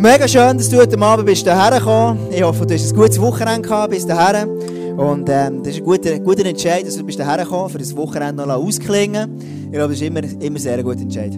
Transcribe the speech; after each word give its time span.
Mega 0.00 0.28
schön, 0.28 0.56
dass 0.56 0.68
du 0.68 0.76
heute 0.76 0.96
Abend 0.96 1.26
bist 1.26 1.42
hierher 1.42 1.76
gekommen. 1.76 2.28
Ich 2.30 2.40
hoffe, 2.40 2.64
du 2.64 2.72
hast 2.72 2.88
ein 2.88 2.96
gutes 2.96 3.20
Wochenende 3.20 3.62
gehabt 3.68 3.90
bis 3.90 4.06
dahin. 4.06 4.48
Und 4.96 5.28
ähm, 5.28 5.60
das 5.64 5.72
ist 5.72 5.78
ein 5.80 5.84
guter, 5.84 6.20
guter 6.20 6.46
Entscheid, 6.46 6.86
dass 6.86 6.96
du 6.96 7.02
bist 7.02 7.18
hierher 7.18 7.38
gekommen, 7.38 7.68
für 7.68 7.78
das 7.78 7.96
Wochenende 7.96 8.46
noch 8.46 8.54
ausklingen. 8.54 9.40
Ich 9.64 9.72
glaube, 9.72 9.88
das 9.88 10.00
ist 10.00 10.06
immer, 10.06 10.20
immer 10.22 10.58
sehr 10.60 10.78
ein 10.78 10.84
guter 10.84 11.00
Entscheid. 11.00 11.36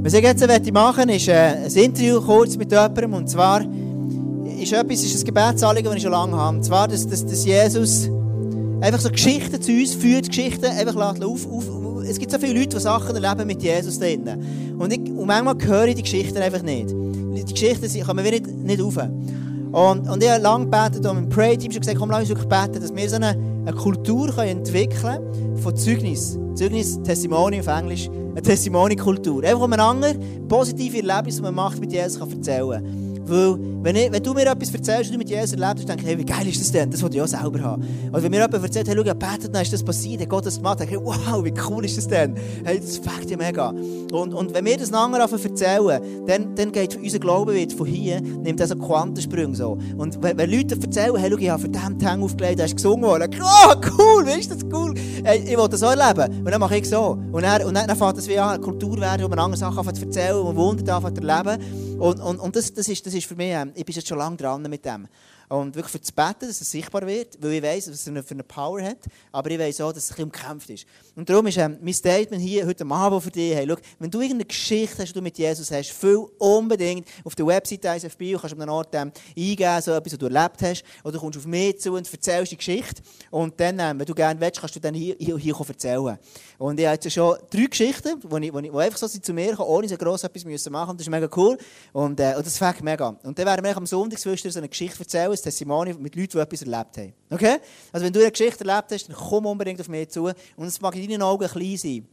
Was 0.00 0.14
ich 0.14 0.22
jetzt 0.22 0.72
machen 0.72 1.06
möchte, 1.08 1.32
ist 1.32 1.76
äh, 1.76 1.80
ein 1.80 1.84
Interview 1.86 2.20
kurz 2.20 2.56
mit 2.56 2.70
jemandem. 2.70 3.12
Und 3.14 3.28
zwar 3.28 3.62
ist 3.62 4.72
etwas, 4.72 5.02
ist 5.02 5.20
ein 5.20 5.24
Gebetsanliegen, 5.24 5.86
das 5.86 5.96
ich 5.96 6.02
schon 6.04 6.12
lange 6.12 6.36
habe. 6.36 6.56
Und 6.58 6.62
zwar, 6.62 6.86
dass, 6.86 7.04
dass, 7.04 7.26
dass 7.26 7.44
Jesus 7.44 8.08
einfach 8.80 9.00
so 9.00 9.10
Geschichten 9.10 9.60
zu 9.60 9.72
uns 9.72 9.92
führt, 9.92 10.28
Geschichten 10.28 10.66
einfach 10.66 10.94
auf, 10.94 11.50
auf, 11.50 11.64
es 12.08 12.16
gibt 12.20 12.30
so 12.30 12.38
viele 12.38 12.60
Leute, 12.60 12.76
die 12.76 12.80
Sachen 12.80 13.16
erleben 13.16 13.44
mit 13.48 13.60
Jesus 13.60 13.98
drinnen. 13.98 14.76
Und, 14.78 14.92
ich, 14.92 15.00
und 15.00 15.26
manchmal 15.26 15.56
höre 15.66 15.88
ich 15.88 15.96
die 15.96 16.02
Geschichten 16.02 16.38
einfach 16.38 16.62
nicht. 16.62 16.94
Die 17.44 17.54
Geschichten 17.54 18.04
kommen 18.04 18.24
wir 18.24 18.32
nicht, 18.32 18.46
nicht 18.46 18.82
rauf. 18.82 18.96
Und, 19.72 20.08
und 20.08 20.22
ich 20.22 20.30
habe 20.30 20.42
lange 20.42 20.64
gebetet 20.64 21.06
und 21.06 21.18
im 21.18 21.28
Pray-Team 21.28 21.70
schon 21.72 21.80
gesagt, 21.80 21.98
komm, 21.98 22.10
lass 22.10 22.20
uns 22.20 22.30
wirklich 22.30 22.48
beten, 22.48 22.80
dass 22.80 22.94
wir 22.94 23.08
so 23.08 23.16
eine, 23.16 23.28
eine 23.66 23.72
Kultur 23.72 24.28
können 24.30 24.58
entwickeln 24.58 25.56
von 25.56 25.76
Zeugnis. 25.76 26.38
Zeugnis, 26.54 27.00
Testimony 27.02 27.60
auf 27.60 27.66
Englisch, 27.66 28.08
eine 28.08 28.42
Testimony-Kultur. 28.42 29.44
Einfach 29.44 29.60
um 29.60 29.72
einander 29.72 30.14
positive 30.48 30.96
Erlebnisse, 30.98 31.38
die 31.38 31.42
man 31.42 31.54
macht, 31.54 31.80
mit 31.80 31.92
Jesus 31.92 32.18
kann 32.18 32.30
erzählen 32.30 32.70
kann. 32.70 33.07
Weil, 33.28 33.58
wenn, 33.82 33.96
ich, 33.96 34.12
wenn 34.12 34.22
du 34.22 34.34
mir 34.34 34.46
etwas 34.46 34.72
erzählst, 34.72 35.04
was 35.04 35.10
du 35.10 35.18
mit 35.18 35.28
Jesus 35.28 35.52
erlebt 35.52 35.78
hast, 35.78 35.88
denke 35.88 36.02
ich, 36.02 36.08
hey, 36.08 36.18
wie 36.18 36.24
geil 36.24 36.46
ist 36.46 36.60
das 36.60 36.72
denn? 36.72 36.90
Das 36.90 37.02
wollte 37.02 37.16
ich 37.16 37.22
auch 37.22 37.26
selber 37.26 37.60
haben. 37.60 37.82
Und 38.12 38.22
wenn 38.22 38.30
mir 38.30 38.40
jemand 38.40 38.62
erzählt, 38.62 38.88
hey, 38.88 38.96
schau, 38.96 39.14
betet, 39.14 39.54
dann 39.54 39.62
ist 39.62 39.72
das 39.72 39.82
passiert, 39.82 40.20
hat 40.22 40.28
Gott 40.28 40.46
das 40.46 40.56
gemacht, 40.56 40.80
denke 40.80 40.94
ich, 40.94 41.00
wow, 41.00 41.44
wie 41.44 41.54
cool 41.68 41.84
ist 41.84 41.98
das 41.98 42.08
denn? 42.08 42.34
Hey, 42.64 42.80
das 42.80 42.98
fängt 42.98 43.30
ja 43.30 43.36
mega. 43.36 43.70
Und, 43.70 44.32
und 44.32 44.54
wenn 44.54 44.64
wir 44.64 44.76
das 44.76 44.92
einander 44.92 45.20
erzählen, 45.20 46.00
dann, 46.26 46.54
dann 46.54 46.72
geht 46.72 46.96
unser 46.96 47.18
Glaube 47.18 47.54
wird 47.54 47.72
von 47.72 47.86
hier, 47.86 48.20
nimmt 48.20 48.60
das 48.60 48.70
so 48.70 48.76
Quantensprünge 48.76 49.54
so. 49.54 49.78
Und 49.96 50.22
wenn, 50.22 50.38
wenn 50.38 50.50
Leute 50.50 50.76
erzählen, 50.80 51.16
hey, 51.16 51.30
schau, 51.30 51.38
ich 51.38 51.50
habe 51.50 51.62
für 51.62 51.68
den 51.68 51.98
Tang 51.98 52.22
aufgelegt, 52.22 52.58
der 52.58 52.66
ist 52.66 52.76
gesungen 52.76 53.02
worden, 53.02 53.30
oh, 53.42 53.74
cool, 53.98 54.26
wie 54.26 54.40
ist 54.40 54.50
das 54.50 54.64
cool? 54.72 54.94
Hey, 55.24 55.42
ich 55.46 55.56
will 55.56 55.68
das 55.68 55.82
auch 55.82 55.94
erleben. 55.94 56.38
Und 56.38 56.50
dann 56.50 56.60
mache 56.60 56.76
ich 56.76 56.88
so. 56.88 57.18
Und 57.32 57.42
dann, 57.42 57.62
und 57.62 57.74
dann, 57.74 57.86
dann 57.86 57.96
fängt 57.96 58.16
das 58.16 58.28
wie 58.28 58.38
an, 58.38 58.50
eine 58.50 58.62
Kultur 58.62 58.98
werden, 58.98 59.24
wo 59.24 59.28
man 59.28 59.38
andere 59.38 59.58
Sachen 59.58 59.86
erzählen, 59.86 60.36
wo 60.36 60.44
man 60.52 60.56
Wunder 60.56 61.02
erleben. 61.02 61.98
Und, 61.98 62.20
und, 62.20 62.38
und 62.38 62.56
das, 62.56 62.72
das, 62.72 62.88
ist, 62.88 63.04
das 63.06 63.14
ist 63.14 63.17
für 63.26 63.36
mich, 63.36 63.52
ähm, 63.52 63.72
ich 63.74 63.84
bin 63.84 63.94
jetzt 63.94 64.08
schon 64.08 64.18
lange 64.18 64.36
dran 64.36 64.62
mit 64.62 64.84
dem. 64.84 65.08
Und 65.48 65.74
wirklich 65.74 65.92
für 65.92 65.98
das 65.98 66.12
Beten, 66.12 66.46
dass 66.48 66.60
es 66.60 66.70
sichtbar 66.70 67.06
wird, 67.06 67.38
weil 67.40 67.52
ich 67.52 67.62
weiß, 67.62 67.90
was 67.90 68.06
er 68.06 68.22
für 68.22 68.34
eine 68.34 68.42
Power 68.42 68.82
hat, 68.82 68.98
aber 69.32 69.50
ich 69.50 69.58
weiß 69.58 69.80
auch, 69.80 69.92
dass 69.92 70.04
es 70.04 70.10
ein 70.10 70.16
bisschen 70.16 70.24
umkämpft 70.24 70.70
ist. 70.70 70.86
Und 71.16 71.28
darum 71.28 71.46
ist 71.46 71.56
ähm, 71.56 71.78
mein 71.80 71.94
Statement 71.94 72.42
hier 72.42 72.66
heute 72.66 72.84
Abend 72.86 73.22
für 73.22 73.30
dich, 73.30 73.54
hey, 73.54 73.66
schau, 73.66 73.76
wenn 73.98 74.10
du 74.10 74.20
irgendeine 74.20 74.44
Geschichte 74.44 74.98
hast, 74.98 75.08
die 75.08 75.14
du 75.14 75.22
mit 75.22 75.38
Jesus 75.38 75.70
hast, 75.70 75.90
füll 75.90 76.26
unbedingt 76.38 77.08
auf 77.24 77.34
der 77.34 77.46
Website 77.46 77.84
ISFB, 77.84 78.34
kannst 78.38 78.54
an 78.54 78.62
einem 78.62 78.72
Ort 78.72 78.94
ähm, 78.94 79.10
eingeben, 79.36 79.82
so 79.82 79.92
etwas, 79.92 80.12
was 80.12 80.18
du 80.18 80.26
erlebt 80.26 80.62
hast, 80.62 80.84
oder 81.02 81.12
du 81.12 81.18
kommst 81.18 81.38
auf 81.38 81.46
mich 81.46 81.80
zu 81.80 81.92
und 81.92 82.12
erzählst 82.12 82.52
die 82.52 82.56
Geschichte 82.56 83.02
und 83.30 83.58
dann, 83.58 83.78
ähm, 83.78 83.98
wenn 83.98 84.06
du 84.06 84.14
gerne 84.14 84.38
willst, 84.40 84.60
kannst 84.60 84.76
du 84.76 84.80
dann 84.80 84.94
hier, 84.94 85.16
hier, 85.18 85.38
hier 85.38 85.56
erzählen. 85.58 86.18
Und 86.58 86.78
ich 86.78 86.86
habe 86.86 86.94
jetzt 86.94 87.12
schon 87.12 87.36
drei 87.50 87.64
Geschichten, 87.64 88.20
die, 88.20 88.46
ich, 88.46 88.52
die, 88.52 88.70
einfach 88.70 88.98
so 88.98 89.06
sind 89.06 89.24
zu 89.24 89.32
mir 89.32 89.54
kommen, 89.54 89.68
ohne 89.68 89.88
so 89.88 89.96
gross 89.96 90.24
etwas 90.24 90.44
müssen 90.44 90.72
machen 90.72 90.96
Das 90.96 91.06
ist 91.06 91.10
mega 91.10 91.28
cool. 91.36 91.56
Und, 91.92 92.20
äh, 92.20 92.34
und 92.36 92.44
das 92.44 92.58
fängt 92.58 92.82
mega. 92.82 93.16
Und 93.22 93.38
dann 93.38 93.46
werden 93.46 93.64
wir 93.64 93.76
am 93.76 93.86
Sonntag 93.86 94.18
so 94.18 94.30
eine 94.30 94.68
Geschichte 94.68 94.98
erzählen, 94.98 95.37
ein 95.38 95.44
Testimony 95.44 95.94
mit 95.94 96.14
Leuten, 96.14 96.32
die 96.32 96.38
etwas 96.38 96.62
erlebt 96.62 96.96
haben. 96.96 97.12
Okay? 97.30 97.58
Also 97.92 98.06
wenn 98.06 98.12
du 98.12 98.20
eine 98.20 98.30
Geschichte 98.30 98.64
erlebt 98.66 98.92
hast, 98.92 99.08
dann 99.08 99.16
komm 99.16 99.46
unbedingt 99.46 99.80
auf 99.80 99.88
mich 99.88 100.08
zu. 100.08 100.24
Und 100.24 100.66
es 100.66 100.80
mag 100.80 100.94
in 100.96 101.08
deinen 101.08 101.22
Augen 101.22 101.48
klein 101.48 101.76
sein. 101.76 102.06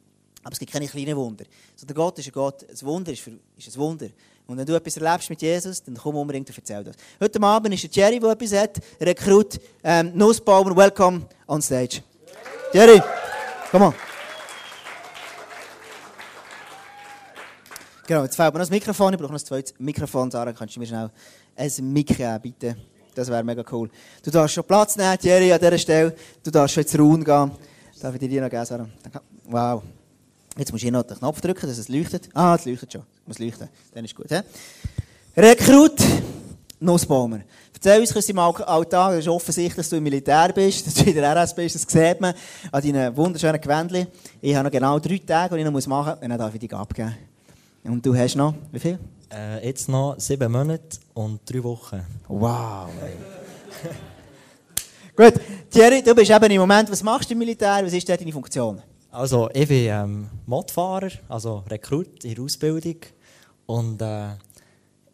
Aber 0.44 0.54
es 0.54 0.60
gibt 0.60 0.72
keine 0.72 0.88
kleinen 0.88 1.16
Wunder. 1.16 1.44
So, 1.76 1.88
der 1.88 1.96
Gott 1.96 2.20
ist 2.20 2.28
ein 2.28 2.32
Gott. 2.32 2.64
Ein 2.70 2.88
Wunder 2.88 3.12
ist, 3.12 3.22
für, 3.22 3.32
ist 3.58 3.68
ein 3.68 3.80
Wunder. 3.80 4.08
Und 4.46 4.58
wenn 4.58 4.66
du 4.66 4.76
etwas 4.76 4.96
erlebst 4.96 5.28
mit 5.30 5.42
Jesus, 5.42 5.82
dann 5.82 5.96
komm 5.96 6.16
unbedingt 6.16 6.48
und 6.48 6.56
erzähl 6.56 6.84
das. 6.84 6.96
Heute 7.20 7.42
Abend 7.42 7.74
ist 7.74 7.84
der 7.84 7.90
Jerry, 7.92 8.20
der 8.20 8.30
etwas 8.30 8.54
hat. 8.54 8.80
Rekrut, 9.02 9.60
ähm, 9.84 10.12
Nussbaumer, 10.14 10.76
welcome 10.76 11.28
on 11.48 11.62
stage. 11.64 12.04
Jerry, 12.72 13.02
komm 13.72 13.82
on. 13.82 13.94
Genau, 18.08 18.22
jetzt 18.22 18.36
fehlt 18.36 18.54
mir 18.54 18.60
noch 18.60 18.68
das 18.68 18.70
Mikrofon. 18.70 19.14
Ich 19.14 19.20
brauche 19.20 19.32
noch 19.32 19.40
ein 19.40 19.46
zweites 19.46 19.74
Mikrofon. 19.80 20.30
Sarah, 20.30 20.54
kannst 20.54 20.76
du 20.76 20.80
mir 20.80 20.86
schnell 20.86 21.10
ein 21.56 21.72
Mic 21.92 22.16
geben, 22.16 22.40
bitte? 22.40 22.78
Das 23.16 23.30
wäre 23.30 23.44
mega 23.44 23.64
cool. 23.72 23.90
Du 24.22 24.30
darfst 24.30 24.54
schon 24.54 24.64
Platz 24.66 24.98
nehmen, 24.98 25.18
Jerry, 25.22 25.52
an 25.52 25.60
dieser 25.60 25.78
Stelle. 25.78 26.16
Du 26.44 26.52
darfst 26.52 26.76
schon 26.76 26.84
ins 26.84 27.00
Raum 27.00 27.24
gehen. 27.24 27.52
Darf 28.02 28.14
ich 28.14 28.20
dir 28.20 28.30
die 28.30 28.40
noch 28.40 28.50
geben, 28.50 28.66
Sarah? 28.66 28.88
Wow. 29.46 29.82
Jetzt 30.58 30.72
du 30.72 30.78
hier 30.78 30.92
noch 30.92 31.04
den 31.04 31.18
Knopf 31.18 31.42
drücken, 31.42 31.68
dass 31.68 31.78
es 31.78 31.90
leuchtet. 31.90 32.30
Ah, 32.34 32.56
es 32.56 32.66
leuchtet 32.66 32.92
schon. 32.92 33.02
Es 33.02 33.28
muss 33.28 33.40
leuchten. 33.40 33.70
Dann 33.94 34.06
ist 34.06 34.16
gut. 34.16 34.28
He? 34.30 34.42
Rekrut 35.36 36.00
Nussbaumer. 36.80 37.40
Erzähl 37.74 38.02
uns 38.02 38.16
aus 38.16 38.26
deinem 38.26 38.40
Alltag. 38.40 39.14
Es 39.14 39.20
ist 39.20 39.28
offensichtlich, 39.28 39.76
dass 39.76 39.90
du 39.90 39.96
im 39.96 40.04
Militär 40.04 40.52
bist, 40.54 40.88
dass 40.88 40.94
du 40.94 41.04
in 41.04 41.16
der 41.16 41.36
RS 41.36 41.56
bist. 41.56 41.76
Das 41.76 41.82
sieht 41.82 42.20
man 42.20 42.34
an 42.72 42.82
deinen 42.82 43.16
wunderschönen 43.16 43.62
Gewändchen. 43.62 44.08
Ich 44.42 44.56
habe 44.56 44.66
noch 44.66 44.72
genau 44.72 45.00
drei 45.00 45.18
Tage, 45.18 45.56
die 45.56 45.62
ich 45.62 45.66
noch 45.66 45.88
machen 45.88 46.14
muss. 46.14 46.22
Und 46.22 46.30
dann 46.30 46.38
darf 46.38 46.54
ich 46.54 46.60
dich 46.60 46.74
abgeben. 46.74 47.16
Und 47.84 48.06
du 48.06 48.16
hast 48.16 48.36
noch, 48.36 48.56
wie 48.72 48.80
viel? 48.80 49.00
Äh, 49.32 49.68
jetzt 49.68 49.90
noch 49.90 50.16
sieben 50.18 50.52
Monate 50.52 51.00
und 51.14 51.42
drei 51.46 51.64
Wochen. 51.64 52.02
Wow. 52.28 52.90
Gut, 55.16 55.34
Thierry, 55.70 56.04
du 56.04 56.14
bist 56.14 56.30
eben 56.30 56.52
im 56.52 56.60
Moment, 56.60 56.92
was 56.92 57.02
machst 57.02 57.30
du 57.30 57.34
im 57.34 57.40
Militär? 57.40 57.84
Was 57.84 57.94
ist 57.94 58.08
deine 58.08 58.32
Funktion? 58.32 58.82
Also, 59.12 59.50
ich 59.54 59.68
bin 59.68 59.88
ähm, 59.88 60.30
Modfahrer, 60.46 61.10
also 61.30 61.64
Rekrut 61.70 62.26
in 62.26 62.36
der 62.36 62.44
Ausbildung. 62.44 62.98
Und 63.66 64.02
äh, 64.02 64.32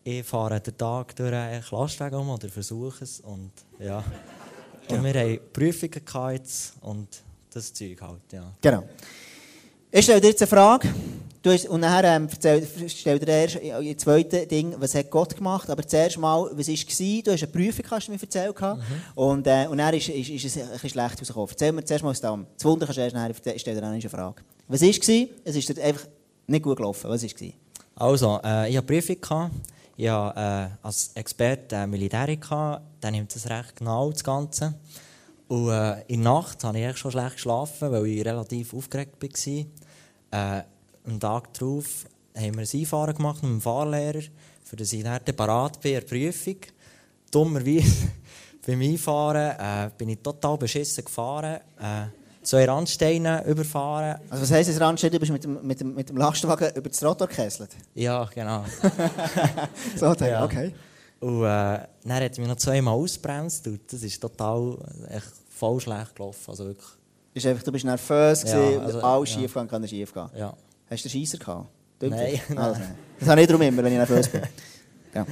ich 0.04 0.26
fahre 0.26 0.60
den 0.60 0.76
Tag 0.76 1.16
durch 1.16 1.34
einen 1.34 1.64
Lastwagen 1.70 2.20
um 2.20 2.30
oder 2.30 2.50
versuche 2.50 3.04
es. 3.04 3.20
Und, 3.20 3.52
ja. 3.80 4.04
und 4.90 5.04
wir 5.04 5.14
haben 5.14 5.40
Prüfungen 5.54 6.04
gehabt 6.04 6.74
und 6.82 7.08
das 7.54 7.74
Zeug 7.74 8.02
halt, 8.02 8.34
ja. 8.34 8.52
Genau. 8.60 8.84
Ich 9.92 10.04
stelle 10.04 10.22
dir 10.22 10.30
jetzt 10.30 10.42
eine 10.42 10.48
Frage. 10.48 10.94
Du 11.44 11.50
hast, 11.50 11.68
und 11.68 11.80
nachher 11.80 12.18
ähm, 12.18 12.28
stell 12.30 13.18
dir 13.18 13.28
erst 13.28 13.56
das 13.56 13.98
zweite 13.98 14.46
Ding, 14.46 14.76
was 14.78 14.94
hat 14.94 15.10
Gott 15.10 15.36
gemacht, 15.36 15.68
aber 15.72 15.88
zuerst 15.88 16.20
mal, 16.20 16.52
was 16.54 16.68
war? 16.68 17.22
Du 17.24 17.32
hast 17.32 17.44
eine 17.44 17.52
Prüfung, 17.52 17.86
hast 17.90 18.08
du 18.08 18.12
mir 18.12 18.22
erzählt. 18.22 18.62
Mhm. 18.62 18.78
Und, 19.16 19.48
äh, 19.48 19.66
und 19.68 19.80
dann 19.80 19.92
ist, 19.96 20.08
ist, 20.10 20.30
ist 20.30 20.46
es 20.46 20.58
ein 20.58 20.70
bisschen 20.70 20.90
schlecht 20.92 21.20
rausgekommen. 21.20 21.50
Erzähl 21.50 21.72
mir 21.72 21.84
zuerst 21.84 22.04
mal 22.04 22.12
aus 22.12 22.22
dem. 22.22 22.46
Das 22.56 22.66
Wunder 22.66 22.86
kannst 22.86 22.98
du 23.00 23.02
erst 23.02 23.16
nachher 23.16 23.58
stell 23.58 23.74
dir 23.74 23.84
eine 23.84 24.02
Frage. 24.02 24.44
Was 24.68 24.82
war 24.82 24.90
es? 24.90 25.10
Es 25.44 25.56
ist 25.56 25.80
einfach 25.80 26.06
nicht 26.46 26.64
gut 26.64 26.78
gelaufen. 26.78 27.10
Was 27.10 27.24
war? 27.24 27.50
Also, 27.96 28.40
äh, 28.44 28.70
ich 28.70 28.78
hatte 28.78 28.88
eine 28.90 29.02
Prüfung. 29.02 29.20
Gehabt. 29.20 29.52
Ich 29.98 30.10
hatte 30.10 30.40
äh, 30.40 30.86
als 30.86 31.12
Experte 31.16 31.76
äh, 31.76 31.88
Militär. 31.88 32.38
Gehabt. 32.38 32.84
Dann 33.00 33.14
nimmt 33.14 33.36
es 33.36 33.50
recht 33.50 33.78
genau, 33.78 34.12
das 34.12 34.24
Ganze. 34.24 34.76
Und 35.48 35.72
äh, 35.72 36.02
in 36.02 36.24
der 36.24 36.34
Nacht 36.34 36.64
habe 36.64 36.80
ich 36.80 36.98
schon 36.98 37.10
schlecht 37.10 37.34
geschlafen, 37.34 37.92
weil 37.92 38.06
ich 38.06 38.24
relativ 38.24 38.76
aufgeregt 38.76 39.16
war. 39.20 40.60
Äh, 40.60 40.64
am 41.06 41.20
Tag 41.20 41.54
darauf 41.54 42.06
haben 42.36 42.58
wir 42.58 42.62
ein 42.62 42.80
Einfahren 42.80 43.16
gemacht 43.16 43.44
mit 43.44 43.52
dem 43.52 43.62
Fahrlehrer, 43.62 44.22
für 44.64 44.76
das 44.76 44.94
ich 44.94 45.04
dann 45.04 45.20
parat 45.36 45.82
bin 45.82 45.94
in 45.94 46.00
der 46.00 46.08
Prüfung. 46.08 46.58
Dummerweise 47.32 48.10
beim 48.66 48.82
Einfahren 48.82 49.58
äh, 49.58 49.90
bin 49.98 50.10
ich 50.10 50.20
total 50.20 50.58
beschissen 50.58 51.06
gefahren. 51.06 51.60
Äh, 51.80 52.08
zwei 52.44 52.66
Randsteine 52.66 53.46
überfahren. 53.46 54.20
Also 54.30 54.44
was 54.44 54.52
heisst 54.52 54.70
das 54.70 54.80
Randstein? 54.80 55.12
Du 55.12 55.20
bist 55.20 55.32
mit 55.32 55.44
dem, 55.44 55.66
mit 55.66 55.80
dem, 55.80 55.94
mit 55.94 56.10
dem 56.10 56.18
Lastwagen 56.18 56.72
über 56.76 56.90
das 56.90 57.04
Rotor 57.04 57.28
gekesselt? 57.28 57.72
Ja, 57.96 58.26
genau. 58.34 58.66
so, 59.96 60.14
ja. 60.14 60.44
okay. 60.44 60.74
Und 61.20 61.44
äh, 61.44 61.46
dann 61.46 61.88
hat 62.08 62.22
er 62.22 62.40
mich 62.40 62.48
noch 62.48 62.56
zweimal 62.56 62.96
ausgebremst 62.96 63.70
das 63.88 64.02
ist 64.02 64.20
total 64.20 64.78
echt 65.10 65.32
voll 65.50 65.80
schlecht 65.80 66.16
gelaufen. 66.16 66.50
Also 66.50 66.66
wirklich. 66.66 66.90
Ist 67.34 67.46
einfach, 67.46 67.64
du 67.64 67.72
bist 67.72 67.86
nervös, 67.86 68.44
ja, 68.44 68.80
also, 68.80 69.02
alles 69.02 69.30
ja. 69.30 69.40
schief 69.40 69.54
gehen 69.54 69.68
kann 69.68 69.88
schief 69.88 70.14
gehen. 70.14 70.30
Ja. 70.36 70.54
Hast 70.92 71.06
du 71.06 71.10
einen 71.10 71.26
Scheisser 71.26 71.38
gehabt? 71.38 71.70
Nein. 72.02 72.42
Also, 72.56 72.82
das 73.20 73.30
habe 73.30 73.42
ich 73.42 73.48
darum 73.48 73.62
immer, 73.62 73.82
wenn 73.84 73.94
ich 73.94 73.98
nervös 73.98 74.28
bin. 74.28 74.42
Ja. 75.14 75.26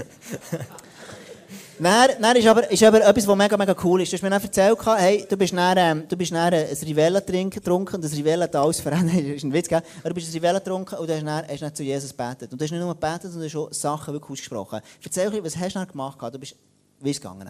Dann, 1.80 2.10
dann 2.22 2.36
ist, 2.36 2.48
aber, 2.48 2.70
ist 2.70 2.84
aber 2.84 3.06
etwas, 3.06 3.26
was 3.26 3.38
mega, 3.38 3.56
mega 3.56 3.76
cool 3.84 4.02
ist. 4.02 4.12
Du 4.12 4.18
hast 4.18 4.22
mir 4.22 4.30
dann 4.30 4.42
erzählt, 4.42 4.78
hey, 4.98 5.26
du 5.30 5.38
bist 5.38 5.54
dann, 5.54 5.78
ähm, 5.78 6.08
du 6.08 6.18
bist 6.18 6.32
dann 6.32 6.54
ein 6.54 6.78
Rivella 6.84 7.22
getrunken 7.22 7.96
und 7.96 8.04
das 8.04 8.14
Rivella 8.14 8.44
hat 8.44 8.56
alles 8.56 8.82
verändert. 8.82 9.16
das 9.18 9.36
ist 9.36 9.44
ein 9.44 9.54
Witz, 9.54 9.70
gell? 9.70 9.82
Aber 10.00 10.10
du 10.10 10.16
bist 10.16 10.28
ein 10.28 10.34
Rivella 10.34 10.60
getrunken 10.60 10.96
und 10.96 11.10
hast 11.10 11.26
dann, 11.26 11.48
hast 11.48 11.62
dann 11.62 11.76
zu 11.76 11.84
Jesus 11.84 12.12
gebetet. 12.12 12.52
Und 12.52 12.60
du 12.60 12.66
hast 12.66 12.72
nicht 12.72 12.82
nur 12.82 12.94
gebetet, 12.94 13.32
sondern 13.32 13.50
schon 13.50 13.72
Sachen 13.72 14.14
wirklich 14.14 14.32
ausgesprochen. 14.32 14.82
Erzähl 15.04 15.30
mir, 15.30 15.44
was 15.44 15.58
hast 15.58 15.76
du 15.76 15.80
dann 15.80 15.88
gemacht? 15.88 16.18
Du 16.22 16.40
bist, 16.40 16.56
wie 17.00 17.12
ist 17.12 17.18
es 17.18 17.22
gegangen? 17.22 17.50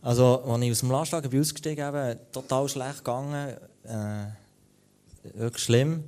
Also, 0.00 0.42
als 0.44 0.62
ich 0.62 0.70
aus 0.72 0.80
dem 0.80 0.90
Lastwagen 0.90 1.30
bin 1.30 1.40
ausgestiegen 1.40 1.92
bin, 1.92 2.18
total 2.32 2.68
schlecht 2.68 2.98
gegangen. 2.98 3.56
Äh, 3.84 5.38
wirklich 5.38 5.62
schlimm. 5.62 6.04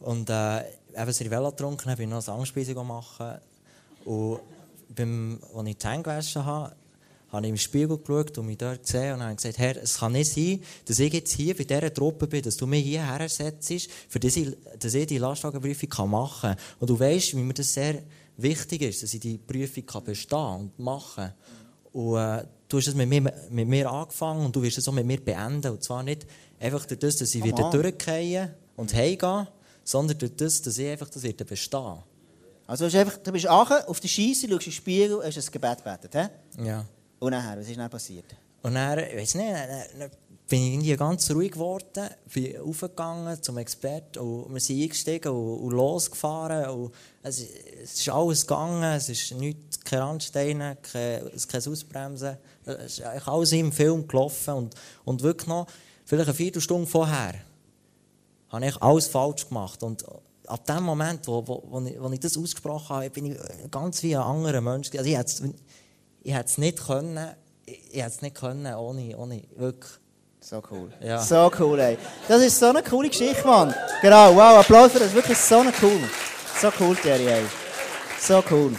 Und 0.00 0.30
äh, 0.30 0.60
eben 0.60 1.12
Cervella 1.12 1.50
getrunken 1.50 1.90
habe, 1.90 2.02
ich 2.02 2.08
noch 2.08 2.26
eine 2.26 2.38
Angstspeisung 2.38 2.86
machen. 2.86 3.38
Und 4.04 4.40
beim, 4.94 5.40
als 5.54 5.68
ich 5.68 5.78
die 5.78 5.86
Hände 5.86 6.02
gewaschen 6.02 6.44
habe, 6.44 6.74
habe 7.32 7.46
ich 7.46 7.50
im 7.50 7.56
Spiegel 7.56 7.98
geschaut 7.98 8.38
und 8.38 8.46
mich 8.46 8.58
dort 8.58 8.82
gesehen 8.82 9.14
und 9.14 9.22
habe 9.22 9.34
gesagt, 9.34 9.58
Herr, 9.58 9.82
es 9.82 9.98
kann 9.98 10.12
nicht 10.12 10.32
sein, 10.32 10.62
dass 10.84 10.98
ich 10.98 11.12
jetzt 11.12 11.32
hier 11.32 11.56
bei 11.56 11.64
dieser 11.64 11.92
Truppe 11.92 12.26
bin, 12.26 12.42
dass 12.42 12.56
du 12.56 12.66
mich 12.66 12.84
hierher 12.84 13.28
setzt, 13.28 13.90
für 14.08 14.20
das 14.20 14.36
ich, 14.36 14.56
dass 14.78 14.94
ich 14.94 15.06
die 15.06 15.18
Lastwagenprüfung 15.18 16.10
machen 16.10 16.50
kann. 16.50 16.56
Und 16.78 16.88
du 16.88 16.98
weißt, 16.98 17.36
wie 17.36 17.40
mir 17.40 17.54
das 17.54 17.74
sehr 17.74 18.02
wichtig 18.36 18.82
ist, 18.82 19.02
dass 19.02 19.12
ich 19.12 19.20
die 19.20 19.38
Prüfung 19.38 19.84
kann 19.84 20.04
bestehen 20.04 20.38
und 20.38 20.78
machen 20.78 21.32
Und 21.92 22.16
äh, 22.16 22.44
du 22.68 22.78
hast 22.78 22.88
es 22.88 22.94
mit 22.94 23.08
mir, 23.08 23.32
mit 23.50 23.68
mir 23.68 23.90
angefangen 23.90 24.46
und 24.46 24.54
du 24.54 24.62
wirst 24.62 24.78
es 24.78 24.86
auch 24.86 24.92
mit 24.92 25.06
mir 25.06 25.20
beenden. 25.20 25.72
Und 25.72 25.82
zwar 25.82 26.02
nicht 26.02 26.26
einfach 26.60 26.84
durch 26.86 27.00
das, 27.00 27.16
dass 27.16 27.34
ich 27.34 27.42
wieder 27.42 27.70
durchgehen 27.70 28.50
und 28.76 28.94
heimgehen, 28.94 29.48
sondern 29.86 30.18
durch 30.18 30.34
das, 30.36 30.60
dass 30.60 30.76
ich 30.78 30.88
einfach 30.88 31.08
das 31.08 31.22
wieder 31.22 31.44
bestehen 31.44 31.98
Also 32.66 32.84
du 32.84 32.90
bist, 32.90 32.96
einfach, 32.96 33.16
du 33.18 33.32
bist 33.32 33.48
auf 33.48 34.00
der 34.00 34.08
Scheisse, 34.08 34.48
schaust 34.48 34.50
in 34.50 34.58
den 34.58 34.72
Spiegel, 34.72 35.22
hast 35.24 35.38
ein 35.38 35.52
Gebet 35.52 35.84
gebetet, 35.84 36.12
he? 36.12 36.64
Ja. 36.66 36.84
Und 37.20 37.30
nachher, 37.30 37.58
was 37.58 37.68
ist 37.68 37.78
dann 37.78 37.88
passiert? 37.88 38.24
Und 38.62 38.74
dann, 38.74 38.98
ich 38.98 39.16
weiß 39.16 39.34
nicht, 39.36 39.54
dann, 39.98 40.10
bin 40.48 40.60
ich 40.60 40.72
irgendwie 40.74 40.96
ganz 40.96 41.30
ruhig 41.30 41.52
geworden, 41.52 42.08
bin 42.32 42.60
aufgegangen 42.60 43.42
zum 43.42 43.58
Experten 43.58 44.20
und 44.20 44.54
wir 44.54 44.60
sind 44.60 44.80
eingestiegen 44.80 45.32
und, 45.32 45.58
und 45.58 45.70
losgefahren. 45.72 46.70
Und 46.70 46.94
es, 47.22 47.42
es 47.82 47.94
ist 47.94 48.08
alles 48.08 48.46
gegangen, 48.46 48.84
es 48.84 49.08
ist 49.08 49.32
nichts, 49.34 49.80
keine 49.80 50.02
Randsteine, 50.02 50.76
kein, 50.82 51.22
kein 51.48 51.66
Ausbremsen. 51.68 52.36
Es 52.64 52.98
ist 52.98 53.02
alles 53.02 53.52
im 53.52 53.72
Film 53.72 54.06
gelaufen 54.06 54.54
und, 54.54 54.74
und 55.04 55.22
wirklich 55.22 55.48
noch, 55.48 55.66
vielleicht 56.04 56.28
eine 56.28 56.36
Viertelstunde 56.36 56.86
vorher, 56.86 57.34
habe 58.50 58.66
ich 58.66 58.82
alles 58.82 59.06
falsch 59.06 59.48
gemacht. 59.48 59.82
Und 59.82 60.04
ab 60.46 60.66
dem 60.66 60.82
Moment, 60.82 61.26
wo, 61.26 61.46
wo, 61.46 61.62
wo, 61.66 61.80
ich, 61.80 62.00
wo 62.00 62.10
ich 62.10 62.20
das 62.20 62.36
ausgesprochen 62.36 62.88
habe, 62.96 63.10
bin 63.10 63.26
ich 63.26 63.38
ganz 63.70 64.02
wie 64.02 64.16
ein 64.16 64.22
anderer 64.22 64.60
Mensch. 64.60 64.90
Also 64.92 65.04
ich 65.04 65.16
hätte 65.16 65.50
es 66.22 66.58
nicht 66.58 66.86
können, 66.86 67.34
ich 67.64 68.02
hätte 68.02 68.08
es 68.08 68.22
nicht 68.22 68.36
können, 68.36 68.72
ohne, 68.74 69.16
ohne 69.16 69.42
wirklich 69.56 69.92
so 70.40 70.62
cool. 70.70 70.92
Ja. 71.00 71.20
So 71.20 71.50
cool, 71.58 71.80
ey. 71.80 71.98
Das 72.28 72.40
ist 72.40 72.58
so 72.58 72.66
eine 72.66 72.82
coole 72.82 73.08
Geschichte, 73.08 73.44
Mann. 73.44 73.74
Genau, 74.00 74.34
wow, 74.36 74.60
Applaus 74.60 74.92
für 74.92 75.00
das. 75.00 75.12
Wirklich 75.12 75.38
so 75.38 75.58
eine 75.58 75.72
cool. 75.82 76.00
So 76.60 76.70
cool, 76.78 76.94
Terry, 76.94 77.26
ey. 77.26 77.42
So 78.20 78.42
cool. 78.50 78.72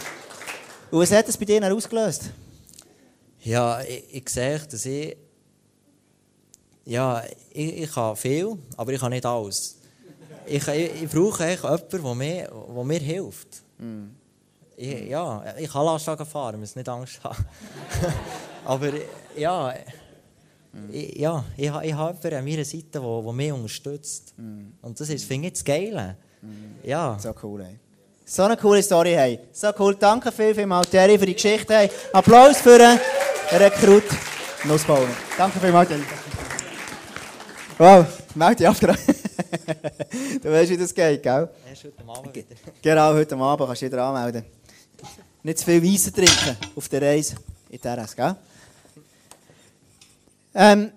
Und 0.90 1.00
was 1.00 1.12
hat 1.12 1.28
das 1.28 1.36
bei 1.36 1.44
dir 1.44 1.62
ausgelöst? 1.70 2.30
Ja, 3.40 3.82
ich, 3.82 4.04
ich 4.14 4.28
sehe, 4.30 4.58
dass 4.60 4.86
ich... 4.86 5.16
Ja, 6.88 7.22
ich, 7.52 7.82
ich 7.82 7.92
kann 7.92 8.16
viel, 8.16 8.56
aber 8.74 8.92
ich 8.94 8.98
kann 8.98 9.10
nicht 9.10 9.26
alles. 9.26 9.76
Ich, 10.46 10.66
ich, 10.66 11.02
ich 11.02 11.10
brauche 11.10 11.44
eigentlich 11.44 11.62
jemanden, 11.62 12.02
der 12.02 12.14
mir, 12.14 12.50
der 12.74 12.84
mir 12.84 12.98
hilft. 12.98 13.62
Mm. 13.76 14.04
Ich, 14.74 15.08
ja, 15.08 15.44
ich 15.58 15.70
kann 15.70 15.84
Lastwagen 15.84 16.24
fahren, 16.24 16.58
muss 16.58 16.74
nicht 16.74 16.88
Angst 16.88 17.22
haben. 17.22 17.44
aber 18.64 18.90
ja... 19.36 19.74
Ich, 20.90 21.16
ja, 21.16 21.44
ich, 21.56 21.64
ich 21.64 21.72
habe 21.72 21.86
jemanden 21.86 22.34
an 22.34 22.44
meiner 22.44 22.64
Seite, 22.64 22.86
der, 22.92 23.00
der 23.00 23.32
mich 23.32 23.52
unterstützt. 23.52 24.32
Mm. 24.38 24.68
Und 24.80 24.98
das 24.98 25.10
ist, 25.10 25.26
finde 25.26 25.48
ich, 25.48 25.54
das 25.54 25.64
Geile. 25.64 26.16
Mm. 26.40 26.86
Ja. 26.88 27.18
So 27.20 27.34
cool, 27.42 27.60
ey. 27.62 27.78
So 28.24 28.44
eine 28.44 28.56
coole 28.56 28.82
Story, 28.82 29.12
hey. 29.12 29.40
So 29.52 29.70
cool. 29.78 29.94
Danke 29.94 30.32
viel, 30.32 30.54
vielmals, 30.54 30.88
Terry, 30.88 31.18
für 31.18 31.26
die 31.26 31.34
Geschichte, 31.34 31.74
hey. 31.74 31.90
Applaus 32.14 32.58
für 32.58 32.82
einen 32.82 33.00
Rekrut 33.52 34.04
Nussbauer. 34.64 35.08
Danke 35.36 35.58
vielmals, 35.60 35.88
Terry. 35.88 36.04
Wow, 37.78 38.04
melde 38.34 38.56
dich 38.56 38.66
ab. 38.68 38.76
du 38.80 40.50
weißt, 40.50 40.70
wie 40.70 40.76
das 40.76 40.92
geht, 40.92 41.22
gell? 41.22 41.48
Erst 41.68 41.84
heute 41.84 42.08
Abend 42.08 42.34
wieder. 42.34 42.46
Genau, 42.82 43.14
heute 43.14 43.36
Abend 43.36 43.66
kannst 43.68 43.82
du 43.82 43.86
wieder 43.86 44.02
anmelden. 44.02 44.44
Nicht 45.44 45.58
zu 45.58 45.64
viel 45.64 45.80
Weisse 45.80 46.12
trinken 46.12 46.56
auf 46.74 46.88
der 46.88 47.02
Reise 47.02 47.36
in 47.70 47.80
Terras, 47.80 48.16
gell? 48.16 48.34
Ähm, 50.54 50.90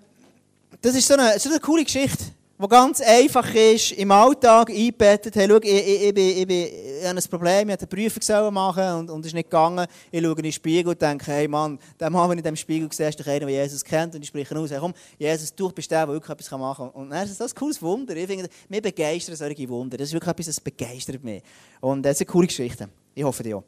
das 0.80 0.96
ist 0.96 1.06
so 1.06 1.14
eine, 1.14 1.38
so 1.38 1.50
eine 1.50 1.60
coole 1.60 1.84
Geschichte, 1.84 2.24
die 2.62 2.68
ganz 2.68 3.00
einfach 3.00 3.54
ist, 3.54 3.92
im 3.92 4.10
Alltag 4.12 4.70
eingebettet. 4.70 5.34
Hey, 5.34 5.48
schau, 5.48 5.56
ich, 5.56 5.70
ich, 5.70 6.02
ich, 6.02 6.16
ich, 6.16 6.48
ich, 6.48 7.04
habe 7.04 7.18
ein 7.18 7.24
Problem, 7.28 7.70
ich 7.70 7.78
eine 7.78 7.86
Prüfung 7.86 8.54
machen 8.54 8.92
und, 9.00 9.10
und 9.10 9.26
ist 9.26 9.34
nicht 9.34 9.50
gegangen. 9.50 9.86
Ich 10.10 10.22
schaue 10.22 10.36
in 10.36 10.42
den 10.42 10.52
Spiegel 10.52 10.90
und 10.90 11.02
denke, 11.02 11.32
hey 11.32 11.48
Mann, 11.48 11.78
der 11.98 12.10
Mann, 12.10 12.28
den 12.30 12.38
ich 12.38 12.44
in 12.44 12.54
diesem 12.54 12.56
Spiegel 12.56 12.92
sehe, 12.92 13.08
ist 13.08 13.18
doch 13.18 13.26
einer, 13.26 13.40
der 13.40 13.48
Jesus 13.48 13.84
kennt. 13.84 14.14
Und 14.14 14.22
ich 14.22 14.28
spreche 14.28 14.56
aus, 14.56 14.70
hey, 14.70 14.78
komm, 14.78 14.94
Jesus, 15.18 15.54
du 15.54 15.70
bist 15.70 15.90
der, 15.90 16.06
der 16.06 16.14
wirklich 16.14 16.30
etwas 16.30 16.50
machen 16.52 16.90
kann. 16.92 17.02
Und 17.02 17.10
dann 17.10 17.26
ist 17.26 17.40
das 17.40 17.52
ein 17.52 17.58
cooles 17.58 17.82
Wunder. 17.82 18.14
Ich 18.14 18.26
finde, 18.26 18.48
mir 18.68 18.80
begeistern 18.80 19.34
solche 19.34 19.68
Wunder. 19.68 19.96
Das 19.96 20.08
ist 20.08 20.12
wirklich 20.12 20.30
etwas, 20.30 20.46
das 20.46 20.60
begeistert 20.60 21.24
mich. 21.24 21.42
Und 21.80 22.02
das 22.04 22.12
ist 22.12 22.20
eine 22.20 22.26
coole 22.26 22.46
Geschichte. 22.46 22.88
Ich 23.14 23.24
hoffe, 23.24 23.42
dir 23.42 23.56
auch. 23.56 23.64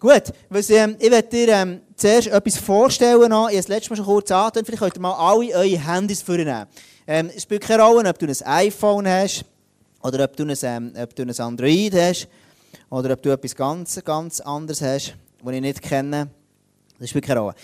Gut, 0.00 0.32
was, 0.50 0.68
ähm, 0.70 0.96
ich 0.98 1.10
werde 1.10 1.28
dir 1.28 1.48
ähm, 1.48 1.80
zuerst 1.96 2.26
etwas 2.26 2.58
vorstellen. 2.58 3.22
Ich 3.22 3.30
habe 3.30 3.54
es 3.54 3.68
letztes 3.68 3.90
Mal 3.90 3.96
schon 3.96 4.04
kurz 4.04 4.30
angetan. 4.30 4.64
Vielleicht 4.64 4.82
könnt 4.82 4.96
ihr 4.96 5.00
mal 5.00 5.14
alle 5.14 5.54
eure 5.54 5.78
Handys 5.78 6.20
vornehmen. 6.20 6.66
Ähm, 7.06 7.30
es 7.34 7.42
spielt 7.42 7.62
keine 7.62 7.82
Rolle, 7.82 8.08
ob 8.08 8.18
du 8.18 8.26
ein 8.26 8.46
iPhone 8.46 9.06
hast 9.06 9.44
oder 10.02 10.24
ob 10.24 10.36
du 10.36 10.44
ein, 10.44 10.56
ähm, 10.62 10.92
ob 10.96 11.14
du 11.14 11.22
ein 11.22 11.38
Android 11.38 11.94
hast 11.94 12.28
oder 12.88 13.12
ob 13.12 13.22
du 13.22 13.30
etwas 13.30 13.54
ganz, 13.54 14.02
ganz 14.04 14.40
anderes 14.40 14.80
hast, 14.80 15.14
das 15.42 15.54
ich 15.54 15.60
nicht 15.60 15.82
kenne. 15.82 16.28
Das 16.98 17.10
spielt 17.10 17.26
keine 17.26 17.40
Rolle. 17.40 17.54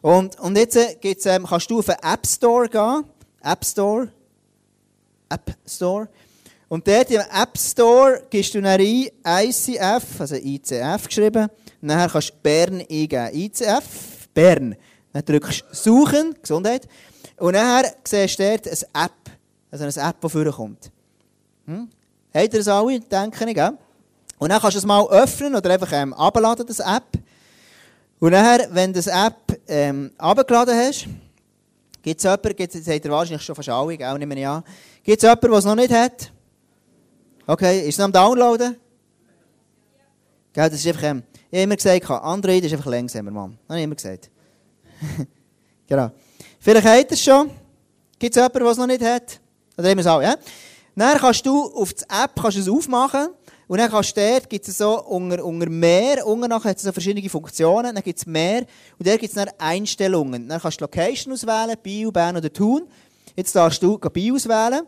Und, 0.00 0.38
und 0.40 0.56
jetzt 0.56 0.76
äh, 0.76 0.96
gibt's, 1.00 1.26
ähm, 1.26 1.46
kannst 1.46 1.70
du 1.70 1.78
auf 1.78 1.86
den 1.86 1.96
App 2.02 2.26
Store 2.26 2.68
gehen. 2.68 3.04
App 3.42 3.64
Store. 3.64 4.08
App 5.28 5.56
Store. 5.66 6.08
Und 6.68 6.86
dort 6.86 7.10
im 7.10 7.20
App 7.20 7.56
Store 7.56 8.22
gibst 8.28 8.54
du 8.54 8.60
dann 8.60 8.80
ein 8.80 9.08
ICF, 9.24 10.20
also 10.20 10.34
ICF 10.34 11.06
geschrieben. 11.06 11.48
Dann 11.80 12.10
kannst 12.10 12.30
du 12.30 12.34
Bern 12.42 12.80
eingeben. 12.80 13.30
ICF, 13.32 14.28
Bern. 14.34 14.76
Dann 15.12 15.24
drückst 15.24 15.64
du 15.70 15.74
Suchen, 15.74 16.34
Gesundheit. 16.40 16.88
Und 17.36 17.54
dann 17.54 17.84
siehst 18.04 18.38
du 18.38 18.42
dort 18.42 18.66
eine 18.66 19.04
App. 19.04 19.12
Also 19.70 19.84
eine 19.84 20.08
App, 20.08 20.20
die 20.20 20.28
vorkommt. 20.28 20.90
Hm? 21.66 21.88
Habt 22.34 22.52
ihr 22.52 22.58
das 22.60 22.68
alle? 22.68 23.00
Denke 23.00 23.48
ich, 23.48 23.54
gell? 23.54 23.78
Und 24.38 24.50
dann 24.50 24.60
kannst 24.60 24.76
du 24.76 24.78
es 24.78 24.86
mal 24.86 25.06
öffnen 25.08 25.54
oder 25.54 25.70
einfach 25.70 25.92
ähm, 25.92 26.14
abladen, 26.14 26.66
das 26.66 26.78
App. 26.78 27.18
Und 28.20 28.32
dann, 28.32 28.60
wenn 28.70 28.92
du 28.92 28.98
das 28.98 29.06
App 29.06 29.60
ähm, 29.66 30.12
abgeladen 30.18 30.74
hast, 30.76 31.06
gibt 32.02 32.18
es 32.18 32.24
jemanden, 32.24 32.56
gibt's, 32.56 32.76
das 32.76 32.94
habt 32.94 33.04
ihr 33.04 33.10
wahrscheinlich 33.10 33.42
schon 33.42 33.54
fast 33.54 33.68
alle, 33.68 33.96
gell? 33.96 34.18
Nehme 34.18 34.38
ich 34.38 34.46
an. 34.46 34.62
Gibt 35.02 35.18
es 35.18 35.22
jemanden, 35.22 35.50
der 35.50 35.58
es 35.58 35.64
noch 35.64 35.74
nicht 35.74 35.92
hat? 35.92 36.32
Okay, 37.46 37.88
ist 37.88 37.98
es 37.98 38.00
am 38.00 38.12
Downloaden? 38.12 38.76
Gell, 40.52 40.70
das 40.70 40.80
ist 40.80 40.86
einfach, 40.86 41.02
ähm, 41.04 41.22
ich 41.50 41.58
habe 41.58 41.62
immer 41.62 41.76
gesagt, 41.76 42.10
Android 42.10 42.64
ist 42.64 42.72
einfach 42.72 42.90
langsamer, 42.90 43.30
Mann. 43.30 43.58
Habe 43.68 43.78
ich 43.78 43.84
immer 43.84 43.94
gesagt. 43.94 44.30
genau. 45.86 46.10
Vielleicht 46.60 46.86
habt 46.86 47.10
ihr 47.10 47.12
es 47.12 47.22
schon. 47.22 47.50
Gibt 48.18 48.36
es 48.36 48.42
jemanden, 48.42 48.58
der 48.58 48.70
es 48.70 48.78
noch 48.78 48.86
nicht 48.86 49.02
hat? 49.02 49.40
Oder 49.76 49.90
haben 49.90 49.98
es 49.98 50.06
auch, 50.06 50.20
ja? 50.20 50.36
Dann 50.96 51.18
kannst 51.18 51.46
du 51.46 51.62
auf 51.74 51.92
die 51.92 52.02
App 52.08 52.32
kannst 52.34 52.58
es 52.58 52.68
aufmachen 52.68 53.28
und 53.68 53.78
dann 53.78 53.88
kannst 53.88 54.16
du 54.16 54.20
dort, 54.20 54.50
gibt 54.50 54.66
es 54.66 54.78
so 54.78 55.00
unter, 55.04 55.44
unter 55.44 55.70
mehr, 55.70 56.26
unten 56.26 56.48
nachher 56.48 56.70
hat 56.70 56.78
es 56.78 56.82
so 56.82 56.90
verschiedene 56.90 57.28
Funktionen, 57.28 57.94
dann 57.94 58.02
gibt 58.02 58.18
es 58.18 58.26
mehr 58.26 58.66
und 58.98 59.06
dort 59.06 59.20
gibt 59.20 59.30
es 59.30 59.34
dann 59.36 59.48
Einstellungen. 59.58 60.48
Dann 60.48 60.60
kannst 60.60 60.80
du 60.80 60.84
Location 60.84 61.32
auswählen, 61.32 61.76
Bio, 61.80 62.10
Bern 62.10 62.36
oder 62.36 62.52
Thun. 62.52 62.88
Jetzt 63.36 63.54
darfst 63.54 63.80
du 63.80 63.96
Bio 63.98 64.34
auswählen 64.34 64.82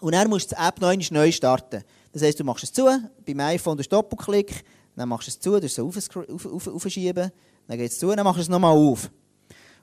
und 0.00 0.12
dann 0.12 0.28
musst 0.28 0.50
du 0.50 0.56
die 0.56 0.60
App 0.60 0.80
noch 0.80 1.10
neu 1.10 1.30
starten. 1.30 1.84
Das 2.12 2.22
heisst, 2.22 2.40
du 2.40 2.44
machst 2.44 2.64
es 2.64 2.72
zu, 2.72 2.88
beim 3.24 3.40
iPhone 3.40 3.76
durch 3.76 3.88
Doppelklick, 3.88 4.64
dann 4.96 5.08
machst 5.08 5.28
du 5.28 5.30
es 5.30 5.38
zu, 5.38 5.60
du 5.60 5.66
es 5.66 5.78
aufschieben, 5.78 7.30
dann 7.68 7.78
geht 7.78 7.92
es 7.92 7.98
zu, 7.98 8.12
dann 8.12 8.24
machst 8.24 8.38
du 8.38 8.42
es 8.42 8.48
nochmal 8.48 8.74
auf. 8.74 9.08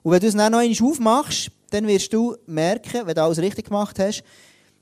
Und 0.06 0.12
wenn 0.12 0.20
du 0.20 0.28
es 0.28 0.36
dann 0.36 0.52
noch 0.52 0.60
einmal 0.60 0.88
aufmachst, 0.88 1.50
dann 1.72 1.88
wirst 1.88 2.14
du 2.14 2.38
merken, 2.46 3.08
wenn 3.08 3.16
du 3.16 3.24
alles 3.24 3.40
richtig 3.40 3.66
gemacht 3.66 3.98
hast, 3.98 4.24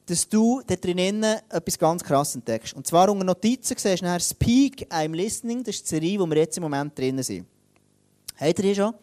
dass 0.06 0.28
du 0.28 0.62
da 0.68 0.76
drinnen 0.76 1.38
etwas 1.50 1.80
ganz 1.80 2.04
krass 2.04 2.36
entdeckst. 2.36 2.74
Und 2.74 2.86
zwar 2.86 3.10
unter 3.10 3.24
Notizen 3.24 3.78
siehst 3.78 4.02
du 4.02 4.06
nachher 4.06 4.20
Speak, 4.20 4.86
I'm 4.92 5.16
Listening, 5.16 5.64
das 5.64 5.76
ist 5.76 5.86
die 5.86 5.96
Serie, 5.96 6.20
wo 6.20 6.26
wir 6.26 6.36
jetzt 6.36 6.58
im 6.58 6.64
Moment 6.64 7.00
drinnen 7.00 7.24
sind. 7.24 7.46
Habt 8.36 8.60
ihr 8.60 8.66
die 8.66 8.76
schon? 8.76 8.94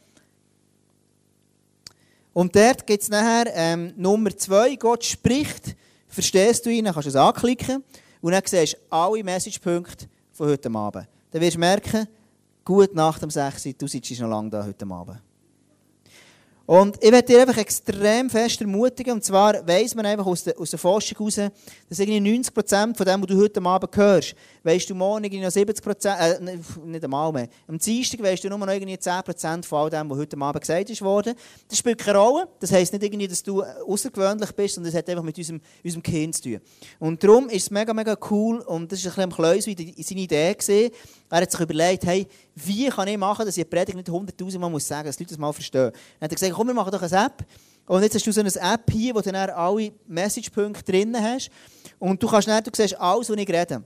Und 2.34 2.54
dort 2.54 2.86
gibt 2.86 3.02
es 3.02 3.08
nachher 3.08 3.50
ähm, 3.54 3.94
Nummer 3.96 4.36
zwei, 4.36 4.76
Gott 4.76 5.02
spricht, 5.02 5.74
verstehst 6.06 6.66
du 6.66 6.70
ihn, 6.70 6.84
dann 6.84 6.92
kannst 6.92 7.06
du 7.06 7.10
es 7.10 7.16
anklicken 7.16 7.82
und 8.20 8.32
dann 8.32 8.42
siehst 8.44 8.74
du 8.74 8.78
alle 8.90 9.24
Messagepunkte 9.24 10.04
von 10.32 10.48
heute 10.48 10.70
Abend. 10.70 11.08
Dann 11.30 11.40
wirst 11.40 11.54
du 11.54 11.60
merken, 11.60 12.06
gut 12.62 12.94
nach 12.94 13.18
dem 13.18 13.30
6 13.30 13.64
Uhr, 13.64 13.72
du 13.72 13.86
sitzt 13.86 14.20
noch 14.20 14.28
lange 14.28 14.50
da 14.50 14.66
heute 14.66 14.84
Abend. 14.84 15.22
Und 16.70 17.02
ich 17.02 17.10
werde 17.10 17.26
dir 17.26 17.40
einfach 17.40 17.56
extrem 17.56 18.30
fest 18.30 18.60
ermutigen, 18.60 19.14
und 19.14 19.24
zwar 19.24 19.66
weiss 19.66 19.92
man 19.96 20.06
einfach 20.06 20.24
aus 20.24 20.44
der, 20.44 20.56
aus 20.56 20.70
der 20.70 20.78
Forschung 20.78 21.18
heraus, 21.18 21.50
dass 21.88 21.98
irgendwie 21.98 22.38
90% 22.38 22.96
von 22.96 23.06
dem, 23.06 23.20
was 23.22 23.26
du 23.26 23.36
heute 23.38 23.60
Abend 23.60 23.96
hörst, 23.96 24.36
weißt 24.62 24.88
du 24.88 24.94
morgen 24.94 25.24
irgendwie 25.24 25.42
noch 25.42 25.50
70%, 25.50 26.16
äh, 26.16 26.58
nicht 26.86 27.02
einmal 27.02 27.32
mehr. 27.32 27.48
Am 27.66 27.76
Dienstag 27.76 28.22
weißt 28.22 28.44
du 28.44 28.50
nur 28.50 28.58
noch 28.58 28.68
irgendwie 28.68 28.94
10% 28.94 29.64
von 29.64 29.78
all 29.80 29.90
dem, 29.90 30.08
was 30.10 30.18
heute 30.18 30.40
Abend 30.40 30.60
gesagt 30.60 30.90
ist 30.90 31.02
worden. 31.02 31.34
Das 31.66 31.76
spielt 31.76 31.98
keine 31.98 32.18
Rolle. 32.18 32.46
Das 32.60 32.70
heisst 32.70 32.92
nicht 32.92 33.02
irgendwie, 33.02 33.26
dass 33.26 33.42
du 33.42 33.64
außergewöhnlich 33.64 34.52
bist, 34.52 34.76
sondern 34.76 34.92
das 34.92 34.98
hat 35.00 35.10
einfach 35.10 35.24
mit 35.24 35.36
unserem, 35.38 35.60
unserem 35.82 36.04
Kind 36.04 36.36
zu 36.36 36.42
tun. 36.42 36.60
Und 37.00 37.24
darum 37.24 37.48
ist 37.48 37.64
es 37.64 37.70
mega, 37.72 37.92
mega 37.92 38.16
cool, 38.30 38.60
und 38.60 38.92
das 38.92 39.00
ist 39.00 39.06
ein 39.06 39.08
bisschen 39.08 39.24
am 39.24 39.32
Kleus, 39.32 39.66
wie 39.66 40.04
seine 40.04 40.20
Idee 40.20 40.54
gesehen. 40.54 40.92
Er 41.30 41.42
hat 41.42 41.50
sich 41.50 41.60
überlegt, 41.60 42.04
hey, 42.04 42.26
wie 42.56 42.88
kann 42.88 43.08
ich 43.08 43.16
machen, 43.16 43.46
dass 43.46 43.56
ich 43.56 43.64
die 43.64 43.70
Predigt 43.70 43.96
nicht 43.96 44.08
100'000 44.08 44.58
Mal 44.58 44.68
muss 44.68 44.86
sagen 44.86 45.06
muss, 45.06 45.10
dass 45.10 45.16
die 45.16 45.22
Leute 45.22 45.34
das 45.34 45.38
mal 45.38 45.52
verstehen. 45.52 45.90
Dann 45.92 46.26
hat 46.26 46.32
er 46.32 46.34
gesagt, 46.34 46.52
komm, 46.52 46.66
wir 46.66 46.74
machen 46.74 46.90
doch 46.90 47.02
eine 47.02 47.26
App. 47.26 47.44
Und 47.86 48.02
jetzt 48.02 48.14
hast 48.14 48.26
du 48.26 48.32
so 48.32 48.40
eine 48.40 48.50
App 48.50 48.90
hier, 48.90 49.14
wo 49.14 49.20
du 49.20 49.30
dann 49.30 49.50
alle 49.50 49.92
Messagepunkte 50.06 50.92
drin 50.92 51.16
hast. 51.16 51.50
Und 51.98 52.22
du 52.22 52.26
kannst 52.28 52.48
dann, 52.48 52.62
du 52.62 52.70
siehst 52.74 53.00
alles, 53.00 53.30
was 53.30 53.36
ich 53.36 53.48
rede. 53.48 53.82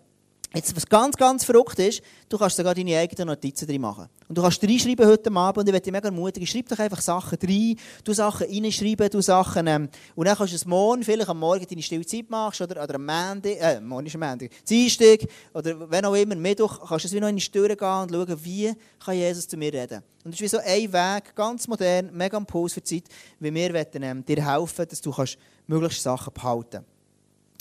Jetzt, 0.55 0.77
was 0.77 0.87
ganz, 0.87 1.17
ganz 1.17 1.43
verrückt 1.43 1.81
ist, 1.81 2.01
du 2.29 2.39
kannst 2.39 2.57
sogar 2.57 2.77
deine 2.77 2.97
eigenen 2.97 3.27
Notizen 3.27 3.67
drin 3.67 3.81
machen. 3.81 4.09
Und 4.29 4.39
du 4.39 4.43
kannst 4.43 4.63
reinschreiben 4.63 5.05
heute 5.05 5.33
Abend 5.33 5.59
und 5.59 5.67
ich 5.67 5.73
möchte 5.73 5.91
dich 5.91 5.93
mega 5.93 6.07
ermutigen, 6.07 6.47
schreib 6.47 6.69
doch 6.69 6.79
einfach 6.79 7.01
Sachen 7.01 7.37
rein, 7.43 7.75
du 8.05 8.13
Sachen 8.13 8.47
reinschreiben, 8.47 9.11
du 9.11 9.21
Sachen, 9.21 9.67
ähm, 9.67 9.89
und 10.15 10.29
dann 10.29 10.37
kannst 10.37 10.53
du 10.53 10.57
es 10.57 10.65
morgen, 10.65 11.03
vielleicht 11.03 11.29
am 11.29 11.41
Morgen 11.41 11.67
deine 11.69 11.83
stille 11.83 12.07
Zeit 12.07 12.31
machst, 12.31 12.61
oder, 12.61 12.85
oder 12.85 12.95
am 12.95 13.05
Montag, 13.05 13.61
äh, 13.61 13.81
morgen 13.81 14.07
ist 14.07 14.15
am 14.15 14.21
Montag, 14.21 14.51
Dienstag, 14.65 15.29
oder 15.53 15.91
wenn 15.91 16.05
auch 16.05 16.15
immer, 16.15 16.37
Mittwoch, 16.37 16.79
kannst 16.89 17.05
du 17.05 17.09
es 17.09 17.15
wie 17.15 17.21
noch 17.21 17.29
in 17.29 17.35
die 17.35 17.43
Stirn 17.43 17.77
gehen 17.77 17.89
und 17.89 18.13
schauen, 18.13 18.45
wie 18.45 18.73
kann 19.05 19.17
Jesus 19.17 19.49
zu 19.49 19.57
mir 19.57 19.73
reden. 19.73 20.05
Und 20.25 20.33
das 20.33 20.35
ist 20.35 20.41
wie 20.41 20.49
so 20.49 20.59
ein 20.59 20.93
Weg, 20.93 21.35
ganz 21.35 21.67
modern, 21.67 22.11
mega 22.13 22.37
am 22.37 22.47
Puls 22.47 22.75
für 22.75 22.81
die 22.81 23.03
Zeit, 23.03 23.13
wie 23.41 23.53
wir 23.53 23.75
wollen, 23.75 24.03
ähm, 24.05 24.25
dir 24.25 24.49
helfen, 24.49 24.87
dass 24.89 25.01
du 25.01 25.11
kannst 25.11 25.37
möglichst 25.67 26.05
Sachen 26.05 26.33
behalten 26.33 26.85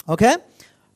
Okay? 0.05 0.35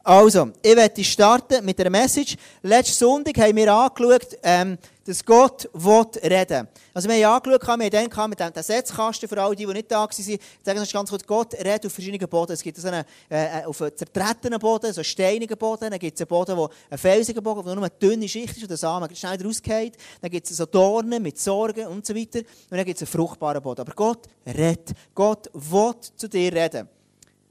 Also, 0.07 0.51
ich 0.61 0.73
werde 0.73 1.03
starten 1.03 1.65
mit 1.65 1.77
einer 1.81 1.89
Message. 1.89 2.37
Letzten 2.61 2.93
Sonntag 2.93 3.37
haben 3.39 3.57
wir 3.57 3.73
angeschaut, 3.73 4.37
ähm, 4.41 4.77
dass 5.05 5.25
Gott 5.25 5.69
reden 5.75 6.61
will. 6.61 6.67
Also, 6.93 7.09
wir 7.09 7.27
haben 7.27 7.35
angeschaut, 7.35 7.61
wir 7.61 7.73
haben 7.73 8.09
dann 8.09 8.29
mit 8.29 8.39
dem 8.39 8.63
Setzkasten, 8.63 9.27
für 9.27 9.43
alle, 9.43 9.53
die, 9.53 9.65
die 9.65 9.73
nicht 9.73 9.91
da 9.91 9.97
waren, 9.97 10.09
sagen 10.09 10.39
das 10.63 10.93
ganz 10.93 11.09
kurz, 11.09 11.27
Gott 11.27 11.53
redet 11.55 11.87
auf 11.87 11.91
verschiedenen 11.91 12.29
Boden. 12.29 12.53
Es 12.53 12.63
gibt 12.63 12.77
so 12.77 12.87
einen, 12.87 13.03
äh, 13.27 13.65
auf 13.65 13.81
einen 13.81 13.97
zertretenen 13.97 14.59
Boden, 14.59 14.93
so 14.93 15.01
einen 15.01 15.03
steinigen 15.03 15.57
Boden, 15.57 15.89
dann 15.91 15.99
gibt 15.99 16.15
es 16.15 16.21
einen 16.21 16.29
Boden, 16.29 16.55
wo 16.55 16.69
ein 16.89 16.97
felsiger 16.97 17.41
Boden, 17.41 17.65
wo 17.65 17.75
nur 17.75 17.83
eine 17.83 17.89
dünne 17.89 18.29
Schicht 18.29 18.55
ist, 18.55 18.63
wo 18.63 18.67
der 18.67 18.77
Samen 18.77 19.13
schnell 19.13 19.45
rausgeht. 19.45 19.97
Dann 20.21 20.31
gibt 20.31 20.49
es 20.49 20.55
so 20.55 20.65
Dornen 20.65 21.21
mit 21.21 21.37
Sorgen 21.37 21.85
und 21.87 22.05
so 22.05 22.15
weiter. 22.15 22.39
Und 22.39 22.77
dann 22.77 22.85
gibt 22.85 22.95
es 22.95 23.01
einen 23.01 23.11
fruchtbaren 23.11 23.61
Boden. 23.61 23.81
Aber 23.81 23.93
Gott 23.93 24.21
redet. 24.45 24.93
Gott 25.13 25.49
will 25.53 25.95
zu 26.15 26.29
dir 26.29 26.53
reden. 26.53 26.87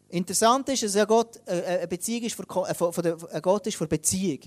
Interessant 0.09 0.69
ist, 0.69 0.83
dass 0.83 1.09
Gott 1.09 1.41
äh, 1.47 1.59
äh, 1.59 1.79
eine 1.79 1.89
Beziehung 1.89 2.23
ist 2.23 2.37
für, 2.37 2.45
äh, 2.45 3.03
der, 3.03 3.41
Gott 3.41 3.67
ist 3.67 3.77
für 3.77 3.87
Beziehung. 3.87 4.39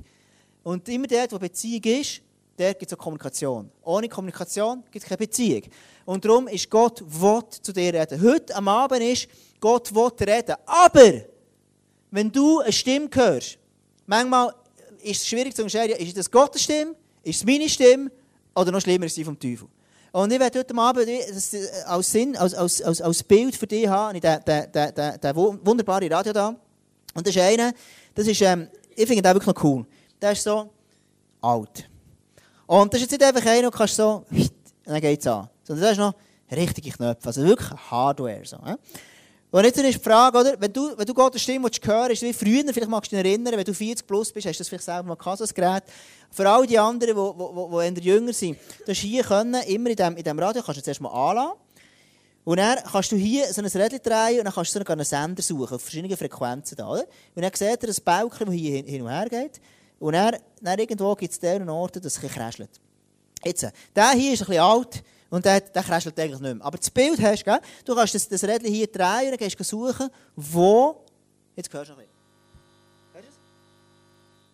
Und 0.64 0.88
immer 0.88 1.08
dort, 1.08 1.34
wo 1.34 1.40
Beziehung 1.40 1.84
ist, 1.84 2.22
dort 2.58 2.80
gibt 2.80 2.92
es 2.92 2.98
auch 2.98 3.02
Kommunikation. 3.02 3.70
Ohne 3.84 4.08
Kommunikation 4.08 4.84
gibt 4.90 5.04
es 5.04 5.10
keine 5.10 5.18
Beziehung. 5.18 5.64
Und 6.06 6.24
darum 6.24 6.48
ist 6.48 6.70
Gott 6.70 7.04
will 7.06 7.42
zu 7.62 7.74
dir 7.74 7.94
reden. 7.94 8.22
Heute 8.22 8.56
am 8.56 8.68
Abend 8.70 9.02
ist, 9.02 9.28
Gott 9.60 9.94
will 9.94 10.12
reden. 10.20 10.56
Aber, 10.66 11.24
wenn 12.12 12.32
du 12.32 12.60
eine 12.60 12.72
Stimme 12.72 13.10
hörst, 13.12 13.58
manchmal 14.06 14.54
ist 15.04 15.22
es 15.22 15.28
schwierig 15.28 15.56
zu 15.56 15.62
entscheiden, 15.62 15.98
ist 15.98 16.18
das 16.18 16.32
Gottes 16.32 16.64
Stimme, 16.64 16.96
ist 17.24 17.38
es 17.38 17.46
meine 17.46 17.68
Stimme 17.68 18.12
oder 18.56 18.72
noch 18.72 18.82
schlimmer 18.82 19.06
ist 19.06 19.16
sie 19.16 19.26
vom 19.26 19.38
Teufel. 19.38 19.68
Und 20.12 20.32
ich 20.32 20.40
werde 20.40 20.60
heute 20.60 20.76
Abend 20.76 21.08
das 21.08 21.56
als, 21.86 22.12
Sinn, 22.12 22.36
als, 22.36 22.54
als, 22.54 23.02
als, 23.02 23.24
Bild 23.24 23.56
für 23.56 23.68
dich 23.68 23.88
haben, 23.88 24.20
den, 24.20 24.40
den, 24.46 24.72
den, 24.72 25.22
den 25.22 25.36
wunderbaren 25.36 26.12
Radio 26.12 26.34
da. 26.34 26.56
Und 27.14 27.28
das 27.28 27.36
ist 27.36 27.42
einer, 27.42 27.74
das 28.16 28.28
ist, 28.28 28.42
ähm, 28.42 28.68
ich 28.96 29.08
finde 29.08 29.22
den 29.22 29.34
wirklich 29.34 29.56
noch 29.56 29.64
cool. 29.64 29.86
Der 30.22 30.32
ist 30.32 30.44
so 30.44 30.70
alt. 31.42 31.90
Und 32.66 32.94
das 32.94 33.02
ist 33.02 33.12
jetzt 33.12 33.20
nicht 33.20 33.24
einfach 33.24 33.50
einer, 33.50 33.72
kannst 33.72 33.96
so, 33.96 34.26
und 34.30 34.52
dann 34.86 35.02
geht 35.02 35.20
es 35.20 35.28
an. 35.28 35.50
Sondern 35.64 35.84
das 35.84 35.92
ist 35.94 35.98
noch 35.98 36.14
richtige 36.52 36.92
Knöpfe, 36.92 37.28
also 37.28 37.44
wirklich 37.44 37.70
Hardware. 37.92 38.42
So, 38.44 38.58
äh? 38.58 38.76
Und 39.52 39.64
jetzt 39.64 39.80
ist 39.80 39.98
die 39.98 40.04
Frage, 40.04 40.38
oder? 40.38 40.62
Wenn, 40.62 40.72
du, 40.72 40.96
wenn 40.96 41.06
du 41.08 41.14
Gottes 41.14 41.42
Stimme 41.42 41.70
hören 41.84 42.12
ist 42.12 42.22
wie 42.22 42.34
früher, 42.34 42.72
vielleicht 42.72 42.88
magst 42.88 43.12
du 43.12 43.16
dich 43.16 43.26
erinnern, 43.26 43.58
wenn 43.58 43.64
du 43.64 43.74
40 43.74 44.06
plus 44.06 44.32
bist, 44.32 44.46
hast 44.46 44.58
du 44.58 44.62
das 44.62 44.70
vielleicht 44.70 44.84
selber 44.84 45.10
mal 45.10 45.16
gehabt, 45.16 45.42
das 45.42 45.54
Gerät. 45.54 45.84
Für 46.30 46.48
all 46.48 46.68
die 46.68 46.78
anderen, 46.78 47.16
die, 47.16 47.94
die, 47.94 48.02
die 48.02 48.08
jünger 48.08 48.34
sind, 48.34 48.60
du 48.86 48.92
hast 48.92 49.00
hier 49.00 49.24
können, 49.24 49.60
immer 49.64 49.90
in 49.90 49.96
diesem 49.96 50.18
in 50.18 50.24
dem 50.24 50.38
Radio, 50.38 50.62
kannst 50.62 50.80
du 50.80 50.84
zuerst 50.84 51.02
mal 51.02 51.10
anlassen. 51.10 51.58
Und 52.44 52.58
dann 52.58 52.78
kannst 52.92 53.12
du 53.12 53.16
hier 53.16 53.52
so 53.52 53.62
ein 53.62 53.68
Rädchen 53.68 54.02
drehen 54.04 54.40
und 54.40 54.46
dann 54.46 54.54
kannst 54.54 54.76
du 54.76 54.80
so 54.80 54.86
einen 54.86 55.06
Sender 55.06 55.42
suchen, 55.42 55.76
auf 55.76 55.82
verschiedenen 55.82 56.16
Frequenzen. 56.16 56.78
Da, 56.78 56.88
oder? 56.88 57.06
Und 57.36 57.42
dann 57.42 57.52
seht 57.54 57.84
ihr 57.84 57.90
ein 57.90 57.96
Balken, 58.04 58.46
das 58.46 58.56
hier 58.56 58.84
hin 58.84 59.02
und 59.02 59.10
her 59.10 59.28
geht. 59.30 59.60
Und 60.00 60.14
dann, 60.14 60.36
dann 60.62 60.80
irgendwo 60.80 61.16
gibt 61.16 61.34
es 61.34 61.40
diesen 61.40 61.70
Orten, 61.70 62.02
das 62.02 62.18
ein 62.24 62.30
bisschen 62.30 62.68
Jetzt, 63.44 63.68
der 63.96 64.12
hier 64.12 64.34
ist 64.34 64.42
ein 64.42 64.48
bisschen 64.48 64.62
alt. 64.62 65.04
Und 65.30 65.46
der, 65.46 65.62
der 65.62 65.84
kräschelt 65.84 66.20
eigentlich 66.20 66.40
nicht 66.40 66.56
mehr. 66.56 66.66
Aber 66.66 66.78
das 66.78 66.90
Bild 66.90 67.22
hast 67.22 67.44
du, 67.44 67.60
du 67.86 67.96
kannst 67.96 68.16
das, 68.16 68.28
das 68.28 68.44
Rädchen 68.44 68.74
hier 68.74 68.88
drehen 68.88 69.32
und 69.32 69.38
gehst 69.38 69.64
suchen, 69.64 70.10
wo... 70.36 71.06
Jetzt 71.56 71.72
hörst 71.74 71.90
du 71.90 71.94
noch 71.94 72.00
ein 72.00 72.06
bisschen. 72.06 72.20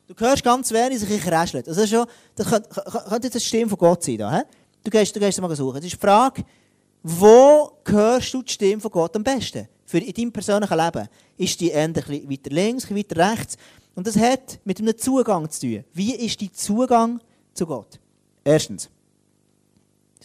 Du 0.07 0.13
hörst 0.17 0.43
ganz 0.43 0.71
wenig, 0.71 0.99
sich 0.99 1.21
kräschelt. 1.21 1.67
Also 1.67 1.81
das, 1.81 1.89
schon, 1.89 2.05
das 2.35 2.47
könnte, 2.47 2.69
könnte 2.69 3.27
jetzt 3.27 3.35
eine 3.35 3.41
Stimme 3.41 3.69
von 3.69 3.77
Gott 3.79 4.03
sein. 4.03 4.17
Da, 4.17 4.43
du, 4.83 4.91
gehst, 4.91 5.15
du 5.15 5.19
gehst 5.19 5.41
mal 5.41 5.55
suchen. 5.55 5.77
Das 5.77 5.85
ist 5.85 5.93
die 5.93 5.99
Frage, 5.99 6.43
wo 7.01 7.71
hörst 7.85 8.33
du 8.33 8.43
die 8.43 8.51
Stimme 8.51 8.81
von 8.81 8.91
Gott 8.91 9.15
am 9.15 9.23
besten? 9.23 9.67
Für 9.85 9.97
in 9.97 10.13
deinem 10.13 10.31
persönlichen 10.31 10.77
Leben. 10.77 11.07
Ist 11.37 11.59
die 11.59 11.69
eher 11.69 11.95
weiter 11.95 12.49
links, 12.49 12.89
weiter 12.89 13.31
rechts? 13.31 13.57
Und 13.95 14.05
das 14.05 14.15
hat 14.17 14.59
mit 14.63 14.79
einem 14.79 14.95
Zugang 14.97 15.49
zu 15.49 15.61
tun. 15.61 15.83
Wie 15.93 16.13
ist 16.15 16.39
dein 16.39 16.53
Zugang 16.53 17.19
zu 17.53 17.65
Gott? 17.65 17.99
Erstens, 18.43 18.89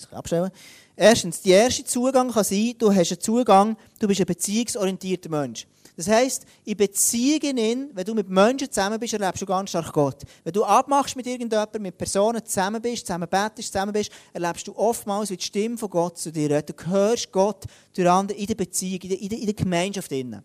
das 0.03 0.13
abstellen. 0.13 0.51
Erstens, 0.97 1.41
der 1.43 1.65
erste 1.65 1.85
Zugang 1.85 2.31
kann 2.31 2.45
sein, 2.45 2.75
du 2.79 2.93
hast 2.93 3.13
einen 3.13 3.21
Zugang, 3.21 3.77
du 3.99 4.07
bist 4.07 4.21
ein 4.21 4.27
beziehungsorientierter 4.27 5.31
Mensch. 5.31 5.67
Das 5.97 6.09
heisst, 6.09 6.47
in 6.65 6.77
Beziehungen, 6.79 7.91
wenn 7.93 8.05
du 8.05 8.15
mit 8.15 8.29
Menschen 8.29 8.71
zusammen 8.71 8.99
bist, 8.99 9.13
erlebst 9.13 9.43
du 9.43 9.47
ganz 9.47 9.69
stark 9.69 9.93
Gott. 9.93 10.23
Wenn 10.45 10.53
du 10.53 10.65
abmachst 10.65 11.15
mit 11.15 11.27
irgendjemandem, 11.27 11.83
mit 11.83 11.99
Personen 11.99 12.45
zusammen 12.45 12.81
bist, 12.81 13.07
zusammen 13.07 13.29
betest, 13.29 13.73
zusammen 13.73 13.93
bist, 13.93 14.11
erlebst 14.33 14.67
du 14.67 14.75
oftmals, 14.77 15.29
die 15.29 15.39
Stimme 15.39 15.77
von 15.77 15.91
Gott 15.91 16.17
zu 16.17 16.33
dir. 16.33 16.63
Du 16.63 16.73
hörst 16.87 17.31
Gott 17.31 17.65
durch 17.95 18.09
andere 18.09 18.39
in 18.39 18.47
der 18.47 18.55
Beziehung, 18.55 19.01
in 19.03 19.09
der, 19.11 19.21
in 19.21 19.29
der, 19.29 19.39
in 19.41 19.45
der 19.47 19.55
Gemeinschaft. 19.55 20.11
Innen. 20.13 20.43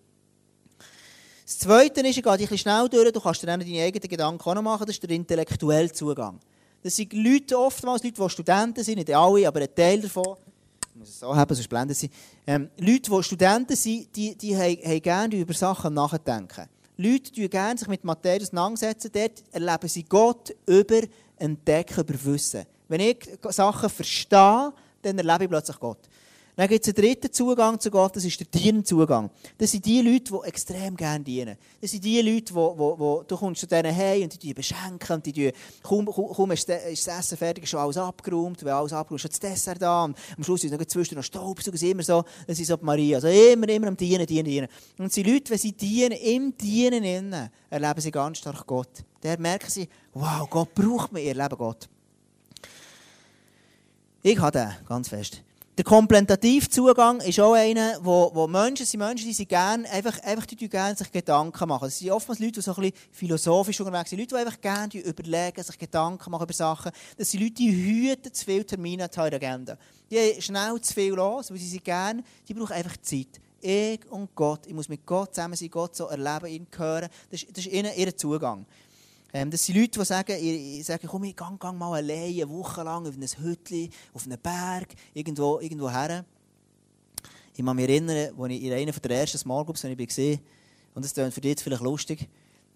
Das 1.45 1.59
Zweite 1.59 2.01
ist, 2.01 2.17
ich 2.17 2.23
gehe 2.23 2.31
ein 2.31 2.37
bisschen 2.39 2.57
schnell 2.57 2.89
durch, 2.89 3.11
du 3.13 3.21
kannst 3.21 3.43
dir 3.43 3.47
dann 3.47 3.59
deine 3.59 3.83
eigenen 3.83 4.09
Gedanken 4.09 4.41
auch 4.41 4.55
noch 4.55 4.61
machen, 4.61 4.85
das 4.87 4.95
ist 4.95 5.03
der 5.03 5.11
intellektuelle 5.11 5.91
Zugang. 5.91 6.39
Das 6.85 6.95
sind 6.95 7.13
Leute, 7.13 7.57
oftmals 7.57 8.03
Leute, 8.03 8.21
die 8.21 8.29
Studenten 8.29 8.83
sind, 8.83 8.97
nicht 8.97 9.11
alle, 9.11 9.47
aber 9.47 9.59
ein 9.59 9.73
Teil 9.73 9.99
davon. 10.01 10.37
Ich 10.93 10.99
muss 10.99 11.09
es 11.09 11.19
so 11.19 11.35
haben, 11.35 11.55
sonst 11.55 11.67
blenden 11.67 11.95
sie. 11.95 12.11
Ähm, 12.45 12.69
Leute, 12.77 13.09
die 13.09 13.23
Studenten 13.23 13.75
sind, 13.75 14.15
die, 14.15 14.35
die 14.35 14.55
haben, 14.55 14.77
haben 14.85 15.01
gerne 15.01 15.35
über 15.35 15.55
Sachen 15.55 15.95
nachdenken. 15.95 16.69
Leute, 16.97 17.31
die 17.31 17.49
gerne 17.49 17.79
sich 17.79 17.87
mit 17.87 18.03
Materie 18.03 18.43
auseinandersetzen, 18.43 19.09
dort 19.11 19.43
erleben 19.51 19.87
sie 19.87 20.03
Gott 20.03 20.55
über 20.67 21.01
Entdecken, 21.37 22.01
über 22.01 22.23
Wissen. 22.25 22.65
Wenn 22.87 22.99
ich 22.99 23.29
Sachen 23.49 23.89
verstehe, 23.89 24.71
dann 25.01 25.17
erlebe 25.17 25.45
ich 25.45 25.49
plötzlich 25.49 25.79
Gott. 25.79 26.07
Dann 26.55 26.69
gibt 26.69 26.87
es 26.87 26.95
einen 26.95 27.05
dritten 27.05 27.33
Zugang 27.33 27.79
zu 27.79 27.91
Gott, 27.91 28.15
das 28.15 28.23
ist 28.23 28.39
der 28.39 28.47
Dienenzugang. 28.47 29.29
Das 29.57 29.71
sind 29.71 29.85
die 29.85 30.01
Leute, 30.01 30.31
die 30.31 30.47
extrem 30.47 30.95
gerne 30.95 31.23
dienen. 31.23 31.57
Das 31.81 31.91
sind 31.91 32.05
die 32.05 32.21
Leute, 32.21 32.53
die, 32.53 32.53
die, 32.53 32.95
die 32.97 33.27
du 33.27 33.37
kommst 33.37 33.61
zu 33.61 33.67
denen 33.67 33.93
hey 33.93 34.23
und 34.23 34.41
die 34.41 34.53
beschenken 34.53 35.15
und 35.15 35.25
die 35.25 35.51
kaum, 35.83 36.05
kaum 36.05 36.51
ist 36.51 36.69
das 36.69 37.07
Essen 37.07 37.37
fertig, 37.37 37.65
ist 37.65 37.71
schon 37.71 37.81
alles 37.81 37.97
abgeräumt, 37.97 38.63
wenn 38.63 38.71
alles 38.71 38.93
abgeräumt 38.93 39.25
ist, 39.25 39.33
ist 39.33 39.43
das 39.43 39.51
Dessert 39.51 39.81
da 39.81 40.05
und 40.05 40.17
am 40.37 40.43
Schluss 40.45 40.63
ist 40.63 40.71
noch 40.71 40.85
zwischendurch 40.85 41.33
noch 41.33 41.55
ist 41.57 41.83
immer 41.83 42.03
so, 42.03 42.23
das 42.47 42.57
ist 42.57 42.67
so 42.67 42.77
Maria, 42.81 43.17
also 43.17 43.27
immer, 43.27 43.67
immer 43.67 43.87
am 43.87 43.97
Dienen, 43.97 44.25
Dienen, 44.25 44.45
Dienen. 44.45 44.67
Und 44.97 45.13
die 45.13 45.23
Leute, 45.23 45.51
wenn 45.51 45.57
sie 45.57 45.73
dienen, 45.73 46.13
im 46.13 46.55
Dienen 46.55 47.03
innen, 47.03 47.49
erleben 47.69 47.99
sie 47.99 48.11
ganz 48.11 48.37
stark 48.37 48.65
Gott. 48.65 49.03
Da 49.19 49.35
merken 49.37 49.69
sie, 49.69 49.89
wow, 50.13 50.49
Gott 50.49 50.73
braucht 50.73 51.11
mich, 51.11 51.25
ihr 51.25 51.35
Leben 51.35 51.57
Gott. 51.57 51.89
Ich 54.23 54.39
habe 54.39 54.57
den, 54.57 54.87
ganz 54.87 55.09
fest. 55.09 55.41
Der 55.77 55.83
komplementative 55.83 56.69
Zugang 56.69 57.19
ist 57.19 57.37
auch 57.41 57.51
einer, 57.51 57.97
wo, 58.01 58.31
wo 58.33 58.47
Menschen 58.47 58.85
sind, 58.85 59.01
Menschen, 59.01 59.27
die 59.27 59.33
sich 59.33 59.45
gerne, 59.45 59.89
einfach, 59.89 60.17
einfach 60.23 60.45
die, 60.45 60.69
gerne 60.69 60.95
sich 60.95 61.11
Gedanken 61.11 61.67
machen. 61.67 61.89
Es 61.89 61.99
sind 61.99 62.11
oftmals 62.11 62.39
Leute, 62.39 62.53
die 62.53 62.61
so 62.61 62.73
ein 62.75 62.81
bisschen 62.81 62.97
philosophisch 63.11 63.81
unterwegs 63.81 64.09
sind. 64.09 64.19
Leute, 64.19 64.35
die 64.35 64.41
einfach 64.41 64.61
gerne 64.61 64.93
überlegen, 64.93 65.61
sich 65.61 65.77
Gedanken 65.77 66.31
machen 66.31 66.45
über 66.45 66.53
Sachen. 66.53 66.93
Das 67.17 67.29
sind 67.29 67.41
Leute, 67.41 67.55
die 67.55 67.75
hüten 67.75 68.33
zu 68.33 68.45
viele 68.45 68.65
Termine 68.65 69.03
an 69.03 69.09
ihrer 69.13 69.35
Agenda. 69.35 69.77
Die 70.09 70.17
haben 70.17 70.41
schnell 70.41 70.79
zu 70.79 70.93
viel 70.93 71.13
los, 71.13 71.51
weil 71.51 71.57
sie 71.57 71.67
sich 71.67 71.83
gerne, 71.83 72.23
die 72.47 72.53
brauchen 72.53 72.71
einfach 72.71 72.95
Zeit. 73.01 73.41
Ich 73.59 73.99
und 74.09 74.33
Gott, 74.33 74.67
ich 74.67 74.73
muss 74.73 74.87
mit 74.87 75.05
Gott 75.05 75.35
zusammen 75.35 75.55
sein, 75.55 75.69
Gott 75.69 75.93
so 75.93 76.05
erleben, 76.05 76.45
ihn 76.45 76.67
hören. 76.77 77.09
Das 77.31 77.45
das 77.51 77.65
ist 77.65 77.73
ihnen 77.73 77.91
ihr 77.97 78.15
Zugang. 78.15 78.65
Ähm, 79.35 79.51
das 79.51 79.65
sind 79.65 79.75
Leute, 79.75 79.99
die 79.99 80.05
sagen, 80.05 80.31
ich, 80.39 80.79
ich 80.79 80.85
sage, 80.85 81.07
komm, 81.07 81.25
ich 81.25 81.35
gang, 81.35 81.59
gang 81.59 81.77
mal 81.77 81.93
allein 81.93 82.33
eine 82.33 82.49
Woche 82.49 82.83
lang 82.83 83.05
auf 83.05 83.15
ein 83.17 83.43
Hütchen, 83.43 83.89
auf 84.13 84.25
einen 84.25 84.39
Berg, 84.39 84.87
irgendwo, 85.13 85.59
irgendwo 85.59 85.91
her. 85.91 86.23
Ich 87.53 87.65
kann 87.65 87.75
mich 87.75 87.89
erinnern, 87.89 88.33
als 88.39 88.51
ich 88.53 88.63
in 88.63 88.71
einer 88.71 88.93
der 88.93 89.11
ersten 89.11 89.37
Small 89.37 89.65
Groups, 89.65 89.83
ich 89.83 89.97
war, 89.99 90.39
und 90.93 91.03
das 91.03 91.13
klingt 91.13 91.33
für 91.33 91.41
dich 91.41 91.49
jetzt 91.49 91.63
vielleicht 91.63 91.83
lustig, 91.83 92.29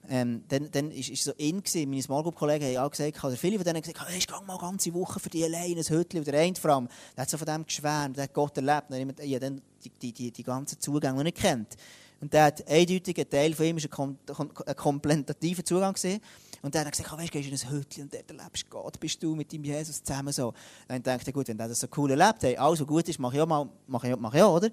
ähm, 0.09 0.43
dann, 0.49 0.69
dann 0.69 0.91
ist 0.91 1.09
es 1.09 1.23
so 1.23 1.31
in. 1.37 1.63
Meine 1.87 2.01
Small 2.01 2.23
Group 2.23 2.35
Kollegen 2.35 2.65
haben 2.65 2.85
auch 2.85 2.91
gesagt, 2.91 3.23
oder 3.23 3.37
viele 3.37 3.55
von 3.55 3.63
denen 3.63 3.77
haben 3.77 3.83
gesagt, 3.83 4.09
hey, 4.09 4.17
ich 4.17 4.27
gehe 4.27 4.41
mal 4.45 4.55
eine 4.55 4.59
ganze 4.59 4.93
Woche 4.93 5.21
für 5.21 5.29
die 5.29 5.45
allein 5.45 5.71
in 5.71 5.77
ein 5.77 5.85
Hütchen. 5.85 6.19
Und 6.19 6.27
der 6.27 6.41
eine 6.41 6.55
vor 6.55 6.71
allem, 6.71 6.89
der 7.15 7.21
hat 7.21 7.29
so 7.29 7.37
von 7.37 7.47
dem 7.47 7.65
geschwärmt, 7.65 8.17
der 8.17 8.25
hat 8.25 8.33
Gott 8.33 8.57
erlebt, 8.57 8.89
der 8.89 9.35
hat 9.35 9.43
dann 9.43 9.61
die, 9.81 9.91
die, 10.01 10.11
die, 10.11 10.31
die 10.31 10.43
ganzen 10.43 10.77
Zugänge 10.77 11.23
nicht 11.23 11.37
kennt. 11.37 11.77
Und 12.21 12.33
der 12.33 12.45
hat 12.45 12.67
eindeutig, 12.67 13.17
ein 13.17 13.29
Teil 13.29 13.53
von 13.53 13.65
ihm 13.65 13.77
war 13.77 13.83
ein, 13.83 13.89
kom 13.89 14.49
ein 14.65 14.75
komplementativer 14.75 15.63
Zugang. 15.63 15.93
Gewesen. 15.93 16.19
Und 16.61 16.75
dann 16.75 16.81
hat 16.81 16.87
er 16.87 16.91
gesagt, 16.91 17.17
weißt, 17.17 17.31
gehst 17.31 17.49
du 17.49 17.53
in 17.53 17.59
ein 17.59 17.79
Hütchen 17.79 18.03
und 18.03 18.13
dort 18.13 18.29
erlebst 18.29 18.69
Gott, 18.69 18.99
bist 18.99 19.23
du 19.23 19.35
mit 19.35 19.51
dem 19.51 19.63
Jesus 19.63 20.03
zusammen 20.03 20.33
so. 20.33 20.53
Dann 20.87 21.01
dachte 21.01 21.29
ich, 21.29 21.33
gut, 21.33 21.47
wenn 21.47 21.57
der 21.57 21.69
das 21.69 21.79
so 21.79 21.87
cool 21.95 22.11
erlebt, 22.11 22.43
hey, 22.43 22.57
alles, 22.57 22.81
was 22.81 22.87
gut 22.87 23.07
ist, 23.07 23.19
mache 23.19 23.35
ich 23.35 23.41
auch, 23.41 23.47
mal, 23.47 23.69
mache 23.87 24.09
ich, 24.09 24.15
mache 24.17 24.37
ich 24.37 24.43
auch, 24.43 24.55
oder? 24.55 24.69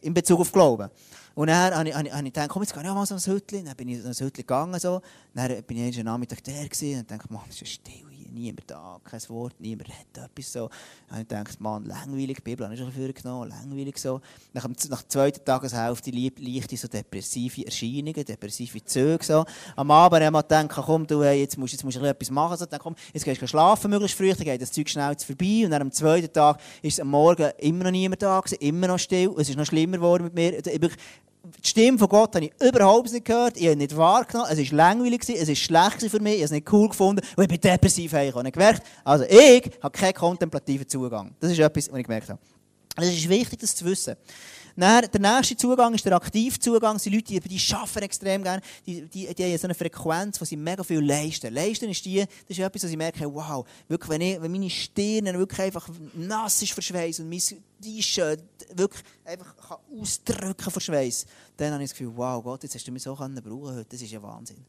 In 0.00 0.12
Bezug 0.12 0.40
auf 0.40 0.52
Glauben. 0.52 0.90
Und 1.34 1.46
dann 1.48 1.74
habe 1.74 1.88
ich, 1.88 1.94
habe 1.94 2.06
ich, 2.06 2.12
habe 2.12 2.26
ich 2.26 2.32
gedacht, 2.32 2.48
komm, 2.50 2.62
jetzt 2.62 2.74
gehe 2.74 2.82
ich 2.82 2.88
auch 2.88 2.94
mal 2.94 3.06
so 3.06 3.14
ein 3.14 3.20
Hütchen. 3.20 3.64
Dann 3.64 3.76
bin 3.76 3.88
ich 3.88 3.98
in 3.98 4.06
ein 4.06 4.12
Hütchen 4.12 4.30
gegangen, 4.32 4.78
so. 4.78 5.00
Dann 5.34 5.62
bin 5.62 5.78
ich 5.78 5.96
jeden 5.96 6.04
Nachmittag 6.04 6.44
der 6.44 6.68
gewesen 6.68 7.00
und 7.00 7.10
dachte, 7.10 7.32
Mann, 7.32 7.44
das 7.46 7.62
ist 7.62 7.72
still 7.72 7.94
hier, 8.10 8.11
niemand 8.32 8.70
da, 8.70 9.00
kein 9.04 9.20
Wort, 9.28 9.54
niemand 9.58 9.88
redet 9.88 10.30
etwas 10.30 10.52
so. 10.52 10.68
Dann 11.08 11.18
habe 11.18 11.22
ich 11.22 11.28
gedacht, 11.28 11.60
Mann, 11.60 11.84
langweilig, 11.84 12.36
die 12.36 12.42
Bibel 12.42 12.64
habe 12.64 12.74
ich 12.74 12.80
schon 12.80 12.92
vorgenommen, 12.92 13.50
langweilig 13.50 13.98
so. 13.98 14.20
Nach, 14.52 14.62
dem, 14.62 14.74
nach 14.88 15.02
der 15.02 15.08
zweiten 15.08 15.44
Tageshälfte 15.44 16.10
leichte 16.10 16.76
so 16.76 16.88
depressive 16.88 17.64
Erscheinungen, 17.64 18.24
depressive 18.24 18.84
Züge 18.84 19.24
so. 19.24 19.44
Am 19.76 19.90
Abend 19.90 20.24
habe 20.24 20.38
ich 20.38 20.42
gedacht, 20.42 20.86
komm, 20.86 21.06
du, 21.06 21.22
hey, 21.22 21.40
jetzt 21.40 21.56
musst, 21.58 21.72
jetzt 21.72 21.84
musst 21.84 21.96
du 21.96 22.04
etwas 22.04 22.30
machen. 22.30 22.56
So, 22.56 22.66
dann 22.66 22.80
komm, 22.80 22.94
jetzt 23.12 23.24
gehst 23.24 23.40
du 23.40 23.46
schlafen, 23.46 23.90
möglichst 23.90 24.16
früh, 24.16 24.32
dann 24.32 24.44
geht 24.44 24.62
das 24.62 24.72
Zeug 24.72 24.88
schnell 24.88 25.16
vorbei. 25.18 25.62
Und 25.64 25.70
dann 25.70 25.82
am 25.82 25.92
zweiten 25.92 26.32
Tag 26.32 26.60
ist 26.82 27.00
am 27.00 27.08
Morgen 27.08 27.50
immer 27.58 27.84
noch 27.84 27.90
niemand 27.90 28.22
da 28.22 28.40
immer 28.60 28.86
noch 28.88 28.98
still. 28.98 29.34
Es 29.38 29.48
ist 29.48 29.56
noch 29.56 29.66
schlimmer 29.66 29.96
geworden 29.96 30.24
mit 30.24 30.34
mir. 30.34 30.62
Die 31.62 31.68
Stimme 31.68 31.98
von 31.98 32.08
Gott 32.08 32.34
habe 32.34 32.46
ich 32.46 32.52
überhaupt 32.60 33.12
nicht 33.12 33.24
gehört. 33.24 33.56
Ich 33.56 33.66
habe 33.66 33.76
nicht 33.76 33.96
wahrgenommen. 33.96 34.48
Es 34.50 34.58
war 34.58 34.76
langweilig, 34.76 35.28
es 35.28 35.48
war 35.48 35.54
schlecht 35.54 36.10
für 36.10 36.20
mich, 36.20 36.34
ich 36.34 36.38
habe 36.38 36.44
es 36.44 36.50
nicht 36.50 36.72
cool 36.72 36.88
gefunden 36.88 37.24
und 37.36 37.42
ich 37.42 37.48
bin 37.48 37.60
depressiv 37.60 38.12
heimgekommen. 38.12 38.46
Ich 38.46 38.52
gemerkt, 38.52 38.82
also 39.04 39.24
ich 39.24 39.70
habe 39.82 39.96
keinen 39.96 40.14
kontemplativen 40.14 40.88
Zugang. 40.88 41.34
Das 41.40 41.50
ist 41.50 41.58
etwas, 41.58 41.90
was 41.90 41.98
ich 41.98 42.04
gemerkt 42.04 42.28
habe. 42.28 42.40
Es 42.96 43.08
ist 43.08 43.28
wichtig, 43.28 43.58
das 43.58 43.74
zu 43.74 43.84
wissen. 43.84 44.16
Dann, 44.76 45.06
der 45.10 45.20
nächste 45.20 45.56
Zugang 45.56 45.94
ist 45.94 46.04
der 46.04 46.14
Aktivzugang. 46.14 46.94
Das 46.94 47.04
sind 47.04 47.14
Leute, 47.14 47.26
die, 47.26 47.40
die 47.40 47.74
arbeiten 47.74 48.02
extrem 48.02 48.42
gerne. 48.42 48.62
Die, 48.86 49.02
die, 49.02 49.34
die 49.34 49.44
haben 49.44 49.58
so 49.58 49.66
eine 49.66 49.74
Frequenz, 49.74 50.40
wo 50.40 50.44
sie 50.44 50.56
mega 50.56 50.82
viel 50.82 51.00
leisten. 51.00 51.52
Leisten 51.52 51.88
ist 51.90 52.04
die, 52.04 52.20
das 52.20 52.28
ist 52.48 52.58
etwas, 52.58 52.84
was 52.84 52.90
ich 52.90 52.96
merke, 52.96 53.32
wow, 53.32 53.66
wirklich, 53.88 54.10
wenn, 54.10 54.20
ich, 54.20 54.40
wenn 54.40 54.50
meine 54.50 54.70
Stirn 54.70 55.26
wirklich 55.38 55.60
einfach 55.60 55.88
nass 56.14 56.62
ist 56.62 56.72
vor 56.72 56.82
Schweiß 56.82 57.20
und 57.20 57.28
mein 57.28 57.40
T-Shirt 57.82 58.42
wirklich 58.74 59.02
einfach 59.24 59.56
kann 59.56 59.78
ausdrücken 60.00 60.70
vor 60.70 60.80
Schweiß, 60.80 61.26
dann 61.56 61.72
habe 61.72 61.82
ich 61.82 61.90
das 61.90 61.98
Gefühl, 61.98 62.12
wow, 62.16 62.42
Gott, 62.42 62.62
jetzt 62.62 62.74
hast 62.74 62.86
du 62.86 62.92
mich 62.92 63.02
so 63.02 63.14
brauchen 63.14 63.42
heute. 63.42 63.86
Das 63.88 64.00
ist 64.00 64.10
ja 64.10 64.22
Wahnsinn. 64.22 64.64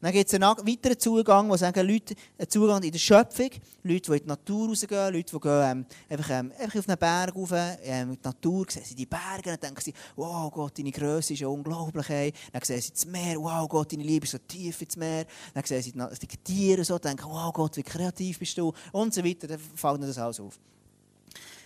Dann 0.00 0.12
gibt 0.12 0.32
es 0.32 0.34
einen 0.34 0.44
weiteren 0.44 0.98
Zugang, 0.98 1.50
wo 1.50 1.56
sagen 1.58 1.86
Leute, 1.86 2.14
Zugang 2.48 2.82
in 2.82 2.90
der 2.90 2.98
Schöpfung. 2.98 3.50
Leute, 3.82 4.10
die 4.10 4.16
in 4.16 4.22
die 4.22 4.28
Natur 4.28 4.68
rausgehen, 4.68 5.12
Leute, 5.12 5.32
die 5.34 5.40
gehen, 5.40 5.62
ähm, 5.62 5.86
ähm, 6.30 6.52
einfach 6.58 6.78
auf 6.78 6.88
einen 6.88 6.98
Berg 6.98 7.36
rauf, 7.36 7.52
ähm, 7.82 8.16
die 8.16 8.26
Natur, 8.26 8.64
sehen 8.68 8.82
sie 8.84 8.94
die 8.94 9.04
Berge, 9.04 9.50
dann 9.50 9.60
denken 9.60 9.80
sie, 9.82 9.92
wow 10.16 10.50
Gott, 10.50 10.78
deine 10.78 10.90
Größe 10.90 11.34
ist 11.34 11.40
ja 11.40 11.48
unglaublich. 11.48 12.06
Dann 12.06 12.62
sehen 12.62 12.80
sie 12.80 12.92
das 12.92 13.04
Meer, 13.04 13.36
wow 13.36 13.68
Gott, 13.68 13.92
deine 13.92 14.02
Liebe 14.02 14.24
ist 14.24 14.32
so 14.32 14.38
tief 14.38 14.80
ins 14.80 14.96
Meer. 14.96 15.26
Dann 15.52 15.64
sehen 15.64 15.82
sie 15.82 15.92
die, 15.92 16.36
Tiere 16.38 16.82
so, 16.82 16.98
denken, 16.98 17.26
wow 17.28 17.52
Gott, 17.52 17.76
wie 17.76 17.82
kreativ 17.82 18.38
bist 18.38 18.56
du 18.56 18.72
und 18.92 19.12
so 19.12 19.22
weiter. 19.22 19.48
Dann 19.48 19.58
fällt 19.58 20.02
das 20.02 20.16
alles 20.16 20.40
auf. 20.40 20.58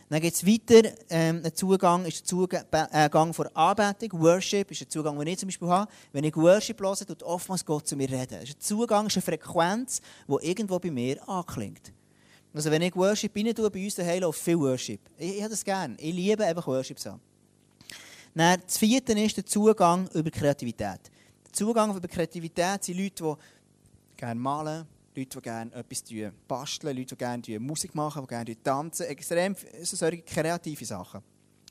Dann 0.08 0.20
geht 0.20 0.34
es 0.34 0.46
weiter. 0.46 0.90
Ähm, 1.08 1.42
ein 1.44 1.54
Zugang 1.54 2.04
ist 2.04 2.20
der 2.20 2.24
Zugang 2.24 3.34
vor 3.34 3.50
Anbetung. 3.54 4.20
Worship 4.20 4.70
ist 4.70 4.82
ein 4.82 4.90
Zugang, 4.90 5.18
den 5.18 5.28
ich 5.28 5.38
zum 5.38 5.48
Beispiel 5.48 5.68
habe. 5.68 5.90
Wenn 6.12 6.24
ich 6.24 6.36
Worship 6.36 6.80
höre, 6.80 6.96
tut 6.96 7.22
oftmals 7.22 7.64
Gott 7.64 7.86
zu 7.86 7.96
mir 7.96 8.08
reden. 8.08 8.38
Das 8.40 8.44
ist 8.44 8.56
ein 8.56 8.60
Zugang, 8.60 9.06
ist 9.06 9.16
eine 9.16 9.22
Frequenz, 9.22 10.00
die 10.28 10.46
irgendwo 10.46 10.78
bei 10.78 10.90
mir 10.90 11.28
anklingt. 11.28 11.92
Also 12.52 12.70
wenn 12.70 12.82
ich 12.82 12.94
Worship 12.94 13.34
rein 13.34 13.54
tue, 13.54 13.68
bei 13.70 13.84
uns 13.84 13.96
daheim 13.96 14.20
läuft 14.20 14.40
viel 14.40 14.58
Worship. 14.58 15.00
Ich, 15.18 15.36
ich 15.36 15.40
habe 15.40 15.50
das 15.50 15.64
gerne. 15.64 15.96
Ich 15.98 16.14
liebe 16.14 16.44
einfach 16.44 16.66
Worship 16.66 17.00
so. 17.00 17.18
Dann, 18.34 18.60
das 18.64 18.78
vierte 18.78 19.12
ist 19.12 19.36
der 19.36 19.46
Zugang 19.46 20.08
über 20.12 20.30
Kreativität. 20.30 21.00
Der 21.44 21.52
Zugang 21.52 21.96
über 21.96 22.06
Kreativität 22.06 22.84
sind 22.84 22.98
Leute, 22.98 23.24
die 23.24 24.16
gerne 24.16 24.40
malen, 24.40 24.86
Leute, 25.16 25.38
die 25.38 25.42
gerne 25.42 25.72
etwas 25.72 26.04
basteln, 26.48 26.96
Leute, 26.96 27.14
die 27.14 27.18
gerne 27.18 27.60
Musik 27.60 27.94
machen, 27.94 28.22
die 28.22 28.28
gerne 28.28 28.62
tanzen. 28.62 29.06
Extrem 29.06 29.54
so 29.82 29.96
solche 29.96 30.22
kreative 30.22 30.84
Sachen. 30.84 31.22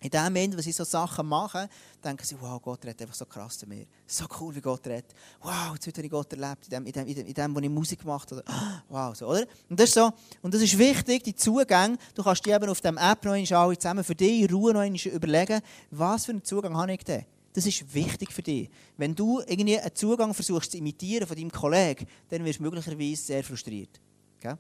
In 0.03 0.09
dem 0.09 0.23
Moment, 0.23 0.57
wenn 0.57 0.63
sie 0.63 0.73
so 0.73 0.83
Sachen 0.83 1.25
machen, 1.25 1.65
denken 2.03 2.25
sie, 2.25 2.35
wow, 2.41 2.61
Gott 2.61 2.83
redet 2.83 3.03
einfach 3.03 3.15
so 3.15 3.25
krass 3.25 3.57
zu 3.57 3.65
mir. 3.65 3.85
So 4.05 4.25
cool, 4.37 4.53
wie 4.53 4.59
Gott 4.59 4.85
redet. 4.85 5.13
Wow, 5.41 5.75
jetzt 5.75 5.87
habe 5.87 6.05
ich 6.05 6.11
Gott 6.11 6.33
erlebt, 6.33 6.65
in 6.65 6.71
dem, 6.71 6.85
in 6.85 6.91
dem, 6.91 7.07
in 7.07 7.15
dem, 7.15 7.25
in 7.25 7.33
dem 7.33 7.55
wo 7.55 7.59
ich 7.59 7.69
Musik 7.69 7.99
gemacht 7.99 8.29
habe. 8.31 8.43
Wow, 8.89 9.15
so, 9.15 9.27
oder? 9.27 9.45
Und 9.69 9.79
das 9.79 9.89
ist 9.89 9.95
so, 9.95 10.11
und 10.41 10.53
das 10.53 10.61
ist 10.61 10.77
wichtig, 10.77 11.23
die 11.23 11.33
Zugänge. 11.33 11.97
Du 12.15 12.21
kannst 12.21 12.45
dir 12.45 12.53
eben 12.57 12.69
auf 12.69 12.81
dem 12.81 12.97
App 12.97 13.23
noch 13.23 13.31
einmal 13.31 13.77
zusammen 13.77 14.03
für 14.03 14.13
dich 14.13 14.41
in 14.41 14.53
Ruhe 14.53 14.73
noch 14.73 14.81
einmal 14.81 14.99
überlegen, 14.99 15.61
was 15.89 16.25
für 16.25 16.31
einen 16.31 16.43
Zugang 16.43 16.75
habe 16.75 16.93
ich 16.93 17.03
denn? 17.05 17.25
Das 17.53 17.65
ist 17.67 17.93
wichtig 17.93 18.31
für 18.31 18.41
dich. 18.41 18.69
Wenn 18.97 19.13
du 19.13 19.39
irgendwie 19.41 19.79
einen 19.79 19.95
Zugang 19.95 20.33
versuchst 20.33 20.71
zu 20.71 20.77
imitieren 20.77 21.27
von 21.27 21.37
deinem 21.37 21.51
Kollegen, 21.51 22.07
dann 22.29 22.43
wirst 22.43 22.59
du 22.59 22.63
möglicherweise 22.63 23.21
sehr 23.21 23.43
frustriert. 23.43 24.01
Okay? 24.39 24.55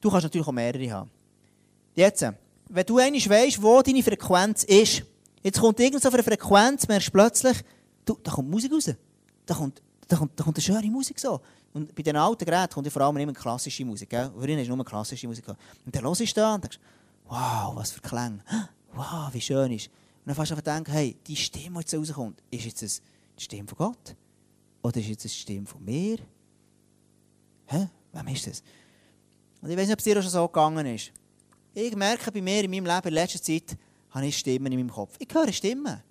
Du 0.00 0.10
kannst 0.10 0.24
natürlich 0.24 0.46
auch 0.46 0.52
mehrere 0.52 0.90
haben. 0.90 1.10
Jetzt, 1.94 2.24
wenn 2.68 2.86
du 2.86 2.98
einmal 2.98 3.20
weißt, 3.20 3.62
wo 3.62 3.82
deine 3.82 4.02
Frequenz 4.02 4.64
ist, 4.64 5.02
jetzt 5.42 5.60
kommt 5.60 5.80
irgend 5.80 6.02
so 6.02 6.10
eine 6.10 6.22
Frequenz, 6.22 6.88
merkst 6.88 7.08
du 7.08 7.12
plötzlich, 7.12 7.58
du, 8.04 8.18
da 8.22 8.30
kommt 8.30 8.48
Musik 8.48 8.72
raus. 8.72 8.90
Da 9.44 9.54
kommt, 9.54 9.82
da 10.06 10.16
kommt, 10.16 10.38
da 10.38 10.44
kommt 10.44 10.56
eine 10.56 10.62
schöne 10.62 10.90
Musik 10.90 11.18
so. 11.18 11.40
Und 11.74 11.94
bei 11.94 12.02
den 12.02 12.16
alten 12.16 12.44
Geräten 12.44 12.72
kommt 12.72 12.86
ja 12.86 12.90
vor 12.90 13.02
allem 13.02 13.16
immer 13.18 13.32
klassische 13.32 13.84
Musik. 13.84 14.10
Vorhin 14.10 14.58
hast 14.58 14.68
nur 14.68 14.84
klassische 14.84 15.28
Musik. 15.28 15.46
Und 15.48 15.94
dann 15.94 16.04
hörst 16.04 16.20
du 16.20 16.26
da 16.34 16.54
und 16.54 16.64
denkst, 16.64 16.78
wow, 17.26 17.74
was 17.74 17.90
für 17.90 18.00
Klänge. 18.00 18.40
Wow, 18.94 19.28
wie 19.32 19.40
schön 19.40 19.72
ist. 19.72 19.90
Dann 20.28 20.34
fast 20.34 20.52
einfach 20.52 20.62
denken, 20.62 20.92
hey, 20.92 21.16
die 21.26 21.34
Stimme, 21.34 21.80
die 21.80 21.86
jetzt 21.90 21.94
rauskommt, 21.94 22.42
ist 22.50 22.66
jetzt 22.66 23.02
die 23.38 23.42
Stimme 23.42 23.66
von 23.66 23.78
Gott? 23.78 24.14
Oder 24.82 25.00
ist 25.00 25.08
jetzt 25.08 25.24
die 25.24 25.28
Stimme 25.30 25.66
von 25.66 25.82
mir? 25.82 26.18
Hä? 27.64 27.88
Wem 28.12 28.28
ist 28.28 28.46
das? 28.46 28.62
Und 29.62 29.70
ich 29.70 29.76
weiß 29.78 29.86
nicht, 29.86 29.94
ob 29.94 30.00
es 30.00 30.04
dir 30.04 30.18
auch 30.18 30.22
schon 30.22 30.30
so 30.30 30.46
gegangen 30.46 30.84
ist. 30.84 31.12
Ich 31.72 31.96
merke 31.96 32.30
bei 32.30 32.42
mir 32.42 32.62
in 32.62 32.70
meinem 32.70 32.84
Leben 32.84 33.08
in 33.08 33.14
letzter 33.14 33.40
Zeit, 33.40 33.74
habe 34.10 34.26
ich 34.26 34.36
Stimmen 34.36 34.70
in 34.70 34.78
meinem 34.78 34.90
Kopf. 34.90 35.16
Ich 35.18 35.32
höre 35.32 35.50
Stimmen. 35.50 36.02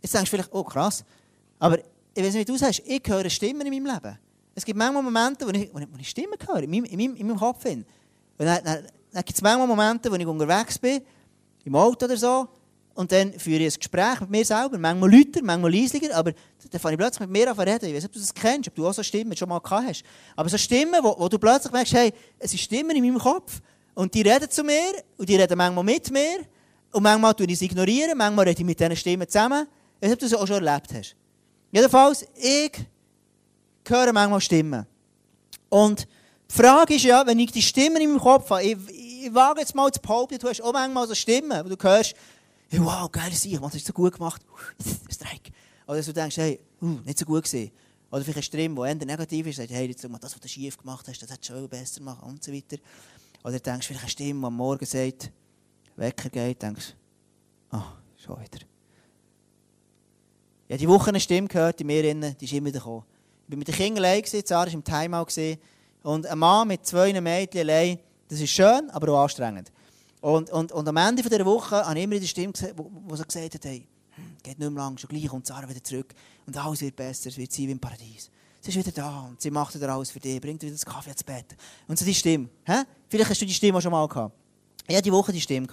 Jetzt 0.00 0.14
denkst 0.14 0.28
du 0.28 0.36
vielleicht, 0.36 0.52
oh 0.52 0.64
krass. 0.64 1.04
Aber 1.60 1.78
ich 1.78 1.84
weiß 2.24 2.34
nicht, 2.34 2.48
wie 2.48 2.52
du 2.52 2.58
sagst, 2.58 2.82
ich 2.84 3.02
höre 3.06 3.30
Stimmen 3.30 3.64
in 3.64 3.80
meinem 3.80 3.94
Leben. 3.94 4.18
Es 4.56 4.64
gibt 4.64 4.76
manchmal 4.76 5.04
Momente, 5.04 5.46
wo 5.46 5.50
ich, 5.50 5.72
wo 5.72 5.78
ich, 5.78 5.86
wo 5.88 5.98
ich 6.00 6.08
Stimmen 6.08 6.34
höre, 6.44 6.64
in 6.64 6.70
meinem, 6.70 6.84
in 6.86 6.96
meinem, 6.96 7.14
in 7.14 7.26
meinem 7.28 7.38
Kopf. 7.38 7.64
Und 7.64 7.86
dann, 8.38 8.64
dann, 8.64 8.86
dann 9.12 9.24
gibt 9.24 9.36
es 9.36 9.40
manchmal 9.40 9.68
Momente, 9.68 10.10
wo 10.10 10.16
ich 10.16 10.26
unterwegs 10.26 10.80
bin, 10.80 11.00
im 11.64 11.76
Auto 11.76 12.06
oder 12.06 12.16
so, 12.16 12.48
und 12.94 13.10
dann 13.10 13.32
führe 13.38 13.62
ich 13.62 13.74
ein 13.74 13.78
Gespräch 13.78 14.20
mit 14.20 14.30
mir 14.30 14.44
selber, 14.44 14.78
manchmal 14.78 15.10
lauter, 15.10 15.42
manchmal 15.42 15.72
leislicher, 15.72 16.14
aber 16.14 16.32
dann 16.70 16.80
fange 16.80 16.94
ich 16.94 16.98
plötzlich 16.98 17.20
mit 17.20 17.30
mir 17.30 17.50
an 17.50 17.56
zu 17.56 17.62
reden. 17.62 17.86
Ich 17.86 17.94
weiß 17.94 18.02
nicht, 18.02 18.04
ob 18.06 18.12
du 18.12 18.20
das 18.20 18.34
kennst, 18.34 18.68
ob 18.68 18.74
du 18.74 18.86
auch 18.86 18.92
so 18.92 19.02
Stimmen 19.02 19.36
schon 19.36 19.48
mal 19.48 19.60
gehabt 19.60 19.86
hast. 19.88 20.02
Aber 20.36 20.48
so 20.48 20.58
Stimmen, 20.58 21.02
wo, 21.02 21.14
wo 21.18 21.28
du 21.28 21.38
plötzlich 21.38 21.72
merkst, 21.72 21.94
hey, 21.94 22.12
es 22.38 22.50
sind 22.50 22.60
Stimmen 22.60 22.96
in 22.96 23.02
meinem 23.02 23.18
Kopf 23.18 23.60
und 23.94 24.12
die 24.14 24.22
reden 24.22 24.50
zu 24.50 24.62
mir 24.62 24.92
und 25.16 25.28
die 25.28 25.36
reden 25.36 25.56
manchmal 25.56 25.84
mit 25.84 26.10
mir 26.10 26.40
und 26.92 27.02
manchmal 27.02 27.34
tue 27.34 27.46
ich 27.46 27.58
sie 27.58 27.66
ignorieren, 27.66 28.16
manchmal 28.16 28.46
rede 28.46 28.60
ich 28.60 28.66
mit 28.66 28.78
diesen 28.78 28.96
Stimmen 28.96 29.28
zusammen. 29.28 29.66
Ich 30.00 30.02
weiß 30.02 30.10
nicht, 30.10 30.12
ob 30.12 30.18
du 30.18 30.28
das 30.28 30.34
auch 30.34 30.46
schon 30.46 30.66
erlebt 30.66 30.92
hast. 30.94 31.16
Jedenfalls, 31.70 32.26
ich 32.36 32.72
höre 33.88 34.12
manchmal 34.12 34.40
Stimmen. 34.40 34.86
Und 35.68 36.06
die 36.50 36.54
Frage 36.54 36.94
ist 36.94 37.04
ja, 37.04 37.26
wenn 37.26 37.38
ich 37.38 37.50
die 37.50 37.62
Stimmen 37.62 37.96
in 37.96 38.10
meinem 38.10 38.20
Kopf 38.20 38.50
habe, 38.50 38.62
ich, 38.62 38.76
ich 39.24 39.34
wage 39.34 39.60
jetzt 39.60 39.74
mal 39.74 39.90
zu 39.90 40.00
behaupten, 40.00 40.38
du 40.38 40.48
hast 40.48 40.60
auch 40.60 40.72
manchmal 40.72 41.08
so 41.08 41.14
Stimmen, 41.14 41.64
wo 41.64 41.74
du 41.74 41.76
hörst, 41.82 42.14
hey, 42.72 42.80
wow, 42.82 43.10
geile 43.10 43.34
Sieg, 43.34 43.60
man, 43.60 43.68
das 43.68 43.76
ist 43.76 43.86
so 43.86 43.92
gut 43.92 44.14
gemacht. 44.14 44.42
Strike. 45.10 45.52
Oder 45.86 46.00
du 46.00 46.12
denkst, 46.12 46.36
hey, 46.38 46.58
uh, 46.80 46.98
nicht 47.04 47.18
so 47.18 47.26
gut 47.26 47.42
gesehen. 47.42 47.70
Oder 48.10 48.22
vielleicht 48.22 48.38
eine 48.38 48.42
Stimme, 48.42 48.74
die 48.74 48.88
eher 48.88 49.06
negativ 49.06 49.46
ist, 49.46 49.56
sagt, 49.56 49.70
hey, 49.70 49.86
jetzt, 49.86 50.02
das, 50.02 50.10
was 50.10 50.40
du 50.40 50.48
schief 50.48 50.78
gemacht 50.78 51.06
hast, 51.06 51.20
das 51.20 51.30
hättest 51.30 51.50
du 51.50 51.54
schon 51.54 51.68
besser 51.68 52.02
machen 52.02 52.30
und 52.30 52.42
so 52.42 52.50
weiter. 52.50 52.78
Oder 53.44 53.54
du 53.54 53.60
denkst 53.60 53.86
vielleicht 53.86 54.04
eine 54.04 54.10
Stimme, 54.10 54.40
die 54.40 54.46
am 54.46 54.56
Morgen 54.56 54.86
sagt, 54.86 55.30
Wecker 55.96 56.30
geht, 56.30 56.62
denkst, 56.62 56.94
ah, 57.70 57.78
oh, 57.78 58.22
schon 58.24 58.40
wieder. 58.40 58.64
Ich 60.68 60.74
habe 60.74 60.78
die 60.78 60.88
Woche 60.88 61.10
eine 61.10 61.20
Stimme 61.20 61.48
gehört 61.48 61.78
in 61.82 61.86
mir, 61.86 62.02
die 62.02 62.44
ist 62.44 62.52
immer 62.54 62.68
wieder 62.68 62.78
gekommen. 62.78 63.04
Ich 63.48 63.52
war 63.52 63.58
mit 63.58 63.68
den 63.68 63.74
Kindern 63.74 64.04
allein, 64.04 64.22
Sarah 64.24 64.66
war 64.66 64.72
im 64.72 64.84
Timeout. 64.84 65.58
Und 66.04 66.26
ein 66.26 66.38
Mann 66.38 66.68
mit 66.68 66.86
zwei 66.86 67.20
Mädchen 67.20 67.60
allein, 67.60 67.98
das 68.28 68.40
ist 68.40 68.50
schön, 68.50 68.88
aber 68.90 69.12
auch 69.12 69.24
anstrengend. 69.24 69.70
Und, 70.22 70.50
und, 70.50 70.70
und 70.70 70.88
am 70.88 70.96
Ende 70.96 71.20
dieser 71.20 71.44
Woche 71.44 71.84
habe 71.84 71.98
ich 71.98 72.04
immer 72.04 72.18
die 72.18 72.28
Stimme 72.28 72.52
gesehen, 72.52 72.76
die 72.76 73.16
so 73.16 73.24
gesagt 73.24 73.54
hat, 73.54 73.64
hey, 73.64 73.84
hm, 74.14 74.36
geht 74.40 74.56
nicht 74.56 74.70
mehr 74.70 74.82
lang, 74.84 74.96
schon 74.96 75.08
gleich 75.08 75.26
kommt 75.26 75.46
Sarah 75.46 75.68
wieder 75.68 75.82
zurück 75.82 76.14
und 76.46 76.56
alles 76.56 76.80
wird 76.80 76.94
besser, 76.94 77.28
es 77.28 77.36
wird 77.36 77.52
sein 77.52 77.66
wie 77.66 77.72
im 77.72 77.80
Paradies. 77.80 78.30
Sie 78.60 78.70
ist 78.70 78.76
wieder 78.76 78.92
da 78.92 79.22
und 79.22 79.40
sie 79.40 79.50
macht 79.50 79.74
dir 79.74 79.88
alles 79.88 80.12
für 80.12 80.20
dich, 80.20 80.40
bringt 80.40 80.62
wieder 80.62 80.70
das 80.70 80.86
Kaffee 80.86 81.10
ins 81.10 81.24
Bett. 81.24 81.56
Und 81.88 81.98
so 81.98 82.04
die 82.04 82.14
Stimme. 82.14 82.48
Hä? 82.64 82.84
Vielleicht 83.08 83.30
hast 83.30 83.42
du 83.42 83.46
die 83.46 83.52
Stimme 83.52 83.78
auch 83.78 83.82
schon 83.82 83.90
mal 83.90 84.06
gehabt. 84.06 84.36
Ich 84.88 84.96
hatte 84.96 85.04
die 85.04 85.12
Woche 85.12 85.32
die 85.32 85.40
Stimme. 85.40 85.68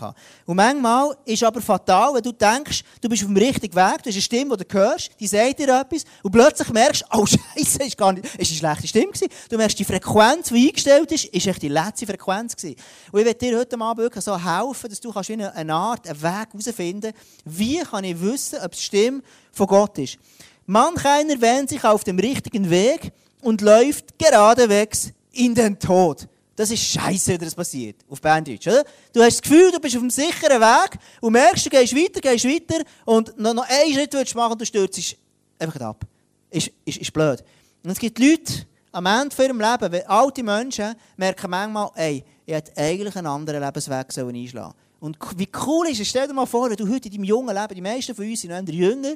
Und 0.46 0.56
manchmal 0.56 1.18
ist 1.26 1.44
aber 1.44 1.62
fatal, 1.62 2.14
wenn 2.14 2.22
du 2.22 2.32
denkst, 2.32 2.84
du 3.02 3.10
bist 3.10 3.24
auf 3.24 3.28
dem 3.28 3.38
richtigen 3.38 3.76
Weg, 3.76 4.04
du 4.04 4.10
hast 4.10 4.16
eine 4.16 4.22
Stimme, 4.22 4.56
die 4.56 4.66
du 4.66 4.78
hörst, 4.78 5.12
die 5.20 5.28
sagt 5.28 5.60
dir 5.60 5.80
etwas, 5.80 6.04
und 6.22 6.32
plötzlich 6.32 6.70
merkst 6.70 7.02
du, 7.02 7.18
oh 7.18 7.26
Scheiße, 7.56 7.80
es 7.86 8.00
war 8.00 8.10
eine 8.10 8.22
schlechte 8.46 8.88
Stimme. 8.88 9.08
Gewesen. 9.08 9.30
Du 9.50 9.58
merkst, 9.58 9.80
die 9.80 9.86
Frequenz, 9.86 10.50
die 10.50 10.68
eingestellt 10.68 11.12
ist, 11.12 11.26
ist 11.26 11.48
echt 11.48 11.62
die 11.62 11.70
letzte 11.70 12.06
Frequenz. 12.06 12.56
Gewesen. 12.56 12.76
Und 13.12 13.20
ich 13.20 13.26
werde 13.26 13.40
dir 13.40 13.58
heute 13.58 13.80
Abend 13.80 14.04
wirklich 14.04 14.24
so 14.24 14.38
helfen, 14.38 14.90
dass 14.90 15.00
du 15.00 15.12
kannst 15.12 15.32
eine 15.32 15.74
Art, 15.74 16.08
einen 16.08 16.22
Weg 16.22 16.48
herausfinden 16.54 17.14
wie 17.46 17.80
kann 17.80 18.04
ich 18.04 18.20
wissen, 18.22 18.60
ob 18.64 18.74
es 18.74 18.80
die 18.80 18.86
Stimme 18.86 19.22
von 19.52 19.68
Gott 19.68 19.98
ist. 19.98 20.18
Manch 20.66 21.04
einer 21.06 21.42
wähnt 21.42 21.70
sich 21.70 21.84
auf 21.84 22.04
dem 22.04 22.20
richtigen 22.20 22.70
Weg 22.70 23.12
und 23.42 23.62
läuft 23.62 24.20
geradewegs 24.20 25.12
in 25.32 25.56
den 25.56 25.80
Tod. 25.80 26.28
Das 26.60 26.72
ist 26.72 26.84
scheiße, 26.84 27.32
wenn 27.32 27.40
das 27.40 27.56
passiert. 27.56 28.04
Auf 28.10 28.20
Banddeutsch, 28.20 28.68
oder? 28.68 28.84
Du 29.14 29.22
hast 29.22 29.36
das 29.38 29.42
Gefühl, 29.42 29.72
du 29.72 29.80
bist 29.80 29.96
auf 29.96 30.02
einem 30.02 30.10
sicheren 30.10 30.60
Weg 30.60 31.00
und 31.22 31.32
merkst, 31.32 31.66
du 31.66 31.70
gehst 31.70 31.96
weiter, 31.96 32.20
gehst 32.20 32.44
weiter 32.44 32.84
und 33.06 33.40
noch, 33.40 33.54
noch 33.54 33.66
einen 33.70 33.94
Schritt 33.94 34.12
willst 34.12 34.34
du 34.34 34.38
machen 34.38 34.52
und 34.52 34.60
du 34.60 34.66
stürzt 34.66 35.16
einfach 35.58 35.80
ab. 35.80 36.04
Ist, 36.50 36.70
ist, 36.84 36.98
ist 36.98 37.14
blöd. 37.14 37.42
Und 37.82 37.92
es 37.92 37.98
gibt 37.98 38.20
Leute 38.20 38.66
am 38.92 39.06
Ende 39.06 39.34
von 39.34 39.46
ihrem 39.46 39.62
Leben, 39.62 40.06
alte 40.06 40.44
Menschen, 40.44 40.96
merken 41.16 41.50
manchmal, 41.50 41.92
ey, 41.96 42.26
ich 42.46 42.54
hätte 42.54 42.76
eigentlich 42.76 43.16
einen 43.16 43.28
anderen 43.28 43.64
Lebensweg 43.64 44.08
einschlagen 44.08 44.52
sollen. 44.52 44.74
Und 45.00 45.18
wie 45.38 45.48
cool 45.66 45.88
ist 45.88 46.02
es, 46.02 46.10
stell 46.10 46.28
dir 46.28 46.34
mal 46.34 46.46
vor, 46.46 46.70
wenn 46.70 46.76
du 46.76 46.94
heute 46.94 47.08
in 47.08 47.14
deinem 47.14 47.24
jungen 47.24 47.56
Leben, 47.56 47.74
die 47.74 47.82
meisten 47.82 48.14
von 48.14 48.26
uns 48.26 48.42
sind 48.42 48.52
noch 48.52 48.74
jünger, 48.74 49.14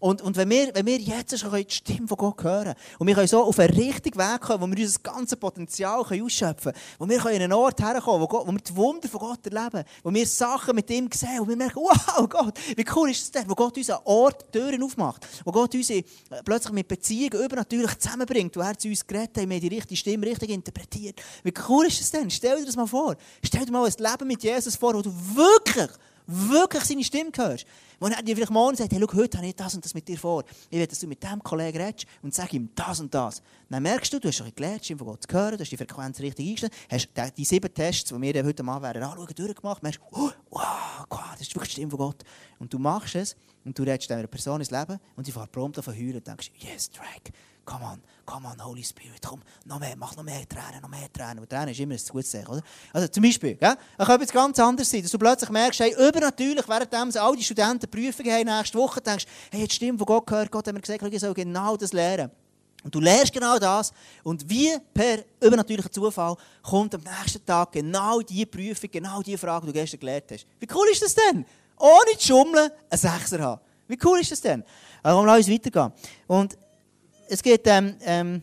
und, 0.00 0.22
und 0.22 0.36
wenn, 0.36 0.48
wir, 0.48 0.74
wenn 0.74 0.86
wir 0.86 0.98
jetzt 0.98 1.38
schon 1.38 1.52
die 1.52 1.66
Stimme 1.68 2.08
von 2.08 2.16
Gott 2.16 2.42
hören 2.42 2.74
und 2.98 3.06
wir 3.06 3.14
können 3.14 3.28
so 3.28 3.44
auf 3.44 3.58
einen 3.58 3.74
richtigen 3.74 4.18
Weg 4.18 4.40
kommen, 4.40 4.62
wo 4.62 4.66
wir 4.66 4.84
unser 4.84 5.00
ganzes 5.00 5.38
Potenzial 5.38 6.02
können 6.04 6.24
ausschöpfen 6.24 6.72
können, 6.72 6.84
wo 6.98 7.08
wir 7.08 7.30
in 7.30 7.42
einen 7.42 7.52
Ort 7.52 7.80
herkommen 7.82 8.22
wo, 8.22 8.46
wo 8.46 8.50
wir 8.50 8.58
die 8.58 8.76
Wunder 8.76 9.08
von 9.08 9.20
Gott 9.20 9.46
erleben, 9.46 9.84
wo 10.02 10.12
wir 10.12 10.26
Sachen 10.26 10.74
mit 10.74 10.88
ihm 10.90 11.08
sehen 11.12 11.40
und 11.40 11.48
wir 11.48 11.56
merken, 11.56 11.80
wow, 11.80 12.28
Gott, 12.28 12.58
wie 12.74 12.84
cool 12.96 13.10
ist 13.10 13.22
das 13.22 13.30
denn, 13.30 13.50
wo 13.50 13.54
Gott 13.54 13.76
uns 13.76 13.90
einen 13.90 14.00
Ort 14.04 14.50
Türen 14.50 14.82
aufmacht, 14.82 15.26
wo 15.44 15.52
Gott 15.52 15.74
uns 15.74 15.90
äh, 15.90 16.02
plötzlich 16.44 16.72
mit 16.72 16.88
Beziehungen 16.88 17.44
übernatürlich 17.44 17.98
zusammenbringt, 17.98 18.56
wo 18.56 18.60
er 18.60 18.78
zu 18.78 18.88
uns 18.88 19.06
geredet 19.06 19.36
hat, 19.36 19.48
wir 19.48 19.60
die 19.60 19.68
richtige 19.68 19.96
Stimme 19.96 20.26
richtig 20.26 20.48
interpretiert. 20.48 21.20
Wie 21.44 21.52
cool 21.68 21.86
ist 21.86 22.00
das 22.00 22.10
denn? 22.10 22.30
Stell 22.30 22.58
dir 22.58 22.66
das 22.66 22.76
mal 22.76 22.86
vor. 22.86 23.16
Stell 23.44 23.66
dir 23.66 23.72
mal 23.72 23.86
ein 23.86 23.92
Leben 23.98 24.28
mit 24.28 24.42
Jesus 24.42 24.76
vor, 24.76 24.94
wo 24.94 25.02
du 25.02 25.12
wirklich 25.34 25.90
wirklich 26.30 26.84
seine 26.84 27.04
Stimme 27.04 27.30
hörst. 27.36 27.66
Wo 28.02 28.06
er 28.06 28.22
dir 28.22 28.34
vielleicht 28.34 28.50
morgen 28.50 28.74
sagt, 28.74 28.92
hey, 28.92 28.98
schau, 28.98 29.14
heute 29.14 29.36
habe 29.36 29.46
ich 29.46 29.54
das 29.54 29.74
und 29.74 29.84
das 29.84 29.92
mit 29.92 30.08
dir 30.08 30.16
vor. 30.16 30.42
Ich 30.70 30.78
will, 30.78 30.86
dass 30.86 30.98
du 31.00 31.06
mit 31.06 31.22
diesem 31.22 31.42
Kollegen 31.42 31.78
redest 31.78 32.06
und 32.22 32.34
sag 32.34 32.50
ihm 32.54 32.70
das 32.74 32.98
und 32.98 33.12
das. 33.12 33.42
Dann 33.68 33.82
merkst 33.82 34.10
du, 34.10 34.18
du 34.18 34.28
hast 34.28 34.36
schon 34.36 34.50
gelernt, 34.54 34.86
von 34.86 34.96
Gott 34.96 35.22
zu 35.22 35.36
hören, 35.36 35.58
du 35.58 35.60
hast 35.60 35.70
die 35.70 35.76
Frequenz 35.76 36.18
richtig 36.18 36.48
eingestellt, 36.48 36.72
hast 36.88 37.36
die 37.36 37.44
sieben 37.44 37.74
Tests, 37.74 38.08
die 38.08 38.18
wir 38.18 38.42
heute 38.42 38.64
Abend 38.64 38.82
werden 38.82 39.02
anschauen, 39.02 39.28
durchgemacht, 39.34 39.82
merkst, 39.82 40.00
oh, 40.12 40.30
wow, 40.48 41.06
das 41.32 41.42
ist 41.42 41.54
wirklich 41.54 41.68
die 41.68 41.72
Stimme 41.72 41.90
von 41.90 41.98
Gott. 41.98 42.24
Und 42.58 42.72
du 42.72 42.78
machst 42.78 43.16
es 43.16 43.36
und 43.66 43.78
du 43.78 43.82
redest 43.82 44.10
einer 44.10 44.26
Person 44.26 44.62
ins 44.62 44.70
Leben 44.70 44.98
und 45.16 45.26
sie 45.26 45.32
fährt 45.32 45.52
prompt 45.52 45.78
auf 45.78 45.86
heulen 45.86 46.14
und 46.14 46.26
denkst, 46.26 46.52
yes, 46.58 46.90
Drag, 46.90 47.04
come 47.70 47.84
on, 47.84 48.00
come 48.26 48.46
on, 48.48 48.58
Holy 48.64 48.82
Spirit, 48.82 49.20
komm, 49.24 49.40
noch 49.64 49.78
mehr, 49.78 49.94
mach 49.96 50.16
noch 50.16 50.24
mehr 50.24 50.48
Tränen, 50.48 50.82
noch 50.82 50.88
mehr 50.88 51.12
Tränen. 51.12 51.38
Und 51.38 51.48
Tränen 51.48 51.68
ist 51.68 51.78
immer 51.78 51.94
ein 51.94 52.00
gutes 52.10 52.30
Zeichen, 52.30 52.48
oder? 52.48 52.62
Also 52.92 53.08
zum 53.08 53.22
Beispiel, 53.22 53.56
ja, 53.60 53.76
es 53.96 54.06
kann 54.06 54.20
etwas 54.20 54.32
ganz 54.32 54.58
anderes 54.58 54.90
sein, 54.90 55.02
dass 55.02 55.10
du 55.12 55.18
plötzlich 55.18 55.50
merkst, 55.50 55.80
hey, 55.80 55.92
übernatürlich, 55.92 56.68
während 56.68 57.16
all 57.16 57.36
die 57.36 57.44
Studenten 57.44 57.88
Prüfungen 57.88 58.32
haben 58.32 58.46
nächste 58.46 58.76
Woche, 58.76 59.00
denkst, 59.00 59.26
hey, 59.52 59.60
jetzt 59.62 59.74
stimmt 59.74 59.98
von 59.98 60.06
Gott 60.06 60.26
gehört, 60.26 60.50
Gott 60.50 60.66
hat 60.66 60.74
mir 60.74 60.80
gesagt, 60.80 61.02
ich 61.02 61.20
soll 61.20 61.34
genau 61.34 61.76
das 61.76 61.92
lernen. 61.92 62.30
Und 62.82 62.94
du 62.94 62.98
lernst 62.98 63.32
genau 63.32 63.58
das. 63.58 63.92
Und 64.22 64.48
wie 64.48 64.70
per 64.94 65.18
übernatürlicher 65.38 65.92
Zufall 65.92 66.34
kommt 66.62 66.94
am 66.94 67.02
nächsten 67.02 67.44
Tag 67.44 67.72
genau 67.72 68.22
die 68.22 68.46
Prüfung, 68.46 68.90
genau 68.90 69.20
die 69.20 69.36
Frage, 69.36 69.66
die 69.66 69.72
du 69.72 69.78
gestern 69.78 70.00
gelernt 70.00 70.24
hast. 70.30 70.46
Wie 70.58 70.66
cool 70.74 70.88
ist 70.90 71.02
das 71.02 71.14
denn? 71.14 71.44
Ohne 71.78 72.16
zu 72.16 72.28
schummeln, 72.28 72.70
einen 72.88 72.98
Sechser 72.98 73.38
haben. 73.40 73.60
Wie 73.86 73.98
cool 74.02 74.20
ist 74.20 74.32
das 74.32 74.40
denn? 74.40 74.64
Also, 75.02 75.24
lass 75.24 75.38
uns 75.38 75.50
weitergehen. 75.50 75.92
Und 76.26 76.56
es 77.30 77.42
geht, 77.42 77.62
ähm, 77.66 77.94
ähm, 78.04 78.42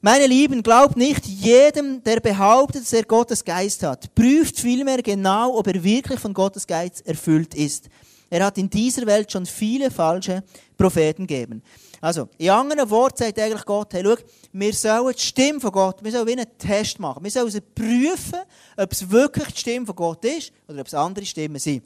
meine 0.00 0.26
Lieben, 0.26 0.62
glaubt 0.62 0.96
nicht 0.96 1.26
jedem, 1.26 2.02
der 2.02 2.20
behauptet, 2.20 2.82
dass 2.82 2.92
er 2.92 3.04
Gottes 3.04 3.44
Geist 3.44 3.82
hat. 3.82 4.14
Prüft 4.14 4.60
vielmehr 4.60 5.02
genau, 5.02 5.56
ob 5.58 5.66
er 5.66 5.82
wirklich 5.82 6.20
von 6.20 6.34
Gottes 6.34 6.66
Geist 6.66 7.06
erfüllt 7.06 7.54
ist. 7.54 7.88
Er 8.30 8.44
hat 8.44 8.58
in 8.58 8.68
dieser 8.68 9.06
Welt 9.06 9.30
schon 9.30 9.46
viele 9.46 9.90
falsche 9.90 10.42
Propheten 10.76 11.26
gegeben. 11.26 11.62
Also, 12.00 12.28
in 12.36 12.50
anderen 12.50 12.90
Worten 12.90 13.18
sagt 13.18 13.38
eigentlich 13.38 13.64
Gott, 13.64 13.94
hey, 13.94 14.02
schau, 14.04 14.16
wir 14.52 14.72
sollen 14.74 15.14
die 15.14 15.22
Stimme 15.22 15.60
von 15.60 15.72
Gott, 15.72 16.02
wir 16.02 16.12
sollen 16.12 16.26
wie 16.26 16.32
einen 16.32 16.58
Test 16.58 16.98
machen. 16.98 17.24
Wir 17.24 17.30
sollen 17.30 17.60
prüfen, 17.74 18.40
ob 18.76 18.92
es 18.92 19.10
wirklich 19.10 19.48
die 19.52 19.60
Stimme 19.60 19.86
von 19.86 19.96
Gott 19.96 20.24
ist 20.24 20.52
oder 20.68 20.80
ob 20.80 20.86
es 20.86 20.94
andere 20.94 21.24
Stimmen 21.24 21.58
sind. 21.58 21.82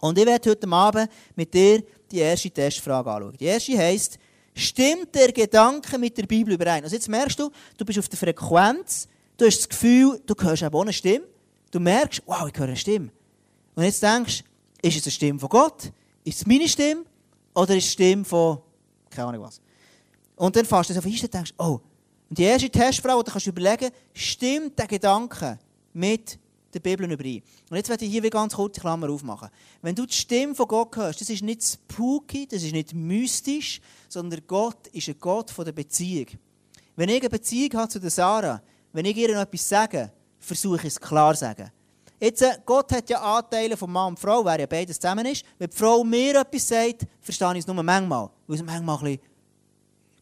Und 0.00 0.18
ich 0.18 0.26
werde 0.26 0.50
heute 0.50 0.68
Abend 0.68 1.08
mit 1.36 1.54
dir 1.54 1.84
die 2.12 2.18
erste 2.18 2.50
Testfrage 2.50 3.10
anschauen. 3.10 3.36
Die 3.38 3.46
erste 3.46 3.76
heisst, 3.78 4.18
stimmt 4.54 5.14
der 5.14 5.32
Gedanke 5.32 5.98
mit 5.98 6.16
der 6.16 6.26
Bibel 6.26 6.54
überein? 6.54 6.84
Also 6.84 6.94
jetzt 6.94 7.08
merkst 7.08 7.38
du, 7.38 7.50
du 7.76 7.84
bist 7.84 7.98
auf 7.98 8.08
der 8.08 8.18
Frequenz, 8.18 9.08
du 9.36 9.46
hast 9.46 9.58
das 9.58 9.68
Gefühl, 9.68 10.20
du 10.26 10.34
hörst 10.38 10.62
auch 10.62 10.82
eine 10.82 10.92
Stimme, 10.92 11.26
du 11.70 11.80
merkst, 11.80 12.22
wow, 12.26 12.48
ich 12.48 12.58
höre 12.58 12.68
eine 12.68 12.76
Stimme. 12.76 13.10
Und 13.74 13.84
jetzt 13.84 14.02
denkst 14.02 14.44
du, 14.82 14.88
ist 14.88 14.98
es 14.98 15.04
eine 15.04 15.12
Stimme 15.12 15.38
von 15.38 15.48
Gott? 15.48 15.92
Ist 16.24 16.38
es 16.38 16.46
meine 16.46 16.68
Stimme? 16.68 17.04
Oder 17.54 17.76
ist 17.76 17.84
es 17.84 17.96
eine 17.98 18.06
Stimme 18.08 18.24
von, 18.24 18.58
keine 19.10 19.28
Ahnung 19.28 19.42
was. 19.42 19.60
Und 20.36 20.56
dann 20.56 20.64
fährst 20.64 20.90
du 20.90 20.98
auf 20.98 21.04
ein 21.04 21.12
und 21.12 21.34
denkst, 21.34 21.54
oh, 21.58 21.80
und 22.28 22.38
die 22.38 22.44
erste 22.44 22.70
Testfrage, 22.70 23.30
kannst 23.30 23.46
du 23.46 23.50
überlegen, 23.50 23.90
stimmt 24.14 24.78
der 24.78 24.86
Gedanke 24.86 25.58
mit 25.92 26.38
der 26.74 26.80
Bibel 26.80 27.10
überein. 27.10 27.42
Und 27.70 27.76
jetzt 27.76 27.88
werde 27.88 28.04
ich 28.04 28.10
hier 28.10 28.30
ganz 28.30 28.54
kurz 28.54 28.74
die 28.74 28.80
Klammer 28.80 29.10
aufmachen. 29.10 29.48
Wenn 29.80 29.94
du 29.94 30.06
die 30.06 30.14
Stimme 30.14 30.54
von 30.54 30.66
Gott 30.68 30.96
hörst, 30.96 31.20
das 31.20 31.30
ist 31.30 31.42
nicht 31.42 31.62
spooky, 31.62 32.46
das 32.46 32.62
ist 32.62 32.72
nicht 32.72 32.94
mystisch, 32.94 33.80
sondern 34.08 34.40
Gott 34.46 34.86
ist 34.88 35.08
ein 35.08 35.16
Gott 35.18 35.50
von 35.50 35.64
der 35.64 35.72
Beziehung. 35.72 36.26
Wenn 36.96 37.08
ich 37.08 37.20
eine 37.20 37.30
Beziehung 37.30 37.72
habe 37.74 37.88
zu 37.88 37.98
der 37.98 38.10
Sarah, 38.10 38.62
wenn 38.92 39.04
ich 39.04 39.16
ihr 39.16 39.34
noch 39.34 39.42
etwas 39.42 39.68
sage, 39.68 40.12
versuche 40.38 40.76
ich 40.78 40.84
es 40.84 41.00
klar 41.00 41.34
zu 41.34 41.40
sagen. 41.40 41.70
Jetzt, 42.20 42.42
äh, 42.42 42.56
Gott 42.64 42.92
hat 42.92 43.10
ja 43.10 43.20
Anteile 43.20 43.76
von 43.76 43.90
Mann 43.90 44.08
und 44.08 44.20
Frau, 44.20 44.44
wer 44.44 44.60
ja 44.60 44.66
beides 44.66 45.00
zusammen 45.00 45.26
ist. 45.26 45.44
Wenn 45.58 45.68
die 45.68 45.76
Frau 45.76 46.04
mir 46.04 46.40
etwas 46.40 46.68
sagt, 46.68 47.06
verstehe 47.20 47.52
ich 47.54 47.58
es 47.60 47.66
nur 47.66 47.82
manchmal, 47.82 48.30
weil 48.46 48.56
es 48.56 48.62
manchmal 48.62 48.96
ein 48.96 49.02
bisschen 49.02 49.20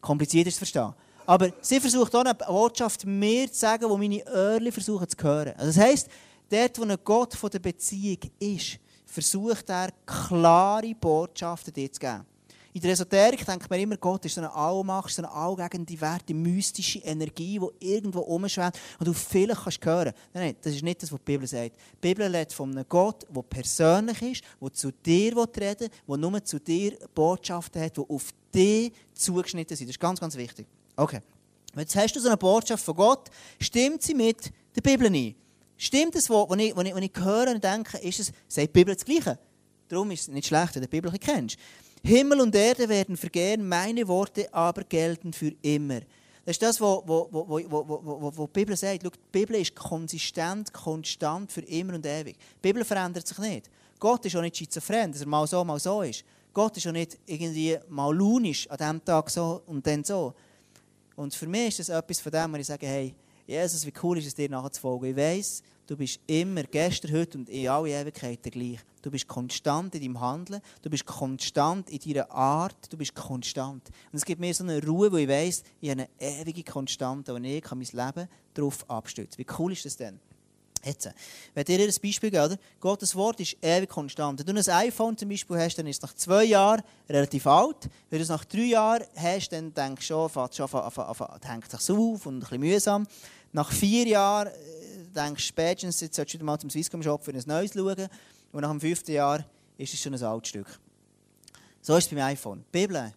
kompliziert 0.01 0.47
ist 0.47 0.55
zu 0.55 0.59
verstehen. 0.59 0.93
Aber 1.27 1.51
sie 1.61 1.79
versucht 1.79 2.15
auch 2.15 2.21
eine 2.21 2.33
Botschaft 2.33 3.05
mir 3.05 3.51
zu 3.51 3.59
sagen, 3.59 3.87
die 3.87 3.97
meine 3.97 4.27
Öhrchen 4.27 4.71
versuchen 4.71 5.07
zu 5.07 5.17
hören. 5.21 5.53
Also 5.57 5.67
das 5.67 5.77
heisst, 5.77 6.09
dort, 6.51 6.77
wo 6.79 6.83
ein 6.83 6.97
Gott 7.03 7.33
von 7.35 7.49
der 7.49 7.59
Beziehung 7.59 8.19
ist, 8.39 8.79
versucht 9.05 9.69
er, 9.69 9.89
klare 10.05 10.93
Botschaften 10.95 11.73
dir 11.73 11.91
zu 11.91 11.99
geben. 11.99 12.25
In 12.73 12.79
der 12.79 12.91
Esoterik 12.91 13.45
denkt 13.45 13.69
man 13.69 13.79
immer, 13.79 13.97
Gott 13.97 14.23
ist 14.23 14.35
so 14.35 14.41
eine 14.41 14.53
Allmacht, 14.53 15.13
so 15.13 15.21
eine 15.21 15.31
allgegende 15.31 15.99
Werte, 15.99 16.33
mystische 16.33 16.99
Energie, 16.99 17.59
die 17.59 17.85
irgendwo 17.85 18.21
umschwebt 18.21 18.79
und 18.97 19.07
du 19.07 19.13
vielleicht 19.13 19.63
kannst 19.63 19.85
hören. 19.85 20.13
Nein, 20.33 20.43
nein, 20.45 20.55
das 20.61 20.75
ist 20.75 20.81
nicht 20.81 21.03
das, 21.03 21.11
was 21.11 21.19
die 21.19 21.25
Bibel 21.25 21.45
sagt. 21.45 21.75
Die 21.75 22.07
Bibel 22.07 22.33
redet 22.33 22.53
von 22.53 22.71
einem 22.71 22.85
Gott, 22.87 23.27
der 23.29 23.41
persönlich 23.41 24.21
ist, 24.21 24.43
der 24.61 24.71
zu 24.71 24.91
dir 24.91 25.35
reden 25.35 25.79
will, 25.81 25.89
der 26.07 26.17
nur 26.17 26.45
zu 26.45 26.59
dir 26.59 26.97
Botschaften 27.13 27.81
hat, 27.81 27.97
die 27.97 28.01
auf 28.07 28.29
dich 28.53 28.93
zugeschnitten 29.13 29.75
sind. 29.75 29.87
Das 29.87 29.95
ist 29.95 29.99
ganz, 29.99 30.21
ganz 30.21 30.37
wichtig. 30.37 30.65
Okay. 30.95 31.19
Jetzt 31.75 31.95
hast 31.97 32.15
du 32.15 32.21
so 32.21 32.27
eine 32.27 32.37
Botschaft 32.37 32.85
von 32.85 32.95
Gott, 32.95 33.29
stimmt 33.59 34.01
sie 34.01 34.13
mit 34.13 34.51
der 34.75 34.81
Bibel 34.81 35.07
ein? 35.07 35.35
Stimmt 35.83 36.15
es, 36.15 36.29
was 36.29 36.47
ich, 36.59 36.77
ich, 36.77 36.95
ich 36.95 37.23
höre 37.23 37.47
und 37.47 37.63
denke, 37.63 37.97
ist 37.97 38.19
es, 38.19 38.31
sagt 38.47 38.67
die 38.67 38.71
Bibel 38.71 38.93
das 38.93 39.03
Gleiche? 39.03 39.39
Darum 39.87 40.11
ist 40.11 40.21
es 40.21 40.27
nicht 40.27 40.45
schlecht, 40.45 40.75
wenn 40.75 40.83
du 40.83 40.87
die 40.87 41.01
Bibel 41.01 41.11
kennst. 41.17 41.57
Himmel 42.03 42.39
und 42.41 42.53
Erde 42.53 42.87
werden 42.87 43.17
vergehen, 43.17 43.67
meine 43.67 44.07
Worte 44.07 44.53
aber 44.53 44.83
gelten 44.83 45.33
für 45.33 45.51
immer. 45.63 46.01
Das 46.45 46.57
ist 46.57 46.61
das, 46.61 46.79
was 46.79 47.01
die 47.03 48.47
Bibel 48.53 48.77
sagt. 48.77 49.01
Schau, 49.01 49.09
die 49.09 49.19
Bibel 49.31 49.55
ist 49.55 49.73
konsistent, 49.73 50.71
konstant 50.71 51.51
für 51.51 51.61
immer 51.61 51.95
und 51.95 52.05
ewig. 52.05 52.37
Die 52.37 52.61
Bibel 52.61 52.85
verändert 52.85 53.27
sich 53.27 53.39
nicht. 53.39 53.67
Gott 53.99 54.23
ist 54.23 54.35
auch 54.35 54.41
nicht 54.41 54.57
schizophren, 54.57 55.11
dass 55.11 55.21
er 55.21 55.27
mal 55.27 55.47
so, 55.47 55.63
mal 55.63 55.79
so 55.79 56.03
ist. 56.03 56.23
Gott 56.53 56.77
ist 56.77 56.85
auch 56.85 56.91
nicht 56.91 57.17
irgendwie 57.25 57.79
mal 57.89 58.15
launisch, 58.15 58.69
an 58.69 58.77
diesem 58.77 59.03
Tag 59.03 59.31
so 59.31 59.63
und 59.65 59.87
dann 59.87 60.03
so. 60.03 60.35
Und 61.15 61.33
für 61.33 61.47
mich 61.47 61.69
ist 61.69 61.89
das 61.89 61.89
etwas 61.89 62.19
von 62.19 62.31
dem, 62.31 62.53
wo 62.53 62.57
ich 62.57 62.67
sage, 62.67 62.85
hey, 62.85 63.15
Jesus, 63.51 63.85
wie 63.85 63.91
cool 64.01 64.17
ist 64.17 64.27
es 64.27 64.33
dir 64.33 64.49
nachzufolgen. 64.49 65.09
Ich 65.09 65.15
weiss, 65.17 65.61
du 65.85 65.97
bist 65.97 66.21
immer, 66.25 66.63
gestern, 66.63 67.11
heute 67.11 67.37
und 67.37 67.49
in 67.49 67.67
alle 67.67 67.89
Ewigkeiten 67.89 68.49
gleich. 68.49 68.79
Du 69.01 69.11
bist 69.11 69.27
konstant 69.27 69.93
in 69.93 70.01
deinem 70.01 70.21
Handeln, 70.21 70.61
du 70.81 70.89
bist 70.89 71.05
konstant 71.05 71.89
in 71.89 71.99
deiner 71.99 72.31
Art, 72.31 72.77
du 72.89 72.95
bist 72.95 73.13
konstant. 73.13 73.89
Und 73.89 74.17
es 74.17 74.23
gibt 74.23 74.39
mir 74.39 74.53
so 74.53 74.63
eine 74.63 74.81
Ruhe, 74.81 75.11
wo 75.11 75.17
ich 75.17 75.27
weiss, 75.27 75.63
ich 75.81 75.89
habe 75.89 76.07
eine 76.19 76.39
ewige 76.39 76.63
Konstante 76.63 77.33
und 77.33 77.43
ich 77.43 77.61
kann 77.61 77.79
mein 77.79 77.87
Leben 77.91 78.29
darauf 78.53 78.89
abstützen. 78.89 79.37
Wie 79.37 79.53
cool 79.59 79.73
ist 79.73 79.83
das 79.83 79.97
denn? 79.97 80.17
Jetzt, 80.83 81.09
wenn 81.53 81.63
dir 81.63 81.79
ein 81.79 81.93
Beispiel 82.01 82.31
geben? 82.31 82.57
Gottes 82.79 83.15
Wort 83.15 83.39
ist 83.39 83.55
ewig 83.61 83.89
konstant. 83.89 84.45
Wenn 84.45 84.55
du 84.55 84.61
ein 84.61 84.87
iPhone 84.87 85.15
zum 85.15 85.29
Beispiel 85.29 85.57
hast, 85.57 85.77
dann 85.77 85.85
ist 85.85 85.97
es 85.97 86.01
nach 86.01 86.13
zwei 86.15 86.45
Jahren 86.45 86.81
relativ 87.07 87.45
alt. 87.45 87.87
Wenn 88.09 88.19
du 88.19 88.23
es 88.23 88.29
nach 88.29 88.45
drei 88.45 88.63
Jahren 88.63 89.03
hast, 89.15 89.49
dann 89.49 89.73
denkst 89.73 90.07
du 90.07 90.13
schon, 90.13 90.29
fängt 90.29 90.55
schon, 90.55 90.69
hängt 91.43 91.71
sich 91.71 91.89
auf 91.95 92.25
und 92.25 92.35
ein 92.35 92.39
bisschen 92.39 92.59
mühsam. 92.59 93.07
Nach 93.53 93.71
vier 93.71 94.07
Jahren 94.07 94.47
äh, 94.47 94.51
denkst 95.13 95.45
spätestens, 95.45 95.99
jetzt 96.01 96.15
solltest 96.15 96.41
du 96.41 96.45
mal 96.45 96.57
zum 96.57 96.69
Swisscom-Shop 96.69 97.23
für 97.23 97.31
ein 97.31 97.43
neues 97.45 97.73
schauen. 97.73 98.07
Und 98.51 98.61
nach 98.61 98.71
dem 98.71 98.79
fünften 98.79 99.11
Jahr 99.11 99.45
ist 99.77 99.93
es 99.93 100.01
schon 100.01 100.15
ein 100.15 100.23
altes 100.23 100.49
Stück. 100.49 100.79
So 101.81 101.95
ist 101.95 102.05
es 102.05 102.09
beim 102.09 102.23
iPhone. 102.25 102.63
Die 102.73 102.79
Bibel 102.79 103.13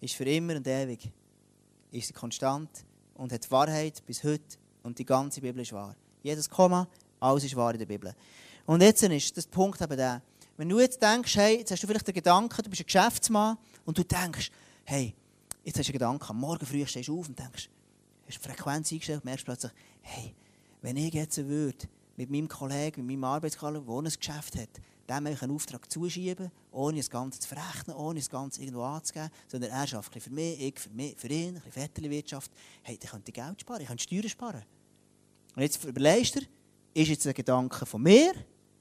ist 0.00 0.14
für 0.14 0.24
immer 0.24 0.56
und 0.56 0.66
ewig. 0.66 1.10
Ist 1.90 2.08
sie 2.08 2.12
konstant 2.12 2.70
und 3.14 3.32
hat 3.32 3.50
Wahrheit 3.50 4.04
bis 4.04 4.22
heute. 4.24 4.58
Und 4.82 4.98
die 4.98 5.04
ganze 5.04 5.40
Bibel 5.40 5.62
ist 5.62 5.72
wahr. 5.72 5.94
Jedes 6.22 6.48
Komma, 6.48 6.86
alles 7.20 7.44
ist 7.44 7.56
wahr 7.56 7.72
in 7.72 7.78
der 7.78 7.86
Bibel. 7.86 8.14
Und 8.66 8.82
jetzt 8.82 9.02
ist 9.02 9.36
das 9.36 9.46
Punkt 9.46 9.80
eben 9.80 9.96
der. 9.96 10.22
Wenn 10.56 10.68
du 10.68 10.80
jetzt 10.80 11.00
denkst, 11.00 11.36
hey, 11.36 11.58
jetzt 11.58 11.70
hast 11.70 11.82
du 11.82 11.86
vielleicht 11.86 12.06
den 12.06 12.14
Gedanken, 12.14 12.62
du 12.62 12.70
bist 12.70 12.82
ein 12.82 12.86
Geschäftsmann 12.86 13.56
und 13.84 13.96
du 13.96 14.02
denkst, 14.02 14.50
hey, 14.84 15.14
jetzt 15.64 15.78
hast 15.78 15.86
du 15.88 15.92
einen 15.92 15.98
Gedanken, 15.98 16.36
morgen 16.36 16.66
früh 16.66 16.84
stehst 16.86 17.08
du 17.08 17.18
auf 17.18 17.28
und 17.28 17.38
denkst, 17.38 17.68
hast 18.26 18.44
die 18.44 18.48
Frequenz 18.48 18.92
eingestellt 18.92 19.20
und 19.20 19.24
merkst 19.24 19.44
plötzlich, 19.44 19.72
hey, 20.02 20.34
wenn 20.82 20.96
ich 20.96 21.14
jetzt 21.14 21.38
würde, 21.38 21.86
mit 22.16 22.30
meinem 22.30 22.48
Kollegen, 22.48 23.06
mit 23.06 23.16
meinem 23.16 23.24
Arbeitskollegen, 23.24 23.86
der 23.86 23.96
ein 23.96 24.04
Geschäft 24.04 24.56
hat, 24.56 24.68
dem 25.08 25.26
einen 25.26 25.50
Auftrag 25.50 25.90
zuschieben, 25.90 26.50
ohne 26.72 26.98
das 26.98 27.08
Ganze 27.08 27.38
zu 27.38 27.48
verrechnen, 27.48 27.96
ohne 27.96 28.18
das 28.18 28.28
Ganze 28.28 28.60
irgendwo 28.60 28.82
anzugeben, 28.82 29.30
sondern 29.46 29.70
er 29.70 29.86
schafft 29.86 30.12
für 30.20 30.30
mich, 30.30 30.60
ich 30.60 30.78
für, 30.78 30.90
mich, 30.90 31.16
für 31.16 31.28
ihn, 31.28 31.56
ein 31.56 31.62
bisschen 31.62 31.82
Vetterli-Wirtschaft, 31.82 32.50
hey, 32.82 32.98
dann 32.98 33.10
könnte 33.10 33.30
ich 33.30 33.34
Geld 33.34 33.60
sparen, 33.60 33.80
ich 33.80 33.88
könnte 33.88 34.02
Steuern 34.02 34.28
sparen. 34.28 34.62
Und 35.58 35.62
jetzt 35.62 35.82
überlegst 35.82 36.36
du, 36.36 36.40
ist 36.94 37.08
jetzt 37.08 37.26
ein 37.26 37.34
Gedanke 37.34 37.84
von 37.84 38.00
mir, 38.00 38.32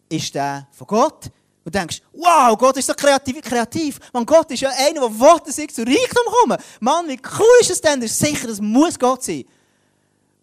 ist 0.09 0.35
der 0.35 0.67
von 0.71 0.85
Gott? 0.85 1.25
Und 1.65 1.73
denkst, 1.73 2.03
wow, 2.13 2.55
Gott 2.55 2.77
ist 2.77 2.85
so 2.85 2.93
kreativ. 2.93 3.41
kreativ. 3.41 3.99
Man, 4.13 4.23
Gott 4.27 4.51
ist 4.51 4.59
ja 4.59 4.69
einer, 4.69 5.01
der 5.01 5.19
will, 5.19 5.39
dass 5.43 5.57
ich 5.57 5.73
zu 5.73 5.81
Reichtum 5.81 6.23
komme. 6.43 6.55
Mann, 6.79 7.07
wie 7.07 7.19
cool 7.39 7.47
ist 7.61 7.71
das 7.71 7.81
denn? 7.81 7.99
Das 7.99 8.11
ist 8.11 8.19
sicher, 8.19 8.47
das 8.47 8.61
muss 8.61 8.99
Gott 8.99 9.23
sein. 9.23 9.43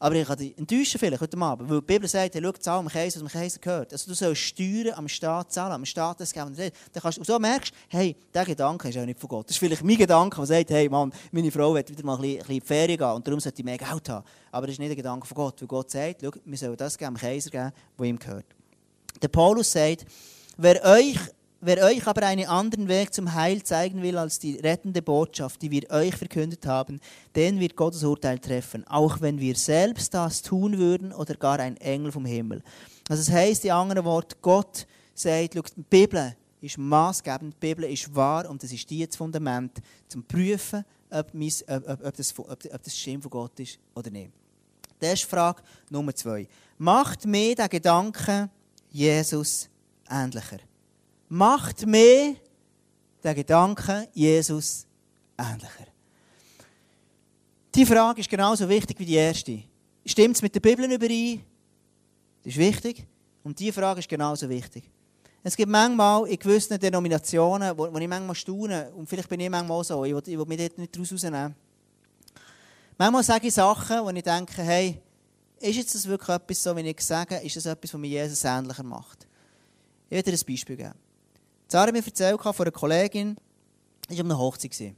Aber 0.05 0.17
ich 0.17 0.27
kann 0.27 0.37
dich 0.37 0.59
enttäuschen 0.59 0.99
vielleicht 0.99 1.23
heute 1.23 1.39
Abend, 1.39 1.71
weil 1.71 1.81
die 1.81 1.87
Bibel 1.87 2.07
sagt, 2.07 2.35
hey, 2.35 2.43
schau, 2.43 2.53
zahl 2.53 2.79
am 2.81 2.89
Käse, 2.89 3.25
was 3.25 3.33
dem 3.33 3.41
Käse 3.41 3.59
gehört. 3.59 3.91
Also 3.91 4.11
du 4.11 4.15
sollst 4.15 4.43
Steuern 4.43 4.93
am 4.99 5.09
Staat 5.09 5.51
zahlen, 5.51 5.73
am 5.73 5.87
Staat 5.87 6.21
das 6.21 6.31
geben. 6.31 6.55
Dann 6.55 7.03
kannst 7.03 7.17
du 7.17 7.25
so 7.25 7.39
merkst, 7.39 7.73
hey, 7.89 8.15
dieser 8.29 8.45
Gedanke 8.45 8.91
ist 8.91 8.99
auch 8.99 9.07
nicht 9.07 9.19
von 9.19 9.29
Gott. 9.31 9.47
Das 9.49 9.57
ist 9.57 9.61
vielleicht 9.61 9.83
mein 9.83 9.97
Gedanke, 9.97 10.37
der 10.37 10.45
sagt, 10.45 10.69
hey 10.69 10.91
Mann, 10.91 11.11
meine 11.33 11.51
Frau 11.51 11.73
will 11.73 11.83
wieder 11.89 12.05
mal 12.05 12.17
ein 12.17 12.21
bisschen, 12.21 12.41
in 12.41 12.47
die 12.49 12.61
Ferien 12.61 12.99
gehen 12.99 13.13
und 13.13 13.27
darum 13.27 13.41
sollte 13.41 13.61
ich 13.61 13.65
mehr 13.65 13.79
Geld 13.79 14.09
haben. 14.11 14.27
Aber 14.53 14.67
das 14.67 14.75
ist 14.75 14.79
nicht 14.79 14.91
der 14.91 14.97
Gedanke 14.97 15.27
von 15.27 15.37
Gott, 15.37 15.59
weil 15.63 15.69
Gott 15.69 15.91
sagt, 15.91 16.21
schau, 16.23 16.33
wir 16.45 16.59
sollen 16.59 16.77
das 16.77 16.99
geben, 16.99 17.09
am 17.09 17.17
Kaiser 17.17 17.49
geben, 17.49 17.73
was 17.97 18.07
ihm 18.07 18.19
gehört. 18.19 18.45
Der 19.23 19.29
Paulus 19.29 19.73
sagt, 19.73 20.05
wer 20.59 20.85
euch 20.85 21.17
Wer 21.67 21.83
euch 21.83 22.07
aber 22.07 22.27
einen 22.27 22.47
anderen 22.47 22.89
Weg 22.89 23.15
zum 23.15 23.33
Heil 23.33 23.63
zeigen 23.63 24.03
will 24.03 24.19
als 24.19 24.39
die 24.39 24.57
rettende 24.57 25.01
Botschaft, 25.01 25.63
die 25.63 25.71
wir 25.71 25.91
euch 25.91 26.15
verkündet 26.15 26.67
haben, 26.67 27.01
den 27.35 27.59
wird 27.59 27.75
Gottes 27.75 28.05
Urteil 28.05 28.39
treffen, 28.39 28.87
auch 28.87 29.23
wenn 29.23 29.41
wir 29.41 29.57
selbst 29.57 30.13
das 30.13 30.43
tun 30.43 30.77
würden 30.77 31.11
oder 31.11 31.37
gar 31.37 31.59
ein 31.61 31.79
Engel 31.79 32.13
vom 32.13 32.27
Himmel. 32.27 32.63
Also 33.09 33.23
das 33.23 33.35
heißt, 33.35 33.65
die 33.65 33.73
anderen 33.73 34.05
Wort, 34.05 34.43
Gott 34.43 34.87
sagt, 35.15 35.55
die 35.55 35.83
Bibel 35.89 36.37
ist 36.61 36.77
maßgebend, 36.77 37.55
die 37.55 37.67
Bibel 37.67 37.85
ist 37.85 38.15
wahr 38.15 38.51
und 38.51 38.63
das 38.63 38.71
ist 38.71 38.91
die 38.91 39.07
das 39.07 39.17
Fundament, 39.17 39.81
zum 40.07 40.23
prüfen, 40.23 40.85
ob, 41.09 41.33
mein, 41.33 41.51
ob, 41.67 42.05
ob, 42.05 42.15
das, 42.15 42.39
ob, 42.39 42.61
das 42.61 42.95
Stimme 42.95 43.23
von 43.23 43.31
Gott 43.31 43.59
ist 43.61 43.79
oder 43.95 44.11
nicht. 44.11 44.31
Das 45.01 45.15
ist 45.15 45.25
Frage 45.25 45.63
Nummer 45.89 46.15
zwei. 46.15 46.47
Macht 46.77 47.25
mir 47.25 47.55
der 47.55 47.71
Gedanke 47.71 48.51
Jesus 48.91 49.71
ähnlicher? 50.11 50.59
Macht 51.35 51.85
mir 51.85 52.37
den 53.25 53.35
Gedanken 53.35 54.07
Jesus 54.13 54.87
ähnlicher. 55.37 55.87
Die 57.75 57.85
Frage 57.85 58.21
ist 58.21 58.31
genauso 58.31 58.69
wichtig 58.69 59.01
wie 59.01 59.05
die 59.05 59.15
erste. 59.15 59.65
Stimmt 60.07 60.37
es 60.37 60.43
mit 60.43 60.55
der 60.55 60.61
Bibel 60.61 60.85
überein? 60.85 61.43
Das 62.45 62.53
ist 62.53 62.59
wichtig. 62.59 63.05
Und 63.43 63.59
diese 63.59 63.73
Frage 63.73 63.99
ist 63.99 64.09
genauso 64.09 64.49
wichtig. 64.49 64.89
Es 65.43 65.57
gibt 65.57 65.71
manchmal 65.71 66.29
in 66.29 66.39
gewissen 66.39 66.79
Denominationen, 66.79 67.77
wo, 67.77 67.93
wo 67.93 67.99
ich 67.99 68.09
manchmal 68.09 68.37
staune, 68.37 68.93
und 68.95 69.09
vielleicht 69.09 69.29
bin 69.29 69.41
ich 69.41 69.51
manchmal 69.51 69.81
auch 69.81 69.83
so, 69.83 70.05
ich 70.05 70.15
will, 70.15 70.23
ich 70.25 70.39
will 70.39 70.47
mich 70.47 70.59
dort 70.59 70.79
nicht 70.79 70.95
daraus 70.95 71.13
rausnehmen. 71.13 71.55
Manchmal 72.97 73.25
sage 73.25 73.49
ich 73.49 73.55
Sachen, 73.55 74.05
wo 74.05 74.11
ich 74.11 74.23
denke, 74.23 74.63
hey, 74.63 75.01
ist 75.59 75.77
jetzt 75.77 75.97
das 75.97 76.07
wirklich 76.07 76.29
etwas 76.29 76.63
so, 76.63 76.77
wenn 76.77 76.87
ich 76.87 77.01
sage, 77.01 77.37
ist 77.39 77.57
das 77.57 77.67
etwas, 77.67 77.93
was 77.93 78.01
mich 78.01 78.13
Jesus 78.13 78.45
ähnlicher 78.45 78.85
macht? 78.85 79.27
Ich 80.09 80.13
werde 80.13 80.31
dir 80.31 80.39
ein 80.39 80.47
Beispiel 80.47 80.77
geben. 80.77 81.04
Sarah 81.75 81.91
mir 81.91 82.07
erzählt 82.07 82.41
von 82.41 82.55
einer 82.57 82.71
Kollegin, 82.71 83.37
die 84.09 84.17
war 84.17 84.25
um 84.25 84.31
eine 84.31 84.39
Hochzeit. 84.39 84.95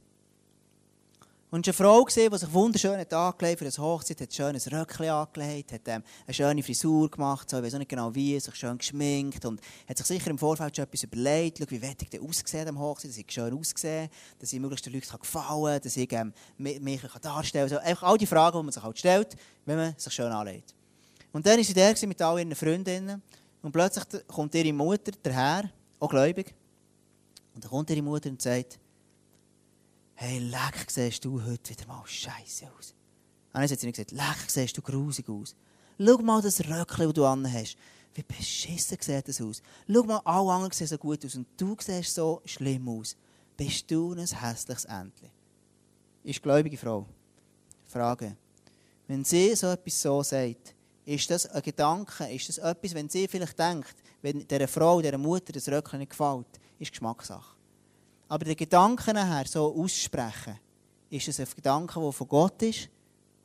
Und 1.49 1.67
es 1.67 1.79
war 1.79 1.87
eine 1.87 2.05
Frau, 2.05 2.29
die 2.29 2.37
sich 2.37 2.53
wunderschön 2.53 2.99
hat 2.99 3.11
angelegt 3.11 3.57
für 3.57 3.65
eine 3.65 3.77
Hochzeit, 3.79 4.21
hat 4.21 4.29
ein 4.29 4.31
schönes 4.31 4.71
Röckchen 4.71 5.09
angelegt, 5.09 5.71
hat 5.71 5.81
ähm, 5.87 6.03
eine 6.27 6.33
schöne 6.35 6.61
Frisur 6.61 7.09
gemacht, 7.09 7.49
so, 7.49 7.57
ich 7.57 7.63
weiß 7.63 7.73
nicht 7.79 7.89
genau 7.89 8.13
wie, 8.13 8.39
sich 8.39 8.53
schön 8.53 8.77
geschminkt 8.77 9.43
und 9.45 9.59
hat 9.89 9.97
sich 9.97 10.05
sicher 10.05 10.29
im 10.29 10.37
Vorfeld 10.37 10.75
schon 10.75 10.85
etwas 10.85 11.01
überlegt, 11.01 11.71
wie 11.71 11.81
werde 11.81 11.97
ich 12.03 12.11
denn 12.11 12.21
aussehen 12.21 12.67
am 12.67 12.77
Hochzeit, 12.77 13.09
dass 13.09 13.17
ich 13.17 13.25
schön 13.27 13.57
aussehe, 13.57 14.11
dass 14.37 14.53
ich 14.53 14.59
möglichst 14.59 14.85
den 14.85 14.93
Leuten 14.93 15.17
gefallen 15.19 15.63
kann, 15.63 15.81
dass 15.81 15.97
ich 15.97 16.13
ähm, 16.13 16.31
mich 16.59 17.01
darstellen 17.19 17.69
kann. 17.69 17.77
Also, 17.77 17.77
einfach 17.79 18.03
all 18.03 18.19
die 18.19 18.27
Fragen, 18.27 18.59
die 18.59 18.63
man 18.65 18.71
sich 18.71 18.83
halt 18.83 18.99
stellt, 18.99 19.35
wenn 19.65 19.77
man 19.77 19.95
sich 19.97 20.13
schön 20.13 20.31
anlegt. 20.31 20.75
Und 21.33 21.43
dann 21.43 21.57
war 21.57 21.63
sie 21.63 21.73
da 21.73 21.91
mit 22.05 22.21
all 22.21 22.37
ihren 22.37 22.53
Freundinnen 22.53 23.23
und 23.63 23.71
plötzlich 23.71 24.27
kommt 24.27 24.53
ihre 24.53 24.71
Mutter 24.73 25.11
daher, 25.23 25.71
auch 25.99 26.09
gläubig, 26.09 26.53
und 27.57 27.63
dann 27.63 27.71
kommt 27.71 27.89
ihre 27.89 28.03
Mutter 28.03 28.29
und 28.29 28.39
sagt, 28.39 28.77
hey, 30.13 30.37
leck, 30.37 30.91
siehst 30.91 31.25
du 31.25 31.43
heute 31.43 31.71
wieder 31.71 31.87
mal 31.87 32.05
scheiße 32.05 32.67
aus. 32.77 32.93
Und 33.51 33.61
dann 33.61 33.63
hat 33.63 33.79
sie 33.79 33.91
gesagt, 33.91 34.11
leck, 34.11 34.47
siehst 34.47 34.77
du 34.77 34.81
grusig 34.83 35.27
aus. 35.27 35.55
Schau 35.99 36.17
mal 36.19 36.39
das 36.39 36.59
Röckchen, 36.59 37.05
das 37.05 37.13
du 37.13 37.25
an 37.25 37.51
hast. 37.51 37.75
Wie 38.13 38.21
beschissen 38.21 38.99
sieht 39.01 39.27
das 39.27 39.41
aus. 39.41 39.63
Schau 39.91 40.03
mal, 40.03 40.21
alle 40.23 40.51
anderen 40.51 40.71
sehen 40.71 40.85
so 40.85 40.99
gut 40.99 41.25
aus 41.25 41.33
und 41.33 41.47
du 41.57 41.75
siehst 41.79 42.13
so 42.13 42.43
schlimm 42.45 42.87
aus. 42.89 43.17
Bist 43.57 43.89
du 43.89 44.13
ein 44.13 44.19
hässliches 44.19 44.85
Entchen? 44.85 45.31
Ist 46.23 46.43
gläubige 46.43 46.77
Frau. 46.77 47.07
Frage. 47.87 48.37
Wenn 49.07 49.25
sie 49.25 49.55
so 49.55 49.65
etwas 49.65 49.99
so 49.99 50.21
sagt, 50.21 50.75
ist 51.05 51.31
das 51.31 51.47
ein 51.47 51.63
Gedanke, 51.63 52.31
ist 52.31 52.49
das 52.49 52.59
etwas, 52.59 52.93
wenn 52.93 53.09
sie 53.09 53.27
vielleicht 53.27 53.57
denkt, 53.57 53.95
wenn 54.21 54.47
dieser 54.47 54.67
Frau, 54.67 55.01
dieser 55.01 55.17
Mutter 55.17 55.53
das 55.53 55.67
Röckchen 55.67 55.97
nicht 55.97 56.11
gefällt, 56.11 56.45
ist 56.79 56.91
Geschmackssache. 56.91 57.55
Aber 58.29 58.45
der 58.45 58.55
Gedanke 58.55 59.13
nachher 59.13 59.47
so 59.47 59.73
aussprechen, 59.75 60.59
ist 61.09 61.27
es 61.27 61.39
ein 61.39 61.47
Gedanke, 61.55 61.99
der 61.99 62.11
von 62.11 62.27
Gott 62.27 62.61
ist 62.61 62.89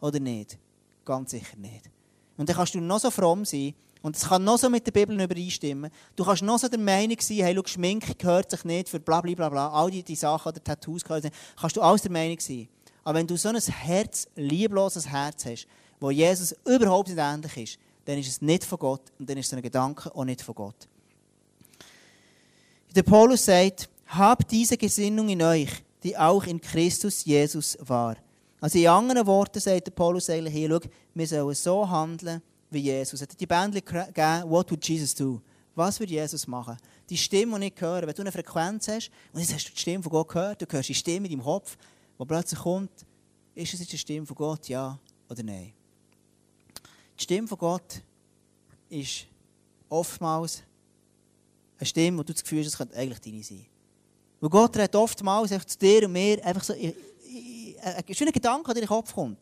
oder 0.00 0.18
nicht? 0.18 0.58
Ganz 1.04 1.30
sicher 1.30 1.56
nicht. 1.56 1.90
Und 2.36 2.48
dann 2.48 2.56
kannst 2.56 2.74
du 2.74 2.80
noch 2.80 2.98
so 2.98 3.10
fromm 3.10 3.44
sein 3.44 3.74
und 4.02 4.16
es 4.16 4.28
kann 4.28 4.42
noch 4.42 4.58
so 4.58 4.68
mit 4.68 4.84
der 4.84 4.92
Bibel 4.92 5.20
übereinstimmen. 5.20 5.90
Du 6.16 6.24
kannst 6.24 6.42
noch 6.42 6.58
so 6.58 6.68
der 6.68 6.78
Meinung 6.78 7.16
sein, 7.20 7.38
hey, 7.38 7.54
schau, 7.54 7.62
Schminke 7.66 8.14
gehört 8.14 8.50
sich 8.50 8.64
nicht 8.64 8.88
für 8.88 8.98
bla 8.98 9.20
bla 9.20 9.34
bla 9.34 9.48
bla, 9.48 9.70
all 9.70 9.90
die, 9.90 10.02
die 10.02 10.16
Sachen 10.16 10.48
oder 10.48 10.62
Tattoos 10.62 11.04
gehören 11.04 11.22
sich 11.22 11.32
Kannst 11.56 11.76
du 11.76 11.80
alles 11.80 12.02
der 12.02 12.10
Meinung 12.10 12.40
sein. 12.40 12.68
Aber 13.04 13.18
wenn 13.18 13.26
du 13.26 13.36
so 13.36 13.48
ein 13.48 13.56
Herz, 13.56 14.26
liebloses 14.34 15.08
Herz 15.08 15.44
hast, 15.46 15.66
wo 16.00 16.10
Jesus 16.10 16.54
überhaupt 16.66 17.08
nicht 17.08 17.18
ähnlich 17.18 17.56
ist, 17.56 17.78
dann 18.04 18.18
ist 18.18 18.28
es 18.28 18.42
nicht 18.42 18.64
von 18.64 18.78
Gott 18.78 19.12
und 19.18 19.30
dann 19.30 19.38
ist 19.38 19.50
so 19.50 19.56
ein 19.56 19.62
Gedanke 19.62 20.12
auch 20.14 20.24
nicht 20.24 20.42
von 20.42 20.54
Gott. 20.54 20.88
Der 22.94 23.02
Paulus 23.02 23.44
sagt, 23.44 23.88
habt 24.06 24.50
diese 24.50 24.76
Gesinnung 24.76 25.28
in 25.28 25.42
euch, 25.42 25.70
die 26.02 26.16
auch 26.16 26.44
in 26.44 26.60
Christus 26.60 27.24
Jesus 27.24 27.78
war. 27.80 28.16
Also 28.60 28.78
in 28.78 28.86
anderen 28.86 29.26
Worten 29.26 29.60
sagt 29.60 29.86
der 29.86 29.92
Paulus 29.92 30.28
eigentlich 30.28 30.54
hier, 30.54 30.68
schau, 30.68 30.80
wir 31.14 31.26
sollen 31.26 31.54
so 31.54 31.88
handeln 31.88 32.42
wie 32.70 32.80
Jesus. 32.80 33.20
Er 33.20 33.28
hat 33.28 33.40
die 33.40 33.46
Bändchen 33.46 33.84
gegeben, 33.84 34.50
what 34.50 34.70
would 34.70 34.86
Jesus 34.86 35.14
do? 35.14 35.40
Was 35.74 35.98
würde 35.98 36.12
Jesus 36.12 36.46
machen? 36.46 36.76
Die 37.08 37.16
Stimme, 37.16 37.58
die 37.58 37.72
ich 37.74 37.80
höre, 37.80 38.06
wenn 38.06 38.14
du 38.14 38.22
eine 38.22 38.32
Frequenz 38.32 38.88
hast, 38.88 39.10
und 39.32 39.40
jetzt 39.40 39.54
hast 39.54 39.68
du 39.68 39.72
die 39.72 39.80
Stimme 39.80 40.02
von 40.02 40.12
Gott 40.12 40.28
gehört, 40.28 40.62
du 40.62 40.66
hörst 40.70 40.88
die 40.88 40.94
Stimme 40.94 41.26
in 41.26 41.32
deinem 41.32 41.44
Kopf, 41.44 41.76
die 42.18 42.24
plötzlich 42.24 42.60
kommt, 42.60 42.90
ist 43.54 43.74
es 43.74 43.80
jetzt 43.80 43.92
die 43.92 43.98
Stimme 43.98 44.26
von 44.26 44.36
Gott, 44.36 44.68
ja 44.68 44.98
oder 45.30 45.42
nein? 45.42 45.72
Die 47.18 47.22
Stimme 47.22 47.48
von 47.48 47.58
Gott 47.58 48.02
ist 48.90 49.26
oftmals 49.88 50.62
eine 51.82 51.86
Stimme, 51.86 52.18
wo 52.18 52.22
du 52.22 52.32
das 52.32 52.42
Gefühl 52.42 52.60
hast, 52.60 52.68
es 52.68 52.76
könnte 52.78 52.96
eigentlich 52.96 53.20
deine 53.20 53.42
sein. 53.42 53.66
Weil 54.40 54.50
Gott 54.50 54.76
redet 54.76 54.94
oftmals 54.94 55.50
zu 55.50 55.78
dir 55.78 56.06
und 56.06 56.12
mir 56.12 56.44
einfach 56.44 56.64
so, 56.64 56.72
ein 56.72 58.14
schöner 58.14 58.32
Gedanke, 58.32 58.72
der 58.72 58.82
in 58.82 58.86
den 58.86 58.88
Kopf 58.88 59.12
kommt. 59.12 59.38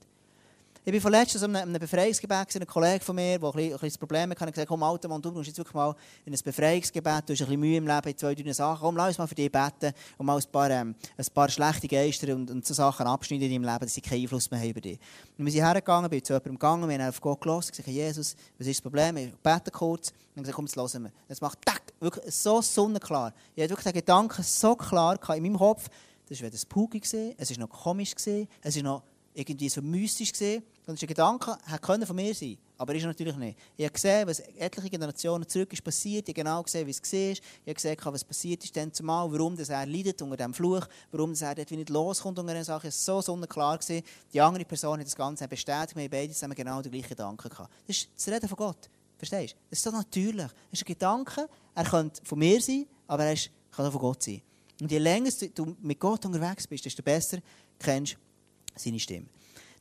Ich 0.82 0.92
bin 0.92 1.00
vorletzt 1.02 1.36
an 1.44 1.54
einem 1.54 1.78
Befreiungsgebet, 1.78 2.56
ein 2.56 2.66
Kollege 2.66 3.04
von 3.04 3.14
mir, 3.14 3.38
der 3.38 3.54
ein, 3.54 3.78
bisschen 3.78 3.98
Probleme 3.98 4.34
hatte, 4.34 4.50
gesagt, 4.50 4.66
komm, 4.66 4.82
alter 4.82 5.08
Mann, 5.08 5.20
du 5.20 5.30
musst 5.30 5.48
jetzt 5.48 5.58
wirklich 5.58 5.74
mal 5.74 5.94
in 6.24 6.32
ein 6.32 6.40
Befreiungsgebet, 6.42 7.04
du 7.04 7.34
hast 7.34 7.42
ein 7.42 7.46
bisschen 7.48 7.60
Mühe 7.60 7.76
im 7.76 7.86
Leben, 7.86 8.08
in 8.08 8.16
zwei, 8.16 8.34
drei 8.34 8.52
Sachen, 8.54 8.80
komm, 8.80 8.96
lass 8.96 9.08
uns 9.08 9.18
mal 9.18 9.26
für 9.26 9.34
dich 9.34 9.52
beten 9.52 9.92
und 10.16 10.24
mal 10.24 10.38
ein 10.38 10.44
paar, 10.50 10.70
ähm, 10.70 10.94
ein 11.18 11.26
paar 11.34 11.50
schlechte 11.50 11.86
Geister 11.86 12.34
und, 12.34 12.50
und 12.50 12.64
so 12.64 12.72
Sachen 12.72 13.06
abschneiden 13.06 13.50
in 13.50 13.62
deinem 13.62 13.70
Leben, 13.70 13.84
dass 13.84 13.92
sie 13.92 14.00
keinen 14.00 14.22
Einfluss 14.22 14.50
mehr 14.50 14.58
haben 14.58 14.70
über 14.70 14.80
dich. 14.80 14.98
Und 15.36 15.44
wir 15.44 15.52
sind 15.52 15.62
hergegangen, 15.62 16.08
bin 16.08 16.24
zu 16.24 16.32
jemandem 16.32 16.54
gegangen, 16.54 16.88
wir 16.88 16.98
haben 16.98 17.08
auf 17.10 17.20
Gott 17.20 17.42
gelassen, 17.42 17.72
gesagt, 17.72 17.88
Jesus, 17.88 18.34
was 18.56 18.66
ist 18.66 18.78
das 18.78 18.82
Problem? 18.82 19.18
Ich 19.18 19.34
bete 19.34 19.70
kurz 19.70 20.14
und 20.34 20.44
gesagt, 20.44 20.56
komm, 20.56 20.64
jetzt 20.64 20.76
hören 20.76 21.02
wir. 21.02 21.12
Es 21.28 21.42
macht 21.42 21.58
tack, 21.62 21.82
wirklich 22.00 22.34
so 22.34 22.62
sonnenklar. 22.62 23.34
Ich 23.54 23.62
hatte 23.62 23.72
wirklich 23.72 23.92
den 23.92 24.00
Gedanken 24.00 24.42
so 24.42 24.74
klar 24.76 25.18
in 25.36 25.42
meinem 25.42 25.58
Kopf, 25.58 25.90
das 26.26 26.38
war 26.38 26.46
weder 26.46 26.56
spooky, 26.56 27.02
es 27.36 27.50
war 27.50 27.58
noch 27.58 27.68
komisch, 27.68 28.14
es 28.16 28.76
war 28.76 28.82
noch 28.82 29.02
irgendwie 29.34 29.68
so 29.68 29.82
mystisch. 29.82 30.32
Gewesen. 30.32 30.62
Und 30.86 30.94
das 30.94 30.94
ist 30.96 31.02
ein 31.02 31.08
Gedanke, 31.08 31.56
er 31.66 32.06
von 32.06 32.16
mir 32.16 32.34
sein 32.34 32.58
aber 32.80 32.94
ist 32.94 33.04
natürlich 33.04 33.36
nicht. 33.36 33.58
Ich 33.76 33.84
habe 33.84 33.92
gesehen, 33.92 34.26
was 34.26 34.40
etliche 34.40 34.88
Generationen 34.88 35.46
zurück 35.46 35.70
ist 35.70 35.84
passiert. 35.84 36.26
Ich 36.26 36.32
habe 36.32 36.42
genau 36.42 36.62
gesehen, 36.62 36.86
wie 36.86 36.92
es 36.92 37.02
war. 37.02 37.18
Ich 37.18 37.42
habe 37.66 37.74
gesehen, 37.74 37.96
was 38.04 38.24
passiert 38.24 38.64
ist 38.64 38.74
dann 38.74 38.90
zumal, 38.90 39.30
warum 39.30 39.54
das 39.54 39.68
er 39.68 39.84
leidet 39.84 40.22
unter 40.22 40.34
diesem 40.34 40.54
Fluch, 40.54 40.86
warum 41.12 41.32
das 41.32 41.42
er 41.42 41.54
dort 41.54 41.70
nicht 41.72 41.90
loskommt 41.90 42.38
unter 42.38 42.52
einer 42.52 42.64
Sache. 42.64 42.88
Es 42.88 43.04
so 43.04 43.20
sonnenklar. 43.20 43.76
Gewesen. 43.76 44.02
Die 44.32 44.40
andere 44.40 44.64
Person 44.64 44.98
hat 44.98 45.04
das 45.04 45.14
Ganze 45.14 45.46
bestätigt. 45.46 45.94
Wir 45.94 46.08
beide 46.08 46.32
zusammen 46.32 46.54
genau 46.54 46.80
den 46.80 46.90
gleichen 46.90 47.10
Gedanken 47.10 47.50
gehabt. 47.50 47.70
Das 47.86 47.98
ist 47.98 48.08
das 48.16 48.28
Reden 48.28 48.48
von 48.48 48.56
Gott. 48.56 48.88
Verstehst 49.18 49.52
du? 49.52 49.58
Das 49.68 49.78
ist 49.78 49.82
so 49.82 49.90
natürlich. 49.90 50.50
Es 50.72 50.80
ist 50.80 50.82
ein 50.82 50.86
Gedanke, 50.86 51.50
er 51.74 51.84
könnte 51.84 52.24
von 52.24 52.38
mir 52.38 52.62
sein, 52.62 52.86
aber 53.06 53.26
er 53.26 53.36
kann 53.72 53.84
auch 53.84 53.92
von 53.92 54.00
Gott 54.00 54.22
sein. 54.22 54.40
Und 54.80 54.90
je 54.90 54.96
länger 54.96 55.30
du 55.54 55.76
mit 55.82 56.00
Gott 56.00 56.24
unterwegs 56.24 56.66
bist, 56.66 56.86
desto 56.86 57.02
besser 57.02 57.40
kennst 57.78 58.14
du 58.14 58.18
seine 58.74 58.98
Stimme. 58.98 59.26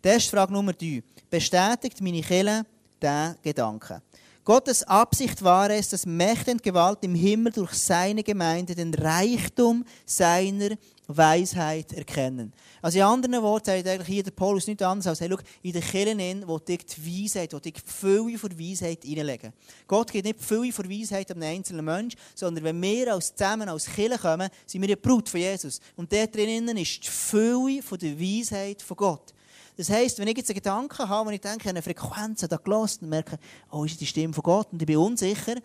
Das 0.02 0.24
ist 0.24 0.30
Frage 0.30 0.54
Nummer 0.54 0.72
3. 0.72 1.04
Bestätigt 1.30 2.00
meine 2.00 2.22
Kirche 2.22 2.66
der 3.02 3.36
Gedanke. 3.44 4.02
Gottes 4.46 4.82
Absicht 4.84 5.44
war 5.44 5.70
es, 5.72 5.90
dass 5.90 6.06
Mächte 6.06 6.52
und 6.52 6.64
Gewalt 6.64 7.00
im 7.02 7.16
Himmel 7.16 7.52
durch 7.52 7.74
seine 7.74 8.24
Gemeinde 8.24 8.74
den 8.74 8.94
Reichtum 8.94 9.84
seiner 10.06 10.70
Weisheit 11.06 11.92
erkennen. 11.92 12.54
Also 12.82 13.00
in 13.00 13.04
anderen 13.04 13.44
Worten 13.44 13.66
sagt 13.66 13.88
eigentlich 13.90 14.08
hier 14.08 14.24
der 14.24 14.32
Paulus 14.32 14.68
nicht 14.68 14.82
anders 14.82 15.08
als, 15.08 15.20
hey, 15.20 15.28
schau, 15.30 15.40
in 15.64 15.74
der 15.74 15.82
Kirche 15.82 16.48
wo 16.48 16.60
die 16.60 16.80
Weisheit, 16.80 17.54
wo 17.54 17.60
die 17.60 17.74
Fülle 17.86 18.38
von 18.38 18.58
Weisheit 18.58 19.04
hineinlegen. 19.04 19.52
Gott 19.86 20.14
gibt 20.14 20.24
nicht 20.24 20.40
Fülle 20.40 20.72
von 20.72 20.90
Weisheit 20.90 21.30
an 21.30 21.44
einen 21.44 21.58
einzelnen 21.58 21.84
Menschen, 21.84 22.18
sondern 22.36 22.64
wenn 22.64 22.82
wir 22.82 23.14
als 23.14 23.36
zusammen 23.36 23.68
als 23.68 23.86
Kirche 23.86 24.18
kommen, 24.18 24.50
sind 24.66 24.80
wir 24.80 24.88
die 24.88 24.96
Brut 24.96 25.28
von 25.28 25.42
Jesus. 25.42 25.82
Und 25.98 26.14
dort 26.14 26.34
drinnen 26.34 26.78
ist 26.78 27.04
die 27.04 27.10
Fülle 27.10 27.82
von 27.82 28.00
der 28.00 28.18
Weisheit 28.18 28.82
von 28.82 28.96
Gott. 28.96 29.34
Das 29.80 29.90
heisst, 29.90 30.20
wenn 30.20 30.28
ich 30.28 30.36
jetzt 30.36 30.50
einen 30.50 30.56
Gedanken 30.56 31.08
habe, 31.08 31.30
wo 31.30 31.32
ich 31.32 31.40
denke, 31.40 31.70
eine 31.70 31.82
Frequenz 31.82 32.42
da 32.42 32.58
gelassen 32.58 33.06
und 33.06 33.12
merke, 33.12 33.40
oh, 33.72 33.86
ist 33.86 34.02
die 34.02 34.06
Stimme 34.06 34.34
von 34.34 34.44
Gott 34.44 34.68
und 34.74 34.82
ich 34.82 34.86
bin 34.86 34.98
unsicher, 34.98 35.56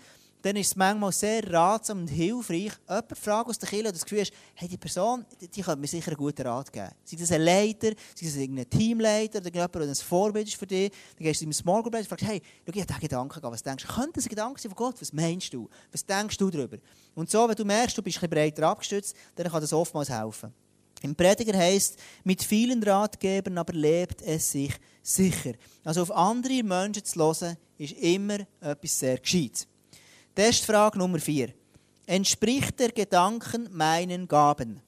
dann 0.40 0.54
ist 0.54 0.68
es 0.68 0.76
manchmal 0.76 1.10
sehr 1.10 1.52
ratsam 1.52 2.02
und 2.02 2.06
hilfreich, 2.06 2.70
jemanden 2.88 3.14
fragen 3.16 3.50
aus 3.50 3.58
der 3.58 3.68
Kirche, 3.68 3.90
das 3.90 4.04
Gefühl 4.04 4.20
hast, 4.20 4.32
hey, 4.54 4.68
die 4.68 4.76
Person, 4.76 5.26
die, 5.40 5.48
die 5.48 5.62
könnte 5.62 5.80
mir 5.80 5.88
sicher 5.88 6.12
einen 6.12 6.16
guten 6.16 6.46
Rat 6.46 6.72
geben. 6.72 6.90
Sei 7.02 7.16
das 7.16 7.32
ein 7.32 7.40
Leiter, 7.40 7.90
sei 8.14 8.26
das 8.26 8.36
ein 8.36 8.70
Teamleiter 8.70 9.40
oder 9.40 9.52
jemand, 9.52 9.74
der 9.74 9.82
ein 9.82 9.94
Vorbild 9.96 10.46
ist 10.46 10.54
für 10.54 10.66
dich. 10.68 10.92
Dann 11.16 11.24
gehst 11.24 11.40
du 11.40 11.46
in 11.46 11.48
einem 11.48 11.54
Small 11.54 11.82
Group 11.82 11.96
und 11.96 12.06
fragst, 12.06 12.24
hey, 12.24 12.40
schau, 12.40 12.72
ich 12.72 12.80
habe 12.82 12.86
diesen 12.86 13.00
Gedanken 13.00 13.40
gehabt, 13.40 13.52
was 13.52 13.64
denkst 13.64 13.84
du? 13.84 13.92
Könnte 13.94 14.12
das 14.12 14.26
ein 14.26 14.28
Gedanke 14.28 14.60
sein 14.60 14.70
von 14.70 14.76
Gott? 14.76 14.94
Was 15.00 15.12
meinst 15.12 15.52
du? 15.52 15.68
Was 15.90 16.06
denkst 16.06 16.36
du 16.36 16.50
darüber? 16.50 16.76
Und 17.16 17.28
so, 17.28 17.48
wenn 17.48 17.56
du 17.56 17.64
merkst, 17.64 17.98
du 17.98 18.02
bist 18.02 18.18
ein 18.18 18.30
bisschen 18.30 18.30
breiter 18.30 18.68
abgestützt, 18.68 19.16
dann 19.34 19.50
kann 19.50 19.60
das 19.60 19.72
oftmals 19.72 20.08
helfen. 20.08 20.54
Im 21.04 21.14
Prediger 21.14 21.56
heißt, 21.58 21.98
mit 22.24 22.42
vielen 22.42 22.82
Ratgebern 22.82 23.58
aber 23.58 23.74
lebt 23.74 24.22
es 24.22 24.50
sich 24.52 24.72
sicher. 25.02 25.52
Also 25.84 26.00
auf 26.00 26.10
andere 26.10 26.62
Menschen 26.62 27.04
zu 27.04 27.18
hören, 27.18 27.58
ist 27.76 27.92
immer 27.92 28.38
etwas 28.58 28.98
sehr 28.98 29.18
Gescheites. 29.18 29.68
Testfrage 30.34 30.96
Nummer 30.96 31.18
4. 31.18 31.50
Entspricht 32.06 32.80
der 32.80 32.90
Gedanken 32.90 33.68
meinen 33.70 34.26
Gaben? 34.26 34.80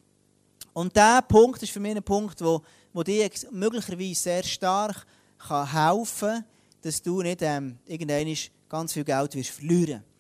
Und 0.72 0.96
dieser 0.96 1.20
Punkt 1.20 1.62
ist 1.62 1.72
für 1.72 1.80
mich 1.80 1.94
ein 1.94 2.02
Punkt, 2.02 2.40
wo, 2.40 2.62
wo 2.94 3.02
dir 3.02 3.28
möglicherweise 3.50 4.14
sehr 4.14 4.42
stark 4.42 5.06
kann 5.36 5.70
helfen 5.70 6.28
kann, 6.30 6.44
dass 6.80 7.02
du 7.02 7.20
nicht 7.20 7.42
ähm, 7.42 7.78
irgendwann 7.84 8.34
ganz 8.70 8.94
viel 8.94 9.04
Geld 9.04 9.34
wirst 9.34 9.50
verlieren 9.50 10.02
wirst. 10.02 10.15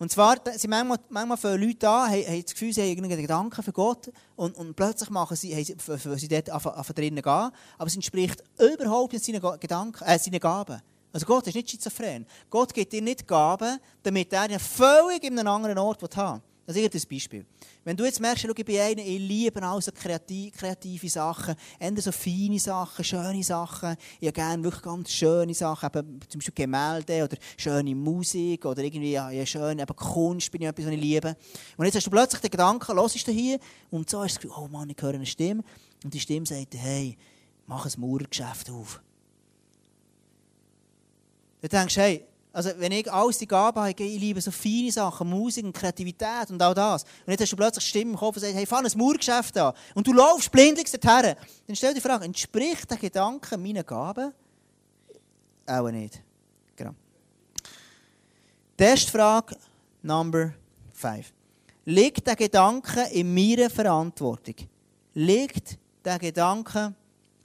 Und 0.00 0.10
zwar 0.10 0.36
sind 0.56 0.70
manchmal, 0.70 0.96
manchmal 1.10 1.36
viele 1.36 1.58
Leute 1.58 1.80
da, 1.80 2.06
haben, 2.08 2.26
haben 2.26 2.42
das 2.42 2.52
Gefühl, 2.52 2.72
sie 2.72 2.80
haben 2.80 2.88
irgendeinen 2.88 3.20
Gedanken 3.20 3.62
für 3.62 3.70
Gott 3.70 4.10
und, 4.34 4.56
und 4.56 4.74
plötzlich 4.74 5.10
machen 5.10 5.36
sie, 5.36 5.54
haben 5.54 5.62
sie, 5.62 5.76
für, 5.76 6.18
sie 6.18 6.26
dort 6.26 6.48
anfangen 6.48 6.94
drinnen 6.94 7.22
gehen, 7.22 7.50
aber 7.76 7.86
es 7.86 7.94
entspricht 7.94 8.42
überhaupt 8.58 9.12
nicht 9.12 9.22
seinen, 9.26 9.42
Gedanken, 9.60 10.02
äh, 10.04 10.18
seinen 10.18 10.40
Gaben. 10.40 10.80
Also 11.12 11.26
Gott 11.26 11.46
ist 11.48 11.54
nicht 11.54 11.70
schizophren. 11.70 12.26
Gott 12.48 12.72
gibt 12.72 12.94
dir 12.94 13.02
nicht 13.02 13.28
Gaben, 13.28 13.78
damit 14.02 14.32
er 14.32 14.58
völlig 14.58 15.22
in 15.22 15.38
einem 15.38 15.48
anderen 15.48 15.76
Ort 15.76 16.16
haben 16.16 16.40
will. 16.40 16.49
Das 16.72 16.76
ist 16.76 16.94
ein 16.94 17.08
Beispiel. 17.10 17.44
Wenn 17.82 17.96
du 17.96 18.04
jetzt 18.04 18.20
merkst, 18.20 18.44
ich 18.44 18.64
bin 18.64 18.78
einer, 18.78 19.02
ich 19.02 19.18
liebe 19.18 19.60
also 19.60 19.90
kreative, 19.90 20.56
kreative 20.56 21.08
Sachen, 21.08 21.56
eher 21.80 22.00
so 22.00 22.12
feine 22.12 22.60
Sachen, 22.60 23.04
schöne 23.04 23.42
Sachen. 23.42 23.96
Ich 24.20 24.28
habe 24.28 24.32
gerne 24.34 24.62
wirklich 24.62 24.82
ganz 24.82 25.10
schöne 25.10 25.52
Sachen, 25.52 25.86
eben 25.86 26.20
zum 26.28 26.38
Beispiel 26.38 26.54
Gemälde 26.54 27.24
oder 27.24 27.36
schöne 27.56 27.92
Musik 27.96 28.64
oder 28.66 28.84
irgendwie 28.84 29.10
ja, 29.10 29.30
ja, 29.30 29.44
schön, 29.44 29.80
eben 29.80 29.96
Kunst 29.96 30.52
bin 30.52 30.62
ich 30.62 30.68
etwas, 30.68 30.86
was 30.86 30.92
ich 30.92 31.00
liebe. 31.00 31.36
Und 31.76 31.86
jetzt 31.86 31.96
hast 31.96 32.06
du 32.06 32.10
plötzlich 32.10 32.40
den 32.40 32.50
Gedanken, 32.52 32.96
hörst 32.96 33.26
du 33.26 33.32
hier 33.32 33.58
und 33.90 34.08
so 34.08 34.22
hast 34.22 34.36
du 34.36 34.46
das 34.46 34.50
Gefühl, 34.52 34.64
oh 34.64 34.68
Mann, 34.68 34.90
ich 34.90 35.02
höre 35.02 35.14
eine 35.14 35.26
Stimme. 35.26 35.64
Und 36.04 36.14
die 36.14 36.20
Stimme 36.20 36.46
sagt, 36.46 36.72
hey, 36.76 37.18
mach 37.66 37.84
ein 37.84 38.00
Mauergeschäft 38.00 38.70
auf. 38.70 39.02
Dann 41.62 41.70
denkst 41.70 41.94
du, 41.96 42.00
hey, 42.00 42.24
also 42.52 42.70
wenn 42.78 42.90
ich 42.92 43.10
alles 43.10 43.38
die 43.38 43.46
Gabe 43.46 43.80
habe, 43.80 43.90
ich 43.90 44.20
liebe 44.20 44.40
so 44.40 44.50
viele 44.50 44.90
Sachen, 44.90 45.28
Musik 45.28 45.64
und 45.64 45.72
Kreativität 45.72 46.50
und 46.50 46.60
all 46.60 46.74
das. 46.74 47.04
Und 47.24 47.30
jetzt 47.30 47.42
hast 47.42 47.52
du 47.52 47.56
plötzlich 47.56 47.86
Stimmen 47.86 48.12
im 48.12 48.18
Kopf 48.18 48.36
und 48.36 48.40
sagst, 48.40 48.56
hey, 48.56 48.66
fang 48.66 48.84
ein 48.84 48.98
Mauergeschäft 48.98 49.56
an. 49.58 49.72
Und 49.94 50.06
du 50.06 50.12
laufst 50.12 50.50
blindlings 50.50 50.90
dorthin. 50.90 51.36
Dann 51.66 51.76
stell 51.76 51.90
dir 51.90 52.00
die 52.00 52.08
Frage, 52.08 52.24
entspricht 52.24 52.90
der 52.90 52.98
Gedanke 52.98 53.56
meinen 53.56 53.86
Gaben? 53.86 54.32
Auch 55.66 55.90
nicht. 55.90 56.20
Genau. 56.74 56.94
Testfrage 58.76 59.56
Number 60.02 60.52
5. 60.94 61.32
Liegt 61.84 62.26
der 62.26 62.36
Gedanke 62.36 63.02
in 63.12 63.32
meiner 63.32 63.70
Verantwortung? 63.70 64.56
Liegt 65.14 65.78
der 66.04 66.18
Gedanke 66.18 66.94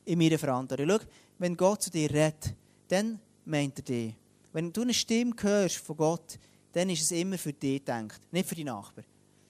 in 0.06 0.18
meiner 0.18 0.40
Verantwortung? 0.40 0.88
Schau, 0.90 1.06
wenn 1.38 1.56
Gott 1.56 1.84
zu 1.84 1.92
dir 1.92 2.10
redet, 2.10 2.56
dann 2.88 3.20
meint 3.46 3.78
er 3.80 3.84
dich. 3.84 4.16
Wenn 4.56 4.72
du 4.72 4.84
eine 4.84 4.94
Stimme 4.94 5.34
hörst 5.42 5.76
von 5.80 5.98
Gott, 5.98 6.40
dann 6.72 6.90
ist 6.90 7.02
es 7.02 7.12
immer 7.12 7.38
für 7.38 7.52
dich 7.52 7.80
gedacht, 7.80 8.22
nicht 8.32 8.48
für 8.48 8.56
die 8.56 8.64
Nachbarn. 8.64 9.06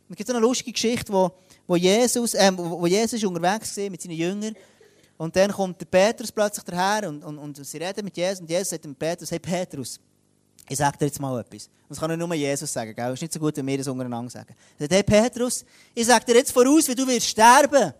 Es 0.09 0.15
gibt 0.15 0.27
so 0.27 0.35
eine 0.35 0.43
lustige 0.43 0.71
Geschichte, 0.71 1.13
wo, 1.13 1.31
wo, 1.67 1.75
Jesus, 1.75 2.33
äh, 2.33 2.51
wo, 2.57 2.87
Jesus 2.87 3.23
unterwegs 3.23 3.77
war 3.77 3.89
mit 3.91 4.01
seinen 4.01 4.15
Jüngern 4.15 4.55
und 5.15 5.35
dann 5.35 5.51
kommt 5.51 5.79
der 5.79 5.85
Petrus 5.85 6.31
plötzlich 6.31 6.65
daher 6.65 7.07
und, 7.07 7.23
und, 7.23 7.37
und 7.37 7.63
sie 7.63 7.77
reden 7.77 8.03
mit 8.03 8.17
Jesus 8.17 8.39
und 8.39 8.49
Jesus 8.49 8.69
sagt 8.71 8.83
dem 8.83 8.95
Petrus, 8.95 9.29
hey 9.29 9.37
Petrus, 9.37 9.99
ich 10.67 10.77
sage 10.77 10.97
dir 10.97 11.05
jetzt 11.05 11.19
mal 11.19 11.39
etwas. 11.39 11.69
Das 11.87 11.99
kann 11.99 12.17
nur 12.17 12.33
Jesus 12.33 12.73
sagen, 12.73 12.95
gell? 12.95 13.09
Es 13.09 13.13
ist 13.13 13.21
nicht 13.21 13.33
so 13.33 13.39
gut, 13.39 13.55
wenn 13.57 13.67
wir 13.67 13.77
das 13.77 13.87
untereinander 13.87 14.31
sagen. 14.31 14.55
Er 14.79 14.87
sagt, 14.89 14.91
hey 14.91 15.03
Petrus, 15.03 15.63
ich 15.93 16.07
sage 16.07 16.25
dir 16.25 16.37
jetzt 16.37 16.51
voraus, 16.51 16.87
wie 16.87 16.95
du 16.95 17.05
wirst 17.05 17.27
sterben. 17.27 17.93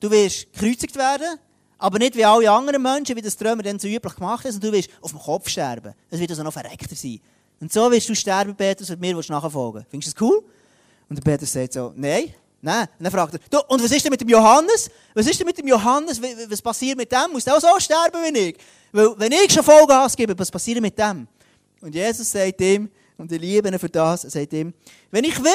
Du 0.00 0.10
wirst 0.10 0.52
gekreuzigt 0.52 0.96
werden, 0.96 1.38
aber 1.82 1.98
nicht 1.98 2.14
wie 2.14 2.24
alle 2.24 2.48
anderen 2.48 2.80
Menschen, 2.80 3.16
wie 3.16 3.22
das 3.22 3.36
Trömer 3.36 3.62
dann 3.64 3.76
so 3.76 3.88
üblich 3.88 4.14
gemacht 4.14 4.44
hat, 4.44 4.52
sondern 4.52 4.70
du 4.70 4.78
wirst 4.78 4.88
auf 5.00 5.10
dem 5.10 5.18
Kopf 5.18 5.48
sterben. 5.48 5.92
Es 6.08 6.20
wird 6.20 6.30
also 6.30 6.44
noch 6.44 6.52
verreckter 6.52 6.94
sein. 6.94 7.20
Und 7.60 7.72
so 7.72 7.90
wirst 7.90 8.08
du 8.08 8.14
sterben, 8.14 8.54
Petrus, 8.54 8.90
und 8.90 9.00
mir 9.00 9.16
willst 9.16 9.28
du 9.28 9.32
nachfolgen. 9.32 9.84
Findest 9.90 10.12
du 10.12 10.14
das 10.14 10.22
cool? 10.22 10.44
Und 11.08 11.16
der 11.16 11.22
Petrus 11.22 11.52
sagt 11.52 11.72
so, 11.72 11.92
nein, 11.96 12.32
nein. 12.60 12.86
Und 12.98 13.04
dann 13.04 13.10
fragt 13.12 13.34
er, 13.34 13.40
du, 13.50 13.58
und 13.66 13.82
was 13.82 13.90
ist 13.90 14.04
denn 14.04 14.10
mit 14.10 14.20
dem 14.20 14.28
Johannes? 14.28 14.88
Was 15.12 15.26
ist 15.26 15.40
denn 15.40 15.46
mit 15.46 15.58
dem 15.58 15.66
Johannes? 15.66 16.22
Was 16.48 16.62
passiert 16.62 16.96
mit 16.96 17.10
dem? 17.10 17.32
Muss 17.32 17.44
der 17.44 17.56
auch 17.56 17.60
so 17.60 17.80
sterben 17.80 18.22
wie 18.32 18.38
ich? 18.38 18.56
Weil, 18.92 19.18
wenn 19.18 19.32
ich 19.32 19.52
schon 19.52 19.64
Vollgas 19.64 20.16
gebe, 20.16 20.38
was 20.38 20.52
passiert 20.52 20.80
mit 20.80 20.96
dem? 20.96 21.26
Und 21.80 21.92
Jesus 21.92 22.30
sagt 22.30 22.60
ihm, 22.60 22.88
und 23.18 23.32
ich 23.32 23.40
liebe 23.40 23.68
ihn 23.68 23.78
für 23.78 23.88
das, 23.88 24.22
er 24.22 24.30
sagt 24.30 24.52
ihm, 24.52 24.72
wenn 25.10 25.24
ich 25.24 25.42
will, 25.42 25.50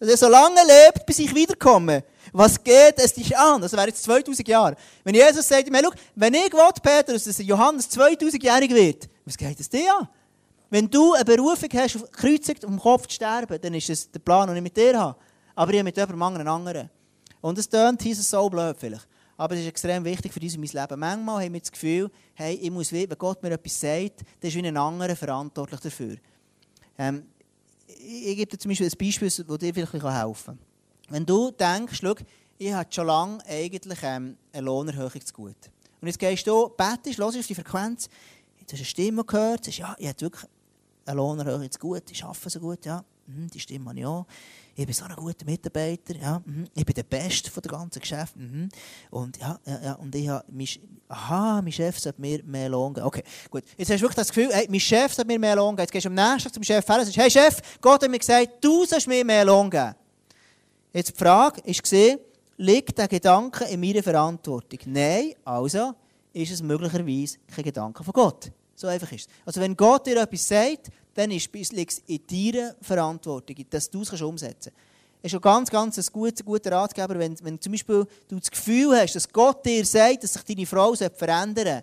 dass 0.00 0.08
er 0.08 0.16
so 0.16 0.28
lange 0.28 0.60
lebt, 0.66 1.06
bis 1.06 1.20
ich 1.20 1.32
wiederkomme, 1.32 2.02
was 2.38 2.62
geht 2.62 2.96
es 2.98 3.14
dich 3.14 3.36
an? 3.36 3.60
Das 3.60 3.72
wäre 3.72 3.88
jetzt 3.88 4.04
2000 4.04 4.46
Jahre. 4.46 4.76
Wenn 5.02 5.12
Jesus 5.12 5.48
sagt, 5.48 5.68
hey, 5.68 5.90
wenn 6.14 6.34
ich 6.34 6.52
will, 6.52 6.70
Petrus, 6.80 7.24
dass 7.24 7.38
Johannes 7.38 7.90
2000-jährig 7.90 8.72
wird, 8.72 9.08
was 9.24 9.36
geht 9.36 9.58
es 9.58 9.68
dir 9.68 9.92
an? 9.92 10.08
Wenn 10.70 10.88
du 10.88 11.14
eine 11.14 11.24
Berufung 11.24 11.68
hast, 11.74 11.96
auf 11.96 12.08
Kreuzung 12.12 12.54
um 12.64 12.78
Kopf 12.78 13.08
zu 13.08 13.16
sterben, 13.16 13.60
dann 13.60 13.74
ist 13.74 13.90
es 13.90 14.08
der 14.08 14.20
Plan, 14.20 14.46
den 14.46 14.58
ich 14.58 14.62
mit 14.62 14.76
dir 14.76 14.96
habe. 14.96 15.18
Aber 15.56 15.72
ich 15.72 15.78
habe 15.78 15.84
mit 15.84 15.96
jemandem 15.96 16.46
anderen. 16.46 16.88
Und 17.40 17.58
es 17.58 17.68
tönt 17.68 18.00
hier 18.02 18.14
so 18.14 18.48
blöd 18.48 18.76
vielleicht. 18.78 19.08
Aber 19.36 19.56
es 19.56 19.62
ist 19.62 19.68
extrem 19.70 20.04
wichtig 20.04 20.32
für 20.32 20.40
uns 20.40 20.54
in 20.54 20.60
mein 20.60 20.70
Leben. 20.70 21.00
Manchmal 21.00 21.44
haben 21.44 21.52
wir 21.54 21.60
das 21.60 21.72
Gefühl, 21.72 22.08
hey, 22.34 22.54
ich 22.54 22.70
muss, 22.70 22.92
wenn 22.92 23.08
Gott 23.18 23.42
mir 23.42 23.50
etwas 23.50 23.80
sagt, 23.80 24.20
dann 24.40 24.48
ist 24.48 24.54
wie 24.54 24.64
ein 24.64 24.76
anderer 24.76 25.16
verantwortlich 25.16 25.80
dafür. 25.80 26.16
Ähm, 26.98 27.24
ich 27.88 28.36
gebe 28.36 28.46
dir 28.46 28.58
zum 28.58 28.68
Beispiel 28.68 28.86
ein 28.86 28.96
Beispiel, 28.96 29.28
das 29.28 29.58
dir 29.58 29.74
vielleicht 29.74 29.92
helfen 29.92 30.44
kann. 30.46 30.67
Wenn 31.08 31.24
du 31.24 31.50
denkst, 31.50 32.00
schau, 32.02 32.14
ich 32.58 32.72
habe 32.72 32.92
schon 32.92 33.06
lange 33.06 33.38
eigentlich 33.46 33.98
ähm, 34.02 34.36
eine 34.52 34.64
Lohnerhöhung 34.64 35.24
zu 35.24 35.32
gut. 35.32 35.56
Und 36.00 36.08
jetzt 36.08 36.18
gehst 36.18 36.46
du, 36.46 36.68
betest, 36.68 37.18
hörst 37.18 37.38
auf 37.38 37.46
die 37.46 37.54
Frequenz, 37.54 38.08
jetzt 38.60 38.72
hast 38.72 38.72
du 38.72 38.76
eine 38.76 38.84
Stimme 38.84 39.24
gehört, 39.24 39.64
sagst, 39.64 39.78
ja, 39.78 39.96
ich 39.98 40.08
habe 40.08 40.20
wirklich 40.20 40.44
eine 41.06 41.16
Lohnerhöhung 41.16 41.70
zu 41.70 41.78
gut, 41.78 42.02
ich 42.10 42.22
arbeite 42.22 42.50
so 42.50 42.60
gut, 42.60 42.84
ja, 42.84 43.02
mhm, 43.26 43.48
die 43.48 43.60
Stimme 43.60 43.88
habe 43.88 43.98
ich 43.98 44.06
auch. 44.06 44.26
Ich 44.76 44.86
bin 44.86 44.94
so 44.94 45.04
ein 45.04 45.16
guter 45.16 45.44
Mitarbeiter, 45.44 46.14
ja, 46.14 46.40
mhm. 46.44 46.68
ich 46.74 46.84
bin 46.84 46.94
der 46.94 47.02
Beste 47.02 47.50
von 47.50 47.62
der 47.62 47.72
ganzen 47.72 47.98
Geschäft. 47.98 48.36
Mhm. 48.36 48.68
Und 49.10 49.36
ja, 49.38 49.58
ja, 49.64 49.80
ja, 49.82 49.92
und 49.94 50.14
ich 50.14 50.28
habe, 50.28 50.44
aha, 51.08 51.62
mein 51.62 51.72
Chef 51.72 51.98
sollte 51.98 52.20
mir 52.20 52.44
mehr 52.44 52.68
Lohn 52.68 52.94
geben. 52.94 53.06
Okay, 53.06 53.24
gut. 53.50 53.64
Jetzt 53.76 53.90
hast 53.90 53.98
du 53.98 54.02
wirklich 54.02 54.16
das 54.16 54.28
Gefühl, 54.28 54.50
hey, 54.52 54.68
mein 54.70 54.78
Chef 54.78 55.14
sollte 55.14 55.26
mir 55.26 55.38
mehr 55.38 55.56
Lohn 55.56 55.74
geben. 55.74 55.82
Jetzt 55.82 55.92
gehst 55.92 56.04
du 56.04 56.10
am 56.10 56.14
nächsten 56.14 56.44
Tag 56.44 56.54
zum 56.54 56.62
Chef 56.62 56.86
her 56.86 56.98
und 56.98 57.04
sagst, 57.06 57.16
hey 57.16 57.30
Chef, 57.30 57.60
Gott 57.80 58.02
hat 58.02 58.10
mir 58.10 58.18
gesagt, 58.18 58.48
du 58.60 58.84
sollst 58.84 59.08
mir 59.08 59.24
mehr 59.24 59.44
Lohn 59.44 59.68
geben. 59.68 59.94
Jetzt 60.92 61.10
die 61.10 61.18
Frage 61.18 61.60
ist 61.62 61.82
gesehen, 61.82 62.18
liegt 62.56 62.96
der 62.98 63.08
Gedanke 63.08 63.64
in 63.64 63.80
meiner 63.80 64.02
Verantwortung? 64.02 64.78
Nein, 64.86 65.34
also, 65.44 65.94
ist 66.32 66.52
es 66.52 66.62
möglicherweise 66.62 67.38
kein 67.54 67.64
Gedanke 67.64 68.02
von 68.02 68.12
Gott. 68.12 68.50
So 68.74 68.86
einfach 68.86 69.10
ist 69.12 69.28
es. 69.28 69.34
Also 69.44 69.60
wenn 69.60 69.76
Gott 69.76 70.06
dir 70.06 70.22
etwas 70.22 70.46
sagt, 70.46 70.90
dann 71.14 71.30
liegt 71.30 71.54
es 71.54 72.02
in 72.06 72.20
deiner 72.26 72.74
Verantwortung, 72.80 73.56
dass 73.68 73.90
du 73.90 74.02
es 74.02 74.22
umsetzen 74.22 74.72
kannst. 74.72 74.88
Es 75.20 75.24
ist 75.24 75.30
schon 75.32 75.40
ganz, 75.40 75.68
ganz 75.68 75.98
ein 75.98 76.12
guter, 76.12 76.44
guter 76.44 76.72
Ratgeber, 76.72 77.18
wenn, 77.18 77.36
wenn 77.42 77.60
zum 77.60 77.72
Beispiel 77.72 78.06
du 78.28 78.38
das 78.38 78.50
Gefühl 78.50 78.96
hast, 78.96 79.16
dass 79.16 79.28
Gott 79.28 79.66
dir 79.66 79.84
sagt, 79.84 80.22
dass 80.22 80.34
sich 80.34 80.44
deine 80.44 80.64
Frau 80.64 80.94
verändern 80.94 81.82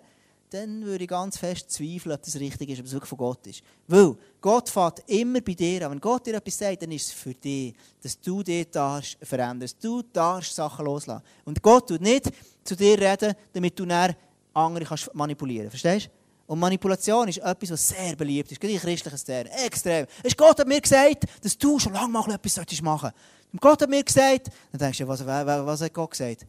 dann 0.50 0.84
würde 0.84 1.04
ich 1.04 1.10
ganz 1.10 1.36
fest 1.36 1.70
zweifeln, 1.70 2.14
ob 2.14 2.22
das 2.22 2.36
richtig 2.36 2.70
ist, 2.70 2.80
ob 2.80 2.86
es 2.86 2.92
wirklich 2.92 3.08
von 3.08 3.18
Gott 3.18 3.46
ist. 3.46 3.62
Weil 3.86 4.16
Gott 4.40 4.68
fährt 4.68 5.02
immer 5.08 5.40
bei 5.40 5.54
dir 5.54 5.86
an. 5.86 5.92
Wenn 5.92 6.00
Gott 6.00 6.26
dir 6.26 6.34
etwas 6.34 6.58
sagt, 6.58 6.82
dann 6.82 6.92
ist 6.92 7.08
es 7.08 7.12
für 7.12 7.34
dich, 7.34 7.74
dass 8.02 8.20
du 8.20 8.42
dich 8.42 8.70
darfst 8.70 9.18
veränderst. 9.22 9.82
Du 9.82 10.02
darfst 10.02 10.54
Sachen 10.54 10.84
loslassen. 10.84 11.24
Und 11.44 11.62
Gott 11.62 11.88
tut 11.88 12.00
nicht 12.00 12.30
zu 12.62 12.76
dir 12.76 12.98
reden, 12.98 13.34
damit 13.52 13.78
du 13.78 13.86
dann 13.86 14.14
andere 14.52 14.84
kannst 14.84 15.14
manipulieren 15.14 15.68
kannst. 15.68 15.82
Verstehst 15.82 16.06
du? 16.06 16.52
Und 16.52 16.60
Manipulation 16.60 17.26
ist 17.28 17.38
etwas, 17.38 17.70
was 17.70 17.88
sehr 17.88 18.14
beliebt 18.14 18.52
ist, 18.52 18.60
gerade 18.60 18.74
in 18.74 18.80
christlichen 18.80 19.18
Szenen. 19.18 19.50
Extrem. 19.66 20.06
Ist 20.22 20.36
Gott 20.36 20.60
hat 20.60 20.68
mir 20.68 20.80
gesagt, 20.80 21.24
dass 21.42 21.58
du 21.58 21.78
schon 21.78 21.92
lange 21.92 22.08
mal 22.08 22.20
etwas 22.30 22.56
machen 22.82 23.10
solltest. 23.10 23.26
Und 23.52 23.60
Gott 23.60 23.82
hat 23.82 23.90
mir 23.90 24.02
gesagt, 24.02 24.48
dann 24.70 24.78
denkst 24.78 24.98
du, 24.98 25.08
was, 25.08 25.26
was 25.26 25.80
hat 25.80 25.92
Gott 25.92 26.12
gesagt? 26.12 26.46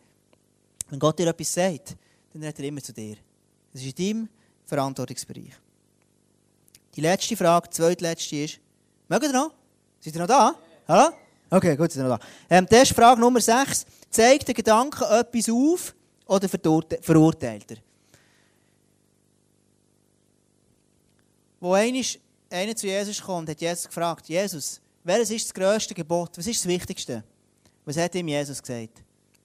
Wenn 0.89 0.99
Gott 0.99 1.17
dir 1.17 1.27
etwas 1.27 1.53
sagt, 1.53 1.95
dann 2.33 2.43
redet 2.43 2.59
er 2.59 2.65
immer 2.65 2.81
zu 2.81 2.93
dir. 2.93 3.17
Das 3.77 3.85
ist 3.85 3.99
in 3.99 4.07
deinem 4.07 4.29
Verantwortungsbereich. 4.65 5.53
Die 6.95 7.01
letzte 7.01 7.37
Frage, 7.37 7.69
die 7.69 7.75
zweitletzte 7.75 8.35
ist, 8.37 8.59
mögt 9.07 9.25
ihr 9.25 9.31
noch? 9.31 9.51
Seid 9.99 10.15
ihr 10.15 10.21
noch 10.21 10.27
da? 10.27 10.55
Hallo? 10.87 11.15
Okay, 11.51 11.77
gut, 11.77 11.91
seid 11.91 12.03
ihr 12.03 12.09
noch 12.09 12.17
da. 12.17 12.25
Ähm, 12.49 12.65
das 12.67 12.89
ist 12.89 12.95
Frage 12.95 13.21
Nummer 13.21 13.39
6. 13.39 13.85
Zeigt 14.09 14.47
der 14.47 14.55
Gedanke 14.55 15.05
etwas 15.05 15.47
auf 15.47 15.93
oder 16.25 16.49
verurteilt 16.49 17.69
er? 17.69 17.77
Wo 21.59 21.73
einer 21.73 22.75
zu 22.75 22.87
Jesus 22.87 23.21
kommt, 23.21 23.47
hat 23.47 23.61
Jesus 23.61 23.85
gefragt, 23.85 24.27
Jesus, 24.27 24.81
welches 25.03 25.29
ist 25.29 25.45
das 25.45 25.53
grösste 25.53 25.93
Gebot? 25.93 26.35
Was 26.35 26.47
ist 26.47 26.61
das 26.61 26.67
Wichtigste? 26.67 27.23
Was 27.85 27.97
hat 27.97 28.15
ihm 28.15 28.27
Jesus 28.27 28.59
gesagt? 28.59 29.03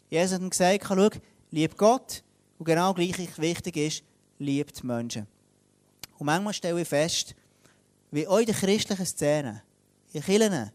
Jesus 0.09 0.33
hat 0.33 0.41
ihm 0.41 0.49
gesagt, 0.49 0.87
schau, 0.89 1.11
lieb 1.51 1.77
Gott 1.77 2.23
und 2.59 2.65
genau 2.65 2.95
gleich 2.95 3.19
wichtig 3.37 3.77
ist, 3.77 4.03
liebt 4.43 4.83
Menschen. 4.85 5.27
Und 6.19 6.27
manchmal 6.27 6.53
stelle 6.53 6.81
ich 6.81 6.89
fest, 6.89 7.35
wie 8.11 8.27
auch 8.27 8.39
in 8.39 8.47
der 8.47 8.55
christlichen 8.55 9.07
Szene, 9.07 9.63
in 10.13 10.23
Kirchen, 10.23 10.71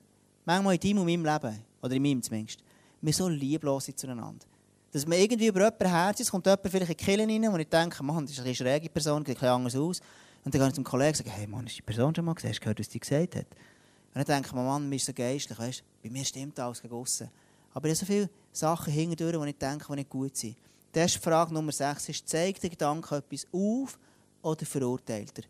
manchmal 0.45 0.75
in 0.75 0.79
deinem 0.79 0.97
und 0.99 1.05
meinem 1.05 1.25
Leben, 1.25 1.63
oder 1.81 1.95
in 1.95 2.01
meinem 2.01 2.21
zumindest, 2.21 2.59
wir 3.01 3.13
so 3.13 3.29
lieblos 3.29 3.85
sind 3.85 3.99
zueinander. 3.99 4.45
Dass 4.91 5.05
man 5.05 5.17
irgendwie 5.17 5.47
über 5.47 5.59
jemanden 5.59 5.87
herz 5.87 6.19
ist, 6.19 6.31
kommt 6.31 6.45
jemand 6.45 6.67
vielleicht 6.69 6.91
in 6.91 6.97
die 6.97 7.03
Kirche 7.03 7.27
rein, 7.27 7.53
wo 7.53 7.57
ich 7.57 7.67
denke, 7.67 8.03
Mann, 8.03 8.25
das 8.25 8.33
ist 8.33 8.39
eine 8.39 8.55
schräge 8.55 8.89
Person, 8.89 9.23
sieht 9.25 9.35
bisschen 9.35 9.49
anders 9.49 9.75
aus. 9.75 10.01
Und 10.43 10.53
dann 10.53 10.61
gehe 10.61 10.67
ich 10.69 10.75
zum 10.75 10.83
Kollegen 10.83 11.09
und 11.09 11.17
sage, 11.17 11.29
hey 11.29 11.45
Mann, 11.45 11.65
hast 11.65 11.73
du 11.73 11.77
die 11.77 11.81
Person 11.83 12.15
schon 12.15 12.25
mal 12.25 12.33
gesehen? 12.33 12.49
Hast 12.49 12.59
du 12.59 12.61
gehört, 12.61 12.79
was 12.79 12.89
die 12.89 12.99
gesagt 12.99 13.35
hat? 13.35 13.45
Und 13.45 14.15
dann 14.15 14.25
denke 14.25 14.47
ich 14.47 14.53
Mann, 14.53 14.89
mir 14.89 14.95
ist 14.95 15.05
so 15.05 15.13
geistlich, 15.13 15.59
weißt 15.59 15.83
Bei 16.01 16.09
mir 16.09 16.25
stimmt 16.25 16.59
alles 16.59 16.81
gegen 16.81 16.93
aussen. 16.93 17.29
Aber 17.73 17.87
ich 17.89 17.91
habe 17.91 17.99
so 17.99 18.05
viele 18.05 18.29
Sachen 18.51 18.91
hingedurch, 18.91 19.37
die 19.43 19.49
ich 19.49 19.57
denke, 19.57 19.85
die 19.87 19.95
nicht 19.95 20.09
gut 20.09 20.35
sind. 20.35 20.55
Das 20.97 21.13
ist 21.13 21.23
Frage 21.23 21.53
Nummer 21.53 21.71
6. 21.71 22.09
Ist, 22.09 22.27
zeigt 22.27 22.63
der 22.63 22.71
Gedanke 22.71 23.17
etwas 23.17 23.45
auf 23.51 23.99
oder 24.41 24.65
verurteilt 24.65 25.31
er? 25.37 25.43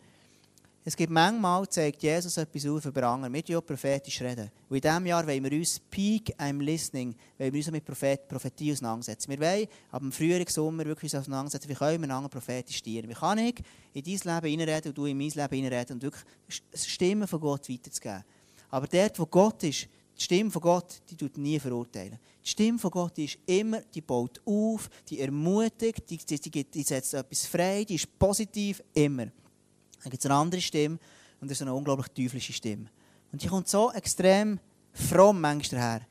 Es 0.84 0.94
gibt 0.94 1.10
manchmal, 1.10 1.70
zeigt 1.70 2.04
Jesus 2.04 2.36
etwas 2.36 2.66
auf 2.66 2.86
über 2.86 3.04
andere, 3.04 3.30
mit 3.30 3.48
ja 3.48 3.62
prophetisch 3.62 4.20
reden. 4.20 4.52
Und 4.68 4.76
in 4.76 4.82
diesem 4.82 5.06
Jahr 5.06 5.26
wollen 5.26 5.46
wir 5.46 5.58
uns 5.58 5.80
Peak 5.90 6.36
I'm 6.38 6.62
Listening, 6.62 7.16
wollen 7.38 7.54
wir 7.54 7.60
uns 7.60 7.72
mit 7.72 7.86
Prophet, 7.86 8.28
Prophetie 8.28 8.74
auseinandersetzen. 8.74 9.32
Wir 9.32 9.40
wollen 9.40 9.68
ab 9.90 10.02
dem 10.02 10.12
Frühling, 10.12 10.50
Sommer 10.50 10.84
wirklich 10.84 11.14
uns 11.14 11.22
auseinandersetzen, 11.22 11.70
wie 11.70 11.76
können 11.76 12.02
wir 12.02 12.10
einander 12.10 12.28
prophetisch 12.28 12.84
dienen. 12.84 13.08
Wie 13.08 13.14
kann 13.14 13.38
ich 13.38 13.64
in 13.94 14.04
dein 14.04 14.36
Leben 14.36 14.50
hineinreden 14.50 14.90
und 14.90 14.98
du 14.98 15.06
in 15.06 15.18
mein 15.18 15.30
Leben 15.30 15.56
hineinreden 15.56 15.94
und 15.94 16.04
wirklich 16.04 16.26
Stimmen 16.74 17.26
von 17.26 17.40
Gott 17.40 17.70
weiterzugeben. 17.70 18.26
Aber 18.70 18.88
dort, 18.88 19.18
wo 19.18 19.26
Gott 19.26 19.64
ist, 19.64 19.88
die 20.18 20.24
Stimme 20.24 20.50
von 20.50 20.62
Gott, 20.62 21.02
die 21.10 21.16
tut 21.16 21.38
nie 21.38 21.60
verurteilen. 21.60 22.18
Die 22.44 22.50
Stimme 22.50 22.80
von 22.80 22.90
Gott, 22.90 23.16
die 23.18 23.26
ist 23.26 23.38
immer, 23.46 23.82
die 23.82 24.02
baut 24.02 24.42
auf, 24.46 24.90
die 25.08 25.20
ermutigt, 25.20 26.10
die, 26.10 26.18
die, 26.18 26.40
die, 26.40 26.64
die 26.64 26.84
setzt 26.84 27.14
etwas 27.14 27.46
frei, 27.46 27.84
die 27.84 27.96
ist 27.96 28.18
positiv, 28.18 28.82
immer. 28.94 29.26
Dann 29.26 30.12
gibt 30.12 30.20
es 30.20 30.26
eine 30.26 30.36
andere 30.36 30.62
Stimme 30.62 30.98
und 31.40 31.52
das 31.52 31.58
ist 31.58 31.62
eine 31.62 31.74
unglaublich 31.74 32.08
teuflische 32.08 32.54
Stimme. 32.54 32.90
Und 33.32 33.44
die 33.44 33.48
kommt 33.48 33.68
so 33.68 33.92
extrem 33.92 34.60
fromm 34.92 35.40
manchmal 35.40 35.82
daher. 35.82 36.08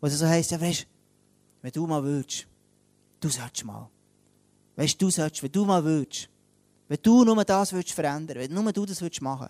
Wo 0.00 0.06
es 0.06 0.18
so 0.18 0.26
heisst, 0.26 0.52
ja 0.52 0.60
weißt, 0.60 0.86
wenn 1.62 1.72
du 1.72 1.86
mal 1.86 2.02
willst, 2.04 2.46
du 3.20 3.28
sollst 3.28 3.64
mal. 3.64 3.88
Weißt 4.76 5.00
du, 5.00 5.10
sollst, 5.10 5.42
wenn 5.42 5.52
du 5.52 5.64
mal 5.64 5.84
willst, 5.84 6.28
wenn 6.88 6.98
du 7.02 7.24
nur 7.24 7.44
das 7.44 7.72
willst 7.72 7.92
verändern, 7.92 8.38
wenn 8.38 8.52
nur 8.52 8.72
du 8.72 8.86
das 8.86 9.00
willst 9.00 9.20
machen. 9.20 9.48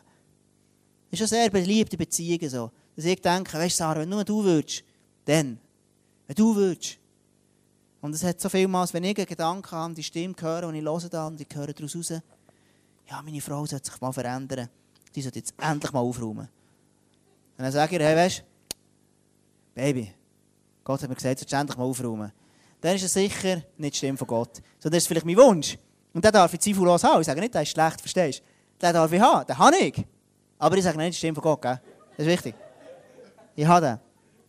Das 1.10 1.12
ist 1.12 1.18
schon 1.18 1.38
sehr 1.38 1.50
beliebte 1.50 1.96
Beziehungen 1.96 2.48
so. 2.48 2.70
Dass 2.96 3.04
ich 3.04 3.20
denke, 3.20 3.54
weißt 3.54 3.74
du, 3.74 3.78
Sarah, 3.78 4.00
wenn 4.00 4.08
nur 4.08 4.24
du 4.24 4.44
willst, 4.44 4.84
dann. 5.24 5.58
Wenn 6.26 6.36
du 6.36 6.54
willst. 6.54 6.98
Und 8.00 8.14
es 8.14 8.24
hat 8.24 8.40
so 8.40 8.48
vielmals, 8.48 8.92
wenn 8.92 9.04
ich 9.04 9.16
einen 9.16 9.26
Gedanken 9.26 9.70
habe, 9.70 9.94
die 9.94 10.02
Stimme 10.02 10.34
höre 10.38 10.66
und 10.66 10.74
ich 10.74 10.84
höre 10.84 11.08
da 11.08 11.26
und 11.28 11.40
ich 11.40 11.46
höre 11.54 11.72
daraus 11.72 11.96
raus, 11.96 12.12
ja, 13.08 13.22
meine 13.22 13.40
Frau 13.40 13.64
sollte 13.64 13.90
sich 13.90 14.00
mal 14.00 14.12
verändern. 14.12 14.68
Die 15.14 15.22
sollte 15.22 15.38
jetzt 15.38 15.54
endlich 15.58 15.92
mal 15.92 16.00
aufräumen. 16.00 16.48
Und 17.58 17.64
dann 17.64 17.72
sage 17.72 17.94
ich 17.94 18.00
ihr, 18.00 18.06
hey, 18.06 18.16
weißt 18.16 18.44
Baby, 19.74 20.12
Gott 20.84 21.02
hat 21.02 21.08
mir 21.08 21.14
gesagt, 21.14 21.38
sollst 21.38 21.52
endlich 21.52 21.78
mal 21.78 21.84
aufräumen. 21.84 22.32
Dann 22.80 22.96
ist 22.96 23.04
es 23.04 23.12
sicher 23.12 23.62
nicht 23.76 23.94
die 23.94 23.98
Stimme 23.98 24.18
von 24.18 24.26
Gott. 24.26 24.56
Sondern 24.78 24.96
das 24.96 25.04
ist 25.04 25.06
vielleicht 25.06 25.26
mein 25.26 25.36
Wunsch. 25.36 25.78
Und 26.12 26.24
den 26.24 26.32
darf 26.32 26.52
ich 26.52 26.60
zweifellos 26.60 27.04
haben. 27.04 27.20
Ich 27.20 27.26
sage 27.26 27.40
nicht, 27.40 27.54
der 27.54 27.62
ist 27.62 27.70
schlecht, 27.70 28.00
verstehst 28.00 28.40
du? 28.40 28.86
Den 28.86 28.92
darf 28.92 29.12
ich 29.12 29.20
haben, 29.20 29.46
den 29.46 29.56
habe 29.56 29.76
ich. 29.76 30.04
Aber 30.58 30.76
ich 30.76 30.82
sage 30.82 30.98
nicht, 30.98 31.14
die 31.14 31.18
Stimme 31.18 31.34
von 31.34 31.42
Gott, 31.42 31.62
gell? 31.62 31.80
Das 32.16 32.26
ist 32.26 32.32
wichtig. 32.32 32.54
Ich 33.54 33.66
habe 33.66 33.86
den. 33.86 33.98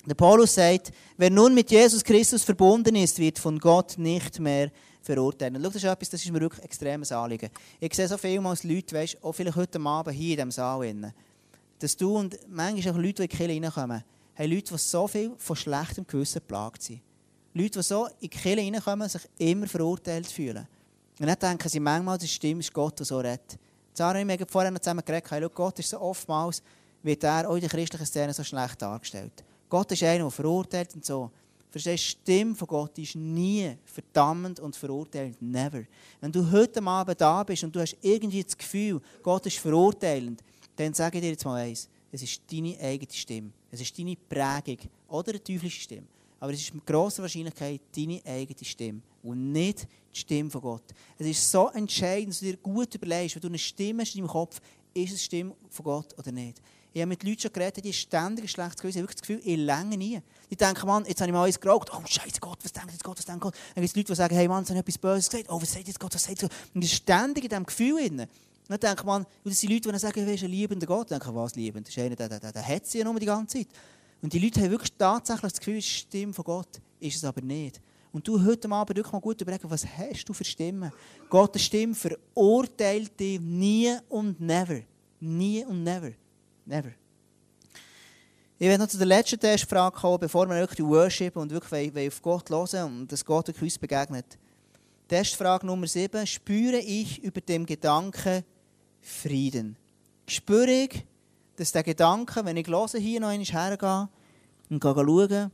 Der 0.06 0.16
Paulus 0.16 0.56
sagt, 0.56 0.92
wer 1.18 1.30
nun 1.30 1.54
mit 1.54 1.72
Jesus 1.72 2.04
Christus 2.04 2.44
verbunden 2.44 2.96
ist, 2.96 3.20
wird 3.20 3.40
von 3.40 3.58
Gott 3.58 3.98
nicht 3.98 4.40
mehr 4.40 4.70
verurteilen. 5.02 5.56
Und 5.56 5.64
schau, 5.64 5.70
das 5.70 5.76
ist 5.78 5.84
etwas, 5.86 6.10
das 6.10 6.26
ist 6.26 6.32
mir 6.32 6.42
wirklich 6.42 6.64
extremes 6.64 7.12
Anliegen. 7.12 7.50
Ich 7.80 7.94
sehe 7.94 8.08
so 8.08 8.18
vielmals 8.18 8.64
Leute, 8.64 8.96
weißt, 8.96 9.24
auch 9.24 9.32
vielleicht 9.32 9.56
heute 9.56 9.80
Abend 9.80 10.16
hier 10.16 10.32
in 10.32 10.36
diesem 10.36 10.52
Saal, 10.52 11.14
dass 11.80 11.98
du 11.98 12.18
und 12.18 12.38
manchmal 12.50 12.94
auch 12.94 12.98
Leute, 12.98 13.14
die 13.14 13.24
in 13.24 13.30
die 13.30 13.38
Kirche 13.38 13.62
reinkommen, 13.62 14.04
haben 14.36 14.52
Leute, 14.52 14.74
die 14.74 14.78
so 14.78 15.08
viel 15.08 15.32
von 15.38 15.56
schlechtem 15.56 16.08
Gewissen 16.08 16.40
geplagt 16.40 16.84
sind. 16.84 17.02
Leute, 17.54 17.80
die 17.80 17.84
so 17.84 18.06
in 18.06 18.12
die 18.22 18.30
Kirche 18.30 18.62
reinkommen, 18.62 19.10
sich 19.10 19.22
immer 19.38 19.68
verurteilt 19.68 20.28
fühlen. 20.28 20.68
Und 21.20 21.28
dann 21.28 21.40
denken 21.40 21.70
sie 21.70 21.80
manchmal, 21.80 22.18
das 22.18 22.30
stimmt, 22.30 22.62
ist 22.62 22.74
Gott, 22.74 23.00
der 23.00 23.06
so 23.06 23.20
redet. 23.20 23.58
Sarah 23.94 24.20
und 24.20 24.30
ich 24.30 24.40
haben 24.40 24.50
vorher 24.50 24.72
noch 24.72 24.80
zusammen 24.80 25.04
geredet, 25.06 25.54
Gott 25.54 25.78
ist 25.80 25.90
so 25.90 26.02
oftmals, 26.02 26.64
wird 27.04 27.24
er 27.24 27.50
auch 27.50 27.56
in 27.56 27.62
der 27.62 27.70
christlichen 27.70 28.06
Szene 28.06 28.34
so 28.34 28.44
schlecht 28.44 28.82
dargestellt. 28.82 29.44
Gott 29.70 29.92
ist 29.92 30.04
einer, 30.04 30.24
der 30.24 30.32
verurteilt 30.32 30.96
und 30.96 31.06
so. 31.06 31.30
Verstehst 31.70 32.04
du, 32.04 32.18
die 32.18 32.22
Stimme 32.22 32.56
von 32.56 32.68
Gott 32.68 32.98
ist 33.00 33.16
nie 33.16 33.76
verdammend 33.84 34.60
und 34.60 34.76
verurteilend. 34.76 35.42
Never. 35.42 35.84
Wenn 36.22 36.32
du 36.32 36.50
heute 36.52 36.84
Abend 36.84 37.20
da 37.20 37.44
bist 37.44 37.64
und 37.64 37.76
du 37.76 37.80
hast 37.80 37.98
irgendwie 38.02 38.44
das 38.44 38.56
Gefühl, 38.56 39.02
Gott 39.24 39.46
ist 39.48 39.58
verurteilend, 39.58 40.44
dann 40.76 40.94
sage 40.94 41.18
ich 41.18 41.24
dir 41.24 41.32
jetzt 41.32 41.46
mal 41.46 41.62
eins. 41.62 41.90
Es 42.12 42.22
ist 42.22 42.42
deine 42.52 42.78
eigene 42.80 43.12
Stimme. 43.12 43.52
Es 43.72 43.82
ist 43.82 43.98
deine 43.98 44.16
Prägung 44.16 44.78
oder 45.08 45.32
eine 45.32 45.44
teuflische 45.44 45.82
Stimme. 45.82 46.06
Aber 46.40 46.54
es 46.54 46.60
ist 46.60 46.76
mit 46.76 46.86
grosser 46.86 47.24
Wahrscheinlichkeit 47.24 47.82
deine 47.96 48.22
eigene 48.24 48.64
Stimme 48.64 49.02
und 49.24 49.52
nicht 49.52 49.88
die 50.14 50.20
Stimme 50.20 50.52
von 50.52 50.62
Gott. 50.62 50.84
Es 51.18 51.26
ist 51.26 51.50
so 51.50 51.70
entscheidend, 51.70 52.30
dass 52.30 52.40
du 52.42 52.46
dir 52.46 52.58
gut 52.58 52.94
überlegst, 52.94 53.36
wenn 53.36 53.42
du 53.42 53.48
eine 53.48 53.58
Stimme 53.58 54.04
hast 54.04 54.14
in 54.14 54.22
deinem 54.22 54.30
Kopf, 54.30 54.62
ist 54.94 55.14
es 55.14 55.20
die 55.20 55.26
Stimme 55.26 55.56
von 55.72 55.86
Gott 55.86 56.14
oder 56.20 56.32
nicht. 56.32 56.62
Ich 56.94 57.02
habe 57.02 57.10
mit 57.10 57.24
Leuten 57.24 57.40
schon 57.40 57.54
geredet, 57.54 57.84
die 57.84 57.92
ständig 57.92 58.46
Gewissen 58.46 58.62
haben. 58.62 58.90
Ich 58.90 58.98
habe 58.98 59.08
das 59.08 59.22
Gefühl, 59.22 59.42
ich 59.44 59.58
länge 59.58 59.98
nie. 59.98 60.22
Die 60.50 60.56
denken, 60.56 60.86
Mann, 60.86 61.06
jetzt 61.06 61.20
habe 61.20 61.30
ich 61.30 61.34
mal 61.34 61.46
eins 61.46 61.60
geraucht. 61.60 61.90
Oh, 61.92 62.02
Scheiße, 62.06 62.40
Gott, 62.40 62.60
was 62.64 62.72
denkt 62.72 62.92
jetzt 62.92 63.04
Gott, 63.04 63.18
was 63.18 63.26
denkt 63.26 63.42
Gott? 63.42 63.56
Dann 63.74 63.82
gibt 63.82 63.90
es 63.90 63.96
Leute, 63.96 64.14
die 64.14 64.16
sagen, 64.16 64.36
hey 64.36 64.48
Mann, 64.48 64.62
jetzt 64.62 64.70
habe 64.70 64.80
ich 64.80 64.86
etwas 64.86 64.98
Böses 65.00 65.30
gesagt. 65.30 65.50
Oh, 65.50 65.60
was 65.60 65.74
sagt 65.74 65.88
jetzt 65.88 66.00
Gott, 66.00 66.14
was 66.14 66.24
sagt 66.24 66.42
Gott? 66.42 66.52
Und 66.76 66.84
sind 66.84 66.92
ständig 66.92 67.44
in 67.46 67.50
diesem 67.50 67.66
Gefühl. 67.66 68.10
Drin. 68.18 68.28
Dann 68.68 68.80
denkt 68.80 69.06
man, 69.06 69.26
das 69.44 69.60
sind 69.60 69.72
Leute, 69.72 69.92
die 69.92 70.00
sagen, 70.00 70.26
du 70.26 70.32
bist 70.32 70.44
ein 70.44 70.50
liebender 70.52 70.88
Gott. 70.88 71.12
Dann 71.12 71.20
denke 71.20 71.34
ich, 71.34 71.36
was 71.36 71.56
liebend? 71.56 71.88
Das 71.88 71.96
ist 71.96 72.04
einer, 72.04 72.16
der, 72.16 72.30
der, 72.30 72.40
der, 72.40 72.52
der 72.52 72.68
hat 72.68 72.86
sie 72.86 73.00
ja 73.00 73.04
nur 73.04 73.20
die 73.20 73.26
ganze 73.26 73.58
Zeit. 73.58 73.68
Und 74.22 74.32
die 74.32 74.40
Leute 74.40 74.62
haben 74.62 74.72
wirklich 74.72 74.94
tatsächlich 74.98 75.52
das 75.52 75.60
Gefühl, 75.60 75.78
es 75.78 75.86
ist 75.86 75.94
die 75.94 76.00
Stimme 76.00 76.34
von 76.34 76.46
Gott. 76.46 76.82
Ist 77.00 77.18
es 77.18 77.24
aber 77.24 77.42
nicht. 77.42 77.82
Und 78.12 78.28
du 78.28 78.44
heute 78.44 78.70
Abend 78.70 78.96
wirklich 78.96 79.12
mal 79.12 79.20
gut 79.20 79.42
überlegen, 79.42 79.70
was 79.70 79.86
hast 79.86 80.30
du 80.30 80.34
für 80.34 80.44
Stimmen? 80.44 80.92
Gottes 81.30 81.64
Stimme 81.64 81.96
verurteilt 81.96 83.20
dich 83.20 83.40
nie 83.40 83.98
und 84.08 84.40
never. 84.40 84.82
Nie 85.20 85.66
und 85.66 85.84
never. 85.84 86.12
Never. 86.66 86.92
Ich 88.58 88.68
werde 88.68 88.84
noch 88.84 88.90
zu 88.90 88.98
der 88.98 89.08
letzten 89.08 89.40
Testfrage 89.40 90.00
kommen, 90.00 90.20
bevor 90.20 90.48
wir 90.48 90.56
wirklich 90.56 90.86
Worship 90.88 91.36
und 91.36 91.52
wirklich 91.52 92.08
auf 92.08 92.22
Gott 92.22 92.50
hören 92.50 93.02
und 93.02 93.12
dass 93.12 93.26
Gott 93.26 93.50
uns 93.62 93.78
begegnet. 93.78 94.38
Testfrage 95.08 95.66
Nummer 95.66 95.88
7. 95.88 96.26
Spüre 96.26 96.78
ich 96.78 97.22
über 97.22 97.42
dem 97.42 97.66
Gedanken 97.66 98.44
Frieden? 99.02 99.76
Spüre 100.28 100.72
ich, 100.72 101.06
dass 101.58 101.72
der 101.72 101.84
Gedanke, 101.84 102.46
wenn 102.46 102.56
ich 102.56 102.68
höre, 102.68 102.88
hier 103.00 103.20
noch 103.20 103.28
einmal 103.28 103.46
hergehe 103.46 104.10
und 104.70 104.82
schaue, 104.82 105.52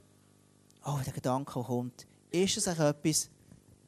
oh, 0.85 0.99
der 1.03 1.13
Gedanke 1.13 1.63
kommt, 1.63 2.05
ist 2.29 2.57
es 2.57 2.67
etwas, 2.67 3.29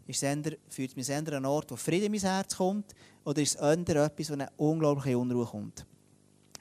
Ist 0.07 0.23
es 0.23 0.53
führt 0.69 0.97
mich 0.97 1.13
an 1.13 1.27
einen 1.27 1.45
Ort, 1.45 1.71
wo 1.71 1.75
Frieden 1.75 2.05
in 2.05 2.11
mein 2.11 2.21
Herz 2.21 2.57
kommt? 2.57 2.95
Oder 3.23 3.41
ist 3.41 3.55
es 3.55 3.61
etwas, 3.61 4.29
wo 4.29 4.33
eine 4.33 4.49
unglaubliche 4.57 5.17
Unruhe 5.17 5.45
kommt? 5.45 5.85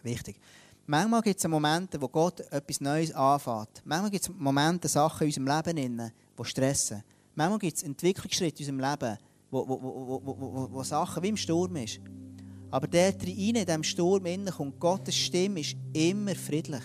Wichtig. 0.02 0.40
Manchmal 0.86 1.22
gibt 1.22 1.38
es 1.38 1.46
Momente, 1.46 2.00
wo 2.00 2.08
Gott 2.08 2.40
etwas 2.50 2.80
Neues 2.80 3.12
anfängt. 3.12 3.82
Manchmal 3.84 4.10
gibt 4.10 4.24
es 4.24 4.30
Momente, 4.36 4.88
Sachen 4.88 5.22
in 5.22 5.28
unserem 5.28 5.46
Leben, 5.46 6.12
die 6.38 6.44
stressen. 6.44 7.02
Manchmal 7.34 7.58
gibt 7.58 7.76
es 7.76 7.82
Entwicklungsschritte 7.82 8.62
in 8.62 8.70
unserem 8.70 8.90
Leben, 8.90 9.18
wo, 9.50 9.68
wo, 9.68 9.80
wo, 9.82 10.68
wo, 10.72 10.82
Sachen 10.82 11.22
wie 11.22 11.28
im 11.28 11.36
Sturm 11.36 11.76
ist. 11.76 12.00
Aber 12.70 12.86
der 12.86 13.14
rein 13.14 13.26
in 13.26 13.54
diesem 13.54 13.82
Sturm 13.82 14.24
kommt 14.56 14.80
Gottes 14.80 15.16
Stimme 15.16 15.60
ist 15.60 15.76
immer 15.92 16.34
friedlich. 16.34 16.82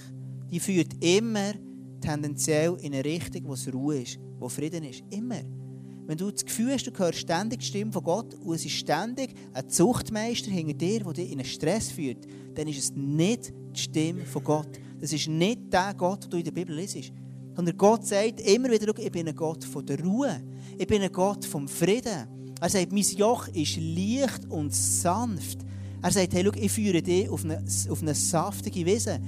Die 0.50 0.60
führt 0.60 0.94
immer 1.04 1.54
tendenziell 2.00 2.76
in 2.82 2.94
eine 2.94 3.04
Richtung, 3.04 3.48
wo 3.48 3.54
es 3.54 3.72
Ruhe 3.72 4.02
ist, 4.02 4.20
wo 4.40 4.50
Frieden 4.50 4.84
ist. 4.84 5.04
Immer. 5.10 5.42
Wenn 6.08 6.18
du 6.18 6.30
das 6.30 6.46
Gefühl 6.46 6.72
hast, 6.74 6.86
du 6.86 6.92
hörst 6.96 7.20
ständig 7.20 7.60
die 7.60 7.66
Stimme 7.66 7.92
von 7.92 8.04
Gott 8.04 8.36
und 8.36 8.54
es 8.54 8.64
ist 8.64 8.74
ständig 8.74 9.34
ein 9.54 9.68
Zuchtmeister 9.68 10.52
hinter 10.52 10.74
dir, 10.74 11.00
der 11.00 11.14
dich 11.14 11.32
in 11.32 11.40
einen 11.40 11.46
Stress 11.46 11.90
führt, 11.90 12.28
dann 12.54 12.68
ist 12.68 12.78
es 12.78 12.96
nicht 12.96 13.52
die 13.76 13.80
Stimme 13.80 14.24
von 14.26 14.44
Gott. 14.44 14.70
Das 15.00 15.12
ist 15.12 15.28
nicht 15.28 15.74
der 15.74 15.96
Gott, 15.98 16.26
den 16.26 16.30
du 16.30 16.38
in 16.38 16.44
der 16.44 16.52
Bibel 16.52 16.76
liest. 16.76 17.12
Sondern 17.56 17.76
Gott 17.76 18.06
sagt 18.06 18.40
immer 18.42 18.70
wieder, 18.70 18.94
ich 18.98 19.12
bin 19.12 19.28
ein 19.28 19.36
Gott 19.36 19.64
von 19.64 19.86
der 19.86 20.00
Ruhe. 20.00 20.44
Ich 20.78 20.86
bin 20.86 21.02
ein 21.02 21.12
Gott 21.12 21.44
vom 21.44 21.68
Frieden. 21.68 22.28
Er 22.62 22.70
sagt, 22.70 22.92
mein 22.92 23.02
Joch 23.02 23.48
ist 23.48 23.78
leicht 23.78 24.46
und 24.50 24.74
sanft. 24.74 25.60
Er 26.02 26.12
sagt, 26.12 26.34
hey, 26.34 26.44
schau, 26.46 26.52
ich 26.56 26.72
führe 26.72 27.02
dich 27.02 27.28
auf 27.30 27.44
eine, 27.44 27.64
auf 27.90 28.02
eine 28.02 28.14
saftige 28.14 28.86
Wiese. 28.86 29.20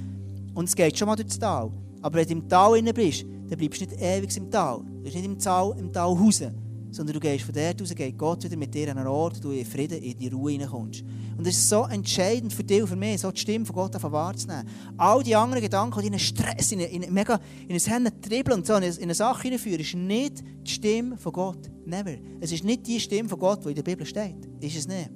Und 0.54 0.68
es 0.68 0.76
geht 0.76 0.96
schon 0.96 1.08
mal 1.08 1.16
durch 1.16 1.28
das 1.28 1.38
Tal. 1.38 1.72
Aber 2.02 2.18
wenn 2.18 2.26
du 2.26 2.32
im 2.34 2.48
Tal 2.48 2.80
drin 2.80 2.92
bist, 2.94 3.24
dann 3.48 3.58
bleibst 3.58 3.80
du 3.80 3.86
nicht 3.86 4.00
ewig 4.00 4.36
im 4.36 4.50
Tal. 4.50 4.78
Du 4.78 5.02
bist 5.02 5.16
nicht 5.16 5.24
im 5.24 5.38
Tal, 5.38 5.74
im 5.78 5.92
Tal 5.92 6.12
raus. 6.12 6.42
Sondern 6.90 7.14
du 7.14 7.20
gehst 7.20 7.44
von 7.44 7.54
dort 7.54 7.80
raus, 7.80 7.94
geht 7.94 8.16
Gott 8.16 8.44
wieder 8.44 8.56
mit 8.56 8.74
dir 8.74 8.90
an 8.90 8.98
einen 8.98 9.08
Ort, 9.08 9.38
wo 9.38 9.48
du 9.48 9.50
in 9.50 9.66
Frieden, 9.66 10.02
in 10.02 10.18
die 10.18 10.28
Ruhe 10.28 10.52
hineinkommst. 10.52 11.04
Und 11.36 11.46
das 11.46 11.54
ist 11.54 11.68
so 11.68 11.84
entscheidend 11.84 12.52
für 12.52 12.64
dich 12.64 12.82
und 12.82 12.88
für 12.88 12.96
mich, 12.96 13.20
so 13.20 13.30
die 13.30 13.40
Stimme 13.40 13.64
von 13.64 13.76
Gott 13.76 14.02
wahrzunehmen. 14.02 14.68
All 14.96 15.22
die 15.22 15.36
anderen 15.36 15.62
Gedanken, 15.62 16.00
die 16.00 16.06
in 16.06 16.14
einen 16.14 16.20
Stress, 16.20 16.72
in, 16.72 16.80
in, 16.80 17.12
mega, 17.12 17.38
in 17.68 17.74
ein 17.74 17.80
Hände 17.80 18.20
tribbeln 18.20 18.58
und 18.58 18.66
so, 18.66 18.74
in 18.74 18.84
eine 18.84 19.14
Sache 19.14 19.42
hineinführen, 19.42 19.80
ist 19.80 19.94
nicht 19.94 20.42
die 20.66 20.70
Stimme 20.70 21.16
von 21.16 21.32
Gott. 21.32 21.70
Never. 21.84 22.16
Es 22.40 22.52
ist 22.52 22.64
nicht 22.64 22.86
die 22.86 22.98
Stimme 22.98 23.28
von 23.28 23.38
Gott, 23.38 23.64
die 23.64 23.68
in 23.68 23.74
der 23.74 23.82
Bibel 23.82 24.06
steht. 24.06 24.48
Ist 24.60 24.76
es 24.76 24.88
nicht. 24.88 25.10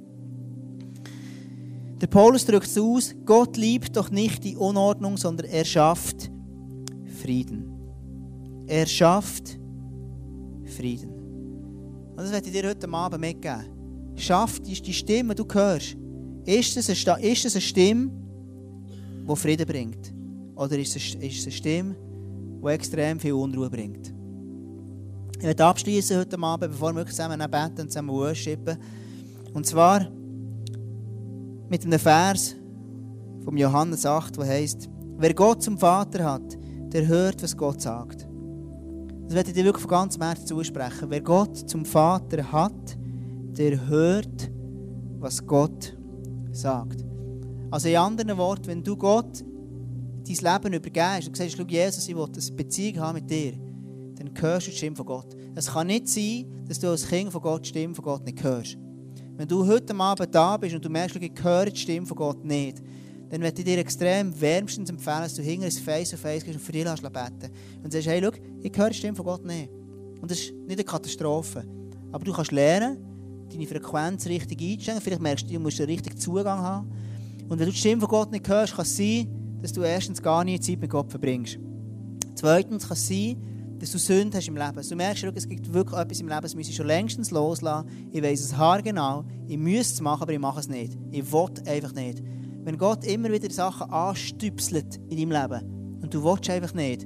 Der 2.03 2.09
Paulus 2.09 2.45
drückt 2.45 2.67
es 2.67 2.77
aus, 2.77 3.15
Gott 3.25 3.57
liebt 3.57 3.97
doch 3.97 4.11
nicht 4.11 4.43
die 4.43 4.57
Unordnung, 4.57 5.17
sondern 5.17 5.47
er 5.47 5.65
schafft 5.65 6.33
Frieden. 7.23 7.73
Er 8.67 8.87
schafft 8.87 9.57
Frieden. 10.65 11.12
Und 12.23 12.27
das 12.27 12.35
werde 12.35 12.51
ich 12.51 12.53
dir 12.53 12.69
heute 12.69 12.89
Abend 12.89 13.21
mitgeben. 13.21 14.15
Schafft 14.15 14.69
ist 14.69 14.87
die 14.87 14.93
Stimme, 14.93 15.35
die 15.35 15.43
du 15.43 15.55
hörst. 15.55 15.97
Ist 16.45 16.77
es 16.77 17.09
eine, 17.09 17.21
ist 17.21 17.45
es 17.45 17.55
eine 17.57 17.61
Stimme, 17.61 18.13
die 19.29 19.35
Frieden 19.35 19.67
bringt? 19.67 20.15
Oder 20.55 20.79
ist 20.79 20.95
es, 20.95 21.17
ist 21.17 21.39
es 21.39 21.43
eine 21.47 21.51
Stimme, 21.53 21.97
die 22.65 22.69
extrem 22.69 23.19
viel 23.19 23.33
Unruhe 23.33 23.69
bringt? 23.69 24.15
Ich 25.37 25.43
werde 25.43 25.65
abschließen 25.65 26.17
heute 26.17 26.39
Abend, 26.39 26.71
bevor 26.71 26.95
wir 26.95 27.05
zusammen 27.07 27.41
beten 27.41 27.81
und 27.81 27.89
zusammen 27.89 28.11
worshipen. 28.11 28.79
Und 29.53 29.67
zwar 29.67 30.09
mit 31.69 31.85
einem 31.85 31.99
Vers 31.99 32.55
vom 33.45 33.57
Johannes 33.57 34.07
8, 34.07 34.37
der 34.37 34.47
heißt: 34.47 34.89
Wer 35.19 35.35
Gott 35.35 35.61
zum 35.61 35.77
Vater 35.77 36.23
hat, 36.23 36.57
der 36.93 37.05
hört, 37.09 37.43
was 37.43 37.57
Gott 37.57 37.81
sagt. 37.81 38.29
Das 39.33 39.37
werde 39.39 39.49
ich 39.49 39.55
dir 39.55 39.65
wirklich 39.65 39.81
von 39.81 39.91
ganzem 39.91 40.21
Herzen 40.21 40.47
zusprechen. 40.47 41.07
Wer 41.09 41.23
Gott 41.23 41.57
zum 41.57 41.87
Vater 41.87 42.53
hat, 42.53 42.99
der 43.57 43.87
hört, 43.87 44.51
was 45.21 45.47
Gott 45.47 45.97
sagt. 46.51 47.03
Also 47.71 47.89
in 47.89 47.97
anderen 47.97 48.37
Worten, 48.37 48.67
wenn 48.67 48.85
du 48.85 48.95
Gott 48.95 49.41
dein 49.41 50.37
Leben 50.37 50.75
übergibst 50.75 51.29
und 51.29 51.37
sagst, 51.39 51.59
Jesus, 51.67 52.09
ich 52.09 52.15
will 52.15 52.25
eine 52.25 52.57
Beziehung 52.57 53.01
haben 53.01 53.15
mit 53.15 53.31
dir, 53.31 53.53
dann 54.17 54.33
hörst 54.39 54.67
du 54.67 54.71
die 54.71 54.77
Stimme 54.77 54.97
von 54.97 55.07
Gott. 55.07 55.35
Es 55.55 55.73
kann 55.73 55.87
nicht 55.87 56.09
sein, 56.09 56.45
dass 56.69 56.79
du 56.79 56.89
als 56.89 57.09
Kind 57.09 57.33
von 57.33 57.41
Gott 57.41 57.65
die 57.65 57.71
Stimme 57.71 57.95
von 57.95 58.05
Gott 58.05 58.27
nicht 58.27 58.43
hörst. 58.43 58.77
Wenn 59.39 59.49
du 59.49 59.67
heute 59.67 59.97
Abend 59.97 60.35
da 60.35 60.59
bist 60.59 60.75
und 60.75 60.85
du 60.85 60.91
merkst, 60.91 61.17
ich 61.17 61.33
höre 61.43 61.71
die 61.71 61.81
Stimme 61.81 62.07
von 62.07 62.19
Gott 62.19 62.45
nicht, 62.45 62.83
dann 63.33 63.41
möchte 63.41 63.63
ich 63.63 63.65
dir 63.65 63.79
extrem 63.79 64.39
wärmstens 64.39 64.91
empfehlen, 64.91 65.23
dass 65.23 65.35
du 65.35 65.41
hinter 65.41 65.65
ein 65.65 65.73
Face-to-Face 65.73 66.45
gehst 66.45 66.55
und 66.55 66.63
für 66.63 66.73
dich 66.73 66.85
beten 66.85 67.51
Und 67.83 67.91
sagst, 67.91 68.07
hey, 68.07 68.21
schau, 68.23 68.31
ich 68.61 68.77
höre 68.77 68.91
die 68.91 68.95
Stimme 68.95 69.17
von 69.17 69.25
Gott 69.25 69.47
nicht. 69.47 69.71
Und 70.21 70.31
das 70.31 70.39
ist 70.39 70.53
nicht 70.53 70.73
eine 70.73 70.85
Katastrophe. 70.85 71.65
Aber 72.13 72.23
du 72.27 72.33
kannst 72.35 72.53
lernen, 72.53 72.99
deine 73.51 73.67
Frequenz 73.67 74.27
richtig 74.27 74.61
einzustellen. 74.61 75.01
Vielleicht 75.01 75.23
merkst 75.23 75.49
du, 75.49 75.55
du 75.55 75.61
musst 75.61 75.81
einen 75.81 75.89
richtigen 75.89 76.19
Zugang 76.19 76.59
haben. 76.59 76.91
Und 77.49 77.59
wenn 77.59 77.65
du 77.65 77.73
die 77.73 77.79
Stimme 77.79 78.03
von 78.03 78.11
Gott 78.11 78.31
nicht 78.31 78.47
hörst, 78.47 78.75
kann 78.75 78.83
es 78.83 78.95
sein, 78.99 79.27
dass 79.63 79.73
du 79.73 79.81
erstens 79.81 80.21
gar 80.21 80.45
nie 80.45 80.61
Zeit 80.61 80.79
mit 80.79 80.91
Gott 80.91 81.11
verbringst. 81.11 81.59
Zweitens 82.35 82.87
kann 82.87 82.99
es 82.99 83.09
sein, 83.09 83.39
dass 83.79 83.93
du 83.93 83.99
Sünde 83.99 84.37
hast 84.37 84.47
im 84.47 84.59
Leben. 84.59 84.87
Du 84.87 84.95
merkst, 84.95 85.25
es 85.25 85.49
gibt 85.49 85.73
wirklich 85.73 85.99
etwas 85.99 86.21
im 86.21 86.29
Leben, 86.29 86.43
das 86.43 86.55
muss 86.55 86.69
ich 86.69 86.77
schon 86.77 86.87
längstens 86.87 87.31
loslassen. 87.31 87.89
Ich 88.13 88.23
weiß 88.23 88.41
es 88.41 88.55
haargenau. 88.59 89.25
Ich 89.47 89.57
müsste 89.57 89.95
es 89.95 90.01
machen, 90.03 90.21
aber 90.21 90.35
ich 90.35 90.39
mache 90.39 90.61
es 90.61 90.69
nicht. 90.69 90.99
Ich 91.11 91.33
will 91.33 91.49
einfach 91.67 91.95
nicht. 91.95 92.23
Wenn 92.65 92.79
Gott 92.79 93.05
immer 93.05 93.31
wieder 93.33 93.51
Sachen 93.51 93.91
anstüpselt 93.91 95.01
in 95.09 95.17
deinem 95.29 95.33
Leben 95.33 95.99
und 96.01 96.15
du 96.15 96.23
willst 96.23 96.49
einfach 96.49 96.75
nicht, 96.75 97.05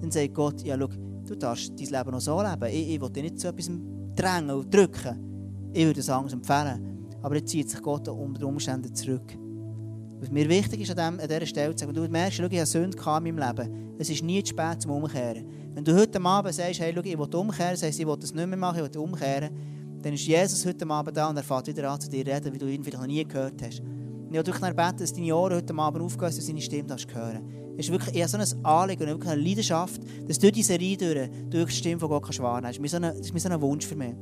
dann 0.00 0.10
sagt 0.10 0.34
Gott, 0.34 0.62
ja, 0.62 0.76
schau, 0.78 0.88
du 1.26 1.34
darfst 1.34 1.72
dein 1.80 1.88
Leben 1.88 2.10
noch 2.10 2.20
so 2.20 2.42
leben. 2.42 2.64
Ich, 2.66 2.94
ich 2.94 3.00
will 3.00 3.08
dich 3.08 3.22
nicht 3.22 3.40
zu 3.40 3.48
etwas 3.48 3.70
drängen 4.14 4.50
und 4.50 4.72
drücken. 4.72 5.70
Ich 5.72 5.86
würde 5.86 6.00
es 6.00 6.10
anders 6.10 6.34
empfehlen. 6.34 7.06
Aber 7.22 7.36
jetzt 7.36 7.48
zieht 7.48 7.70
sich 7.70 7.80
Gott 7.80 8.06
unter 8.08 8.46
Umständen 8.46 8.94
zurück. 8.94 9.36
Was 10.20 10.30
mir 10.30 10.48
wichtig 10.48 10.82
ist 10.82 10.90
an, 10.90 11.14
dem, 11.14 11.20
an 11.20 11.28
dieser 11.28 11.46
Stelle 11.46 11.74
zu 11.74 11.86
sagen, 11.86 11.94
du 11.94 12.06
merkst, 12.06 12.36
schau, 12.36 12.44
ich 12.44 12.58
habe 12.58 12.66
Sünde 12.66 12.98
in 12.98 13.04
meinem 13.04 13.38
Leben. 13.38 13.94
Es 13.98 14.10
ist 14.10 14.22
nie 14.22 14.42
zu 14.42 14.50
spät 14.50 14.82
zum 14.82 14.90
Umkehren. 14.90 15.46
Wenn 15.74 15.84
du 15.84 15.94
heute 15.94 16.20
Abend 16.22 16.54
sagst, 16.54 16.80
hey, 16.80 16.92
schau, 16.94 17.00
ich 17.02 17.18
will 17.18 17.34
umkehren, 17.34 17.78
das 17.80 17.98
ich 17.98 18.06
will 18.06 18.16
das 18.16 18.34
nicht 18.34 18.46
mehr 18.46 18.58
machen, 18.58 18.84
ich 18.84 18.94
will 18.94 19.00
umkehren, 19.00 19.50
dann 20.02 20.12
ist 20.12 20.26
Jesus 20.26 20.66
heute 20.66 20.88
Abend 20.90 21.16
da 21.16 21.30
und 21.30 21.36
er 21.36 21.42
fängt 21.42 21.66
wieder 21.66 21.90
an 21.90 22.00
zu 22.00 22.10
dir 22.10 22.26
reden, 22.26 22.52
wie 22.52 22.58
du 22.58 22.66
ihn 22.66 22.82
vielleicht 22.82 23.00
noch 23.00 23.06
nie 23.06 23.24
gehört 23.24 23.62
hast. 23.62 23.82
Und 24.28 24.34
ich 24.34 24.62
will 24.62 24.74
beten, 24.74 24.98
dass 24.98 25.12
deine 25.14 25.34
Ohren 25.34 25.56
heute 25.56 25.74
Abend 25.74 26.02
aufgehen, 26.02 26.30
du 26.30 26.40
seine 26.42 26.60
Stimme 26.60 26.96
hören 27.12 27.74
Es 27.78 27.86
ist 27.86 27.92
wirklich 27.92 28.14
eher 28.14 28.28
so 28.28 28.36
ein 28.36 28.64
Anliegen 28.64 29.02
und 29.04 29.08
wirklich 29.08 29.30
eine 29.30 29.42
Leidenschaft, 29.42 30.00
dass 30.26 30.38
du 30.38 30.52
diese 30.52 30.68
Serie 30.68 30.96
durch, 30.96 31.30
durch 31.48 31.70
die 31.70 31.76
Stimme 31.76 31.98
von 31.98 32.10
Gott 32.10 32.24
kannst 32.24 32.40
wahrnehmen 32.40 32.74
kannst. 32.82 33.02
Das 33.02 33.20
ist 33.20 33.32
mir 33.32 33.40
so 33.40 33.48
ein 33.48 33.60
Wunsch 33.60 33.86
für 33.86 33.96
mich. 33.96 34.14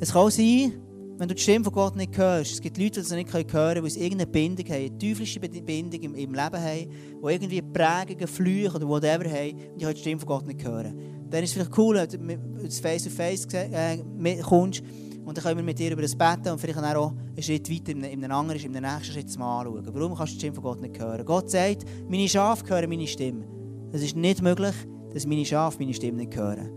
Es 0.00 0.12
kann 0.12 0.30
sein, 0.30 0.72
wenn 1.16 1.28
du 1.28 1.34
die 1.34 1.40
Stimme 1.40 1.64
von 1.64 1.72
Gott 1.72 1.96
nicht 1.96 2.16
hörst, 2.18 2.52
es 2.52 2.60
gibt 2.60 2.76
Leute, 2.76 3.00
die 3.00 3.00
das 3.00 3.10
nicht 3.12 3.32
hören 3.32 3.46
können, 3.46 3.82
weil 3.82 3.90
sie 3.90 4.00
irgendeine 4.00 4.30
Bindung 4.30 4.66
haben, 4.66 4.74
eine 4.74 4.98
teuflische 4.98 5.40
Bindung 5.40 6.00
im, 6.00 6.14
im 6.14 6.34
Leben 6.34 6.36
haben, 6.36 6.90
die 6.90 7.32
irgendwie 7.32 7.62
Prägungen, 7.62 8.26
Flüche 8.26 8.74
oder 8.74 8.88
whatever 8.88 9.30
haben 9.30 9.52
und 9.52 9.80
die 9.80 9.84
können 9.84 9.94
die 9.94 10.00
Stimme 10.00 10.20
von 10.20 10.28
Gott 10.28 10.46
nicht 10.46 10.64
hören. 10.64 10.98
Dann 11.30 11.42
ist 11.44 11.50
es 11.50 11.54
vielleicht 11.54 11.78
cool, 11.78 11.96
wenn 11.96 12.28
du 12.28 12.70
face-to-face 12.70 13.46
äh, 13.54 14.42
kommst 14.42 14.82
und 15.24 15.36
dann 15.36 15.44
können 15.44 15.58
wir 15.58 15.64
mit 15.64 15.78
dir 15.78 15.92
über 15.92 16.02
das 16.02 16.16
beten 16.16 16.48
und 16.50 16.60
vielleicht 16.60 16.78
auch 16.78 17.12
einen 17.12 17.42
Schritt 17.42 17.70
weiter 17.70 17.92
in 17.92 18.04
einem 18.04 18.32
anderen, 18.32 18.60
in 18.60 18.76
einem 18.76 18.92
nächsten 18.92 19.12
Schritt 19.12 19.38
mal 19.38 19.60
anschauen. 19.60 19.86
Warum 19.92 20.14
kannst 20.14 20.32
du 20.32 20.34
die 20.34 20.40
Stimme 20.40 20.54
von 20.54 20.64
Gott 20.64 20.80
nicht 20.80 20.98
hören? 20.98 21.24
Gott 21.24 21.50
sagt, 21.50 21.84
meine 22.08 22.28
Schafe 22.28 22.68
hören 22.68 22.88
meine 22.88 23.06
Stimme. 23.06 23.44
Es 23.92 24.02
ist 24.02 24.16
nicht 24.16 24.42
möglich, 24.42 24.74
dass 25.12 25.26
meine 25.26 25.44
Schafe 25.44 25.78
meine 25.78 25.94
Stimme 25.94 26.18
nicht 26.18 26.36
hören. 26.36 26.70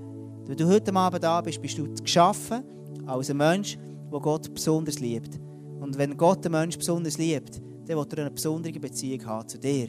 Wenn 0.46 0.58
du 0.58 0.68
heute 0.68 0.94
Abend 0.96 1.24
da 1.24 1.42
bist, 1.42 1.62
bist 1.62 1.78
du 1.78 1.92
geschaffen 1.92 2.64
als 3.08 3.32
ein 3.32 3.38
Mensch, 3.38 3.78
der 4.12 4.20
Gott 4.20 4.54
besonders 4.54 5.00
liebt. 5.00 5.40
Und 5.80 5.98
wenn 5.98 6.16
Gott 6.16 6.46
den 6.46 6.52
Menschen 6.52 6.80
besonders 6.80 7.18
liebt, 7.18 7.62
dann 7.88 7.98
will 7.98 8.06
er 8.12 8.20
eine 8.20 8.32
besondere 8.32 8.80
Beziehung 8.80 9.26
haben 9.26 9.48
zu 9.48 9.58
dir. 9.58 9.88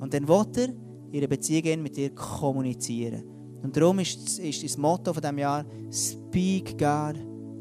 Und 0.00 0.12
dann 0.12 0.26
will 0.26 0.44
er 0.56 0.68
ihre 1.12 1.28
Beziehung 1.28 1.82
mit 1.82 1.96
dir 1.96 2.10
kommunizieren. 2.14 3.22
Und 3.62 3.76
darum 3.76 3.98
ist, 4.00 4.38
ist 4.38 4.62
das 4.62 4.76
Motto 4.76 5.12
von 5.12 5.22
diesem 5.22 5.38
Jahr 5.38 5.64
Speak 5.90 6.78
God 6.78 7.16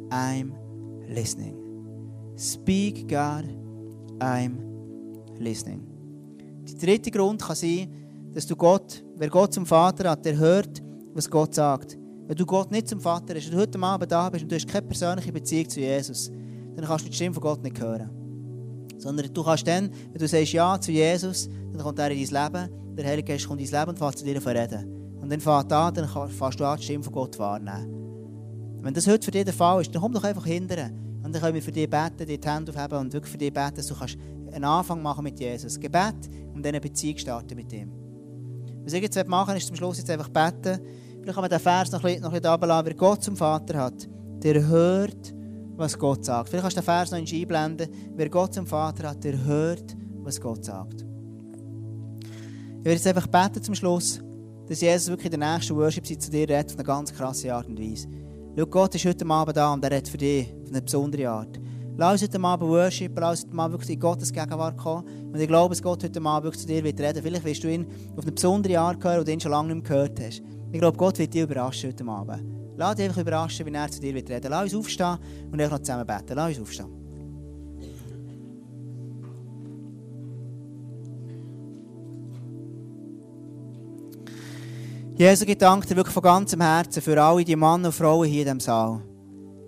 I'm 0.09 0.53
listening. 1.07 1.55
Speak 2.37 3.07
God, 3.07 3.45
I'm 4.19 4.57
listening. 5.39 5.81
Der 6.67 6.75
dritte 6.75 7.11
Grund 7.11 7.41
kann 7.41 7.55
sein, 7.55 7.87
dass 8.33 8.45
du 8.45 8.55
Gott, 8.55 9.03
wer 9.15 9.29
Gott 9.29 9.53
zum 9.53 9.65
Vater 9.65 10.09
hat, 10.09 10.25
der 10.25 10.37
hört, 10.37 10.81
was 11.13 11.29
Gott 11.29 11.53
sagt. 11.55 11.97
Wenn 12.27 12.35
du 12.35 12.45
Gott 12.45 12.71
nicht 12.71 12.87
zum 12.87 12.99
Vater 12.99 13.35
hast, 13.35 13.51
du 13.51 13.57
heute 13.57 13.79
Abend 13.79 14.11
da 14.11 14.29
bist 14.29 14.43
und 14.43 14.51
du 14.51 14.55
hast 14.55 14.67
keine 14.67 14.87
persönliche 14.87 15.31
Beziehung 15.31 15.69
zu 15.69 15.79
Jesus, 15.79 16.31
dann 16.75 16.85
kannst 16.85 17.05
du 17.05 17.09
die 17.09 17.15
Stimme 17.15 17.33
von 17.33 17.43
Gott 17.43 17.63
nicht 17.63 17.79
hören. 17.79 18.09
Sondern 18.97 19.31
du 19.31 19.43
kannst 19.43 19.67
dann, 19.67 19.89
wenn 20.11 20.19
du 20.19 20.27
sagst 20.27 20.53
Ja 20.53 20.79
zu 20.79 20.91
Jesus, 20.91 21.47
dann 21.71 21.81
kommt 21.81 21.99
er 21.99 22.11
in 22.11 22.27
dein 22.27 22.51
Leben, 22.51 22.95
der 22.95 23.05
Heilige 23.05 23.33
Geist 23.33 23.47
kommt 23.47 23.61
in 23.61 23.69
dein 23.69 23.81
Leben 23.81 23.91
und 23.91 23.99
fährt 23.99 24.17
zu 24.17 24.25
dir 24.25 24.45
reden. 24.45 25.15
Und 25.21 25.31
dann 25.31 25.39
fährt 25.39 25.71
an, 25.71 25.93
dann 25.93 26.07
fährst 26.29 26.59
du 26.59 26.65
an, 26.65 26.77
die 26.77 26.83
Stimme 26.83 27.03
von 27.03 27.13
Gott 27.13 27.37
wahrnehmen. 27.37 28.04
Wenn 28.85 28.93
das 28.93 29.07
heute 29.07 29.25
für 29.25 29.31
dich 29.31 29.43
der 29.43 29.53
Fall 29.53 29.81
ist, 29.81 29.95
dann 29.95 29.99
komm 29.99 30.13
doch 30.13 30.23
einfach 30.23 30.45
hinterher. 30.45 30.91
Und 31.23 31.33
dann 31.33 31.41
können 31.41 31.55
wir 31.55 31.61
für 31.63 31.71
dich 31.71 31.89
beten, 31.89 32.17
dir 32.19 32.37
die 32.37 32.47
Hände 32.47 32.71
aufheben 32.71 32.99
und 32.99 33.11
wirklich 33.11 33.31
für 33.31 33.37
dich 33.39 33.51
beten, 33.51 33.77
dass 33.77 33.87
du 33.87 33.95
kannst 33.95 34.15
einen 34.51 34.63
Anfang 34.63 35.01
machen 35.01 35.23
mit 35.23 35.39
Jesus. 35.39 35.79
Gebet 35.79 36.13
und 36.53 36.63
dann 36.63 36.69
eine 36.69 36.79
Beziehung 36.79 37.17
starten 37.17 37.55
mit 37.55 37.73
ihm. 37.73 37.91
Was 38.83 38.93
ich 38.93 39.01
jetzt 39.01 39.27
machen 39.27 39.57
ist 39.57 39.65
zum 39.65 39.75
Schluss 39.75 39.97
jetzt 39.97 40.11
einfach 40.11 40.29
beten 40.29 40.79
Vielleicht 41.19 41.33
kann 41.33 41.41
man 41.41 41.49
den 41.49 41.59
Vers 41.59 41.91
noch 41.91 41.99
ein 42.01 42.03
bisschen, 42.03 42.21
noch 42.21 42.29
ein 42.31 42.39
bisschen 42.39 42.51
runterlassen. 42.51 42.85
Wer 42.85 42.93
Gott 42.93 43.23
zum 43.23 43.35
Vater 43.35 43.79
hat, 43.79 44.07
der 44.43 44.67
hört, 44.67 45.33
was 45.77 45.97
Gott 45.97 46.23
sagt. 46.23 46.49
Vielleicht 46.49 46.61
kannst 46.61 46.77
du 46.77 46.81
den 46.81 46.85
Vers 46.85 47.09
noch 47.09 47.17
einblenden. 47.17 47.89
Wer 48.15 48.29
Gott 48.29 48.53
zum 48.53 48.67
Vater 48.67 49.09
hat, 49.09 49.23
der 49.23 49.43
hört, 49.45 49.97
was 50.17 50.39
Gott 50.39 50.63
sagt. 50.63 51.01
Ich 52.21 52.85
werde 52.85 52.91
jetzt 52.91 53.07
einfach 53.07 53.25
beten 53.25 53.63
zum 53.63 53.73
Schluss, 53.73 54.21
dass 54.67 54.79
Jesus 54.79 55.07
wirklich 55.07 55.33
in 55.33 55.39
der 55.39 55.53
nächsten 55.53 55.75
Worship 55.75 56.05
zu 56.05 56.29
dir 56.29 56.47
redet 56.47 56.69
auf 56.69 56.75
eine 56.75 56.83
ganz 56.83 57.11
krasse 57.11 57.51
Art 57.51 57.67
und 57.67 57.79
Weise. 57.79 58.07
Schau, 58.57 58.65
Gott 58.67 58.95
ist 58.95 59.03
heute 59.03 59.25
Abend 59.25 59.57
da 59.57 59.73
und 59.73 59.83
er 59.83 59.91
redet 59.91 60.07
für 60.07 60.17
dich 60.17 60.47
auf 60.63 60.69
eine 60.69 60.81
besondere 60.81 61.29
Art. 61.29 61.59
Lass 61.97 62.13
uns 62.13 62.33
heute 62.33 62.41
Abend 62.41 62.69
worshipen, 62.69 63.17
lass 63.19 63.43
uns 63.43 63.51
heute 63.51 63.59
Abend 63.59 63.73
wirklich 63.73 63.95
in 63.95 63.99
Gottes 63.99 64.31
Gegenwart 64.31 64.77
kommen. 64.77 65.05
Und 65.33 65.37
ich 65.37 65.47
glaube, 65.47 65.75
dass 65.75 65.83
Gott 65.83 66.01
heute 66.01 66.21
Abend 66.21 66.45
wirklich 66.45 66.61
zu 66.61 66.67
dir 66.67 66.81
wird 66.81 66.97
reden. 67.01 67.21
Vielleicht 67.21 67.43
wirst 67.43 67.63
du 67.65 67.67
ihn 67.67 67.85
auf 68.15 68.23
eine 68.23 68.31
besondere 68.31 68.79
Art 68.79 69.03
hören, 69.03 69.19
die 69.19 69.25
du 69.25 69.31
ihn 69.33 69.41
schon 69.41 69.51
lange 69.51 69.73
nicht 69.73 69.89
mehr 69.89 69.97
gehört 69.97 70.19
hast. 70.21 70.41
Ich 70.71 70.79
glaube, 70.79 70.97
Gott 70.97 71.19
wird 71.19 71.33
dich 71.33 71.41
überraschen 71.41 71.89
heute 71.89 72.05
Abend. 72.05 72.43
Lass 72.77 72.95
dich 72.95 73.05
einfach 73.05 73.21
überraschen, 73.21 73.65
wie 73.65 73.73
er 73.73 73.91
zu 73.91 73.99
dir 73.99 74.13
wird 74.13 74.29
reden. 74.29 74.49
Lass 74.49 74.73
uns 74.73 74.75
aufstehen 74.75 75.17
und 75.51 75.59
einfach 75.59 75.77
noch 75.77 75.83
zusammen 75.83 76.07
beten. 76.07 76.33
Lass 76.35 76.57
uns 76.57 76.61
aufstehen. 76.61 77.04
Jesus, 85.17 85.47
ich 85.47 85.57
danke 85.57 85.87
dir 85.87 85.95
wirklich 85.95 86.13
von 86.13 86.23
ganzem 86.23 86.59
Herzen 86.59 87.01
für 87.01 87.23
alle 87.23 87.45
die 87.45 87.55
Männer 87.55 87.85
und 87.85 87.93
Frauen 87.93 88.27
hier 88.27 88.41
in 88.41 88.45
diesem 88.47 88.59
Saal. 88.59 89.01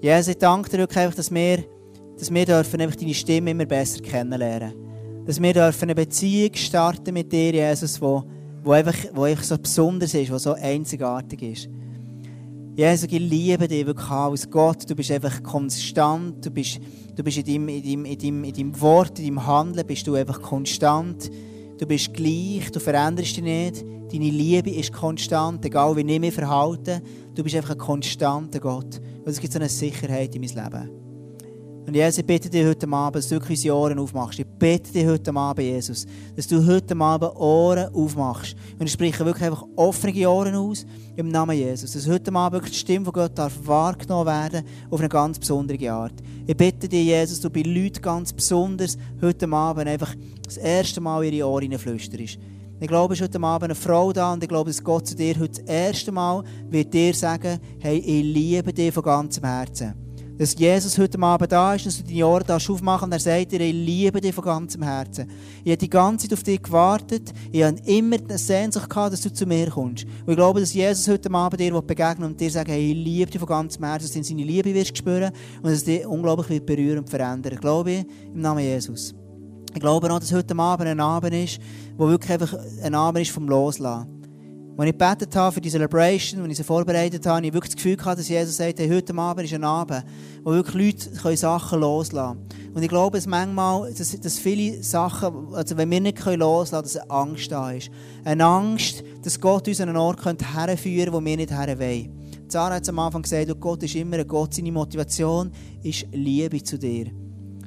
Jesus, 0.01 0.27
ich 0.27 0.37
danke 0.39 0.69
dir 0.69 0.79
wirklich 0.79 0.99
einfach, 0.99 1.15
dass 1.15 1.33
wir, 1.33 1.63
dass 2.19 2.33
wir 2.33 2.45
dürfen 2.45 2.81
einfach 2.81 2.97
deine 2.97 3.13
Stimme 3.13 3.51
immer 3.51 3.65
besser 3.65 4.01
kennenlernen. 4.01 4.73
Dass 5.25 5.41
wir 5.41 5.53
dürfen 5.53 5.83
eine 5.83 5.95
Beziehung 5.95 6.53
starten 6.53 7.13
mit 7.13 7.31
dir, 7.31 7.53
Jesus, 7.53 8.01
wo, 8.01 8.25
wo, 8.61 8.71
einfach, 8.73 8.97
wo 9.13 9.23
einfach 9.23 9.45
so 9.45 9.57
besonders 9.57 10.13
ist, 10.15 10.33
wo 10.33 10.37
so 10.37 10.51
einzigartig 10.51 11.41
ist. 11.41 11.69
Jesus, 12.75 13.07
ich 13.09 13.17
liebe 13.17 13.69
dich 13.69 13.85
wirklich 13.85 14.09
als 14.09 14.49
Gott. 14.49 14.89
Du 14.89 14.95
bist 14.95 15.11
einfach 15.11 15.41
konstant. 15.43 16.45
Du 16.45 16.51
bist, 16.51 16.77
du 17.15 17.23
bist 17.23 17.37
in, 17.37 17.45
deinem, 17.45 17.69
in, 17.69 17.83
deinem, 17.83 18.05
in, 18.05 18.19
deinem, 18.19 18.43
in 18.43 18.53
deinem 18.53 18.81
Wort, 18.81 19.17
in 19.17 19.27
deinem 19.27 19.47
Handeln 19.47 19.87
bist 19.87 20.05
du 20.07 20.15
einfach 20.15 20.41
konstant. 20.41 21.31
Du 21.77 21.85
bist 21.85 22.13
gleich, 22.13 22.71
du 22.71 22.79
veränderst 22.79 23.37
dich 23.37 23.43
nicht. 23.43 23.85
Deine 24.11 24.29
Liebe 24.29 24.71
ist 24.71 24.93
konstant, 24.93 25.63
egal 25.63 25.95
wie 25.95 26.11
ich 26.11 26.19
mich 26.19 26.33
verhalte. 26.33 27.01
Du 27.35 27.43
bist 27.43 27.55
einfach 27.55 27.71
ein 27.71 27.77
konstanter 27.77 28.59
Gott. 28.59 28.99
Und 29.23 29.27
es 29.27 29.39
gibt 29.39 29.53
so 29.53 29.59
eine 29.59 29.69
Sicherheit 29.69 30.33
in 30.33 30.41
meinem 30.41 30.63
Leben. 30.63 30.89
Und 31.87 31.95
Jesus, 31.95 32.17
ich 32.17 32.25
bitte 32.25 32.49
dich 32.49 32.65
heute 32.65 32.85
Abend, 32.89 33.15
dass 33.15 33.29
du 33.29 33.35
wirklich 33.35 33.59
unsere 33.59 33.75
Ohren 33.77 33.99
aufmachst. 33.99 34.39
Ich 34.39 34.45
bitte 34.45 34.91
dich 34.91 35.05
heute 35.05 35.33
Abend, 35.33 35.65
Jesus, 35.65 36.05
dass 36.35 36.47
du 36.47 36.65
heute 36.65 36.97
Abend 36.97 37.35
Ohren 37.37 37.93
aufmachst. 37.93 38.57
Und 38.77 38.87
ich 38.87 38.91
spreche 38.91 39.23
wirklich 39.23 39.45
einfach 39.45 39.63
offene 39.75 40.29
Ohren 40.29 40.55
aus, 40.55 40.85
im 41.15 41.29
Namen 41.29 41.55
Jesus. 41.55 41.93
Dass 41.93 42.07
heute 42.07 42.33
Abend 42.33 42.53
wirklich 42.55 42.73
die 42.73 42.79
Stimme 42.79 43.05
von 43.05 43.13
Gott 43.13 43.37
darf 43.37 43.53
wahrgenommen 43.63 44.25
werden 44.25 44.65
auf 44.89 44.99
eine 44.99 45.07
ganz 45.07 45.39
besondere 45.39 45.91
Art. 45.91 46.13
Ich 46.49 46.55
bitte 46.55 46.87
dich, 46.87 47.07
Jesus, 47.07 47.41
du 47.41 47.49
bei 47.49 47.61
Leuten 47.61 48.01
ganz 48.01 48.31
besonders 48.31 48.97
heute 49.21 49.51
Abend 49.51 49.89
einfach 49.89 50.15
das 50.45 50.55
erste 50.55 51.01
Mal 51.01 51.25
ihre 51.25 51.45
Ohren 51.45 51.77
flüsterst. 51.77 52.39
Ich 52.79 52.87
glaube, 52.87 53.15
es 53.15 53.19
ist 53.19 53.27
heute 53.27 53.43
Abend 53.43 53.65
eine 53.65 53.75
Frau 53.75 54.13
da 54.13 54.31
und 54.31 54.41
ich 54.41 54.47
glaube, 54.47 54.69
dass 54.69 54.81
Gott 54.81 55.07
zu 55.07 55.15
dir 55.17 55.37
heute 55.37 55.61
das 55.61 55.69
erste 55.69 56.13
Mal 56.13 56.45
wird 56.69 56.93
dir 56.93 57.13
sagen, 57.13 57.59
hey, 57.81 57.97
ich 57.97 58.23
liebe 58.23 58.71
dich 58.71 58.93
von 58.93 59.03
ganzem 59.03 59.43
Herzen 59.43 60.06
dass 60.37 60.57
Jesus 60.57 60.97
heute 60.97 61.19
Abend 61.19 61.51
da 61.51 61.73
ist, 61.73 61.85
dass 61.85 61.97
du 61.97 62.03
deine 62.03 62.27
Ohren 62.27 62.49
aufmachen 62.49 63.05
und 63.05 63.11
er 63.11 63.19
sagt 63.19 63.51
dir, 63.51 63.61
ich 63.61 63.73
liebe 63.73 64.21
dich 64.21 64.35
von 64.35 64.43
ganzem 64.43 64.83
Herzen. 64.83 65.29
Ich 65.63 65.71
habe 65.71 65.77
die 65.77 65.89
ganze 65.89 66.27
Zeit 66.27 66.37
auf 66.37 66.43
dich 66.43 66.61
gewartet. 66.61 67.33
Ich 67.51 67.63
habe 67.63 67.77
immer 67.85 68.17
eine 68.17 68.37
Sehnsucht 68.37 68.89
gehabt, 68.89 69.13
dass 69.13 69.21
du 69.21 69.33
zu 69.33 69.45
mir 69.45 69.69
kommst. 69.69 70.05
Und 70.05 70.29
ich 70.29 70.35
glaube, 70.35 70.59
dass 70.59 70.73
Jesus 70.73 71.07
heute 71.07 71.31
Abend 71.31 71.59
dir 71.59 71.81
begegnen 71.81 72.29
und 72.29 72.39
dir 72.39 72.51
sagen, 72.51 72.71
hey, 72.71 72.91
ich 72.91 72.97
liebe 72.97 73.31
dich 73.31 73.39
von 73.39 73.47
ganzem 73.47 73.83
Herzen, 73.83 74.07
dass 74.07 74.13
du 74.13 74.23
seine 74.23 74.43
Liebe 74.43 74.73
wirst 74.73 74.97
spüren 74.97 75.31
und 75.61 75.71
dass 75.71 75.83
dich 75.83 76.05
unglaublich 76.05 76.49
wird 76.49 76.65
berühren 76.65 76.99
und 76.99 77.09
verändern. 77.09 77.53
Ich 77.53 77.61
glaube 77.61 78.05
im 78.33 78.41
Namen 78.41 78.63
Jesus. 78.63 79.15
Ich 79.73 79.81
glaube 79.81 80.11
auch, 80.11 80.19
dass 80.19 80.33
heute 80.33 80.57
Abend 80.57 80.87
ein 80.87 80.99
Abend 80.99 81.33
ist, 81.33 81.59
wo 81.97 82.07
wirklich 82.07 82.31
einfach 82.31 82.53
ein 82.81 82.95
Abend 82.95 83.21
ist 83.21 83.31
vom 83.31 83.47
Loslassen. 83.47 84.16
Als 84.79 84.89
ich 84.89 84.95
gebetet 84.95 85.35
habe 85.35 85.51
für 85.51 85.59
die 85.59 85.71
Celebration, 85.71 86.41
als 86.41 86.51
ich 86.51 86.57
sie 86.57 86.63
vorbereitet 86.63 87.25
habe, 87.25 87.37
habe 87.37 87.47
ich 87.47 87.53
wirklich 87.53 87.73
das 87.73 87.77
Gefühl 87.77 87.97
gehabt, 87.97 88.19
dass 88.19 88.29
Jesus 88.29 88.57
sagt, 88.57 88.77
hey, 88.77 88.87
heute 88.87 89.17
Abend 89.17 89.45
ist 89.45 89.53
ein 89.55 89.63
Abend, 89.63 90.03
wo 90.43 90.51
wirklich 90.51 90.95
Leute 90.95 91.35
Sachen 91.35 91.79
loslassen 91.79 92.45
können. 92.47 92.73
Und 92.75 92.83
ich 92.83 92.89
glaube, 92.89 93.17
dass 93.17 93.25
manchmal, 93.25 93.91
dass, 93.91 94.19
dass 94.19 94.37
viele 94.37 94.83
Sachen, 94.83 95.55
also 95.55 95.75
wenn 95.77 95.89
wir 95.89 95.99
nicht 95.99 96.23
loslassen 96.23 96.69
können, 96.69 96.83
dass 96.83 96.95
eine 96.95 97.09
Angst 97.09 97.51
da 97.51 97.71
ist. 97.71 97.89
Eine 98.23 98.45
Angst, 98.45 99.03
dass 99.23 99.41
Gott 99.41 99.67
uns 99.67 99.81
an 99.81 99.89
einen 99.89 99.97
Ort 99.97 100.23
herführen 100.23 101.05
könnte, 101.05 101.13
wo 101.13 101.25
wir 101.25 101.37
nicht 101.37 101.49
her 101.49 101.79
wollen. 101.79 102.45
Sarah 102.47 102.75
hat 102.75 102.87
am 102.87 102.99
Anfang 102.99 103.23
gesagt, 103.23 103.59
Gott 103.59 103.81
ist 103.81 103.95
immer 103.95 104.17
ein 104.17 104.27
Gott, 104.27 104.53
seine 104.53 104.71
Motivation 104.71 105.51
ist 105.81 106.05
Liebe 106.11 106.61
zu 106.61 106.77
dir. 106.77 107.07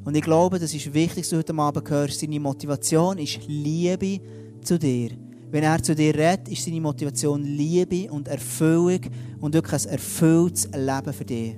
Und 0.04 0.16
ich 0.16 0.22
glaube, 0.22 0.60
das 0.60 0.72
ist 0.72 0.94
wichtig, 0.94 1.24
dass 1.24 1.30
du 1.30 1.38
heute 1.38 1.54
Abend 1.54 1.90
hörst, 1.90 2.20
seine 2.20 2.38
Motivation 2.38 3.18
ist 3.18 3.40
Liebe 3.48 4.20
zu 4.62 4.78
dir. 4.78 5.29
Wenn 5.50 5.64
er 5.64 5.82
zu 5.82 5.94
dir 5.94 6.14
redet, 6.14 6.48
ist 6.48 6.64
seine 6.64 6.80
Motivation 6.80 7.42
Liebe 7.42 8.10
und 8.10 8.28
Erfüllung 8.28 9.00
und 9.40 9.52
wirklich 9.52 9.84
ein 9.84 9.92
erfülltes 9.92 10.66
Leben 10.66 11.12
für 11.12 11.24
dich. 11.24 11.56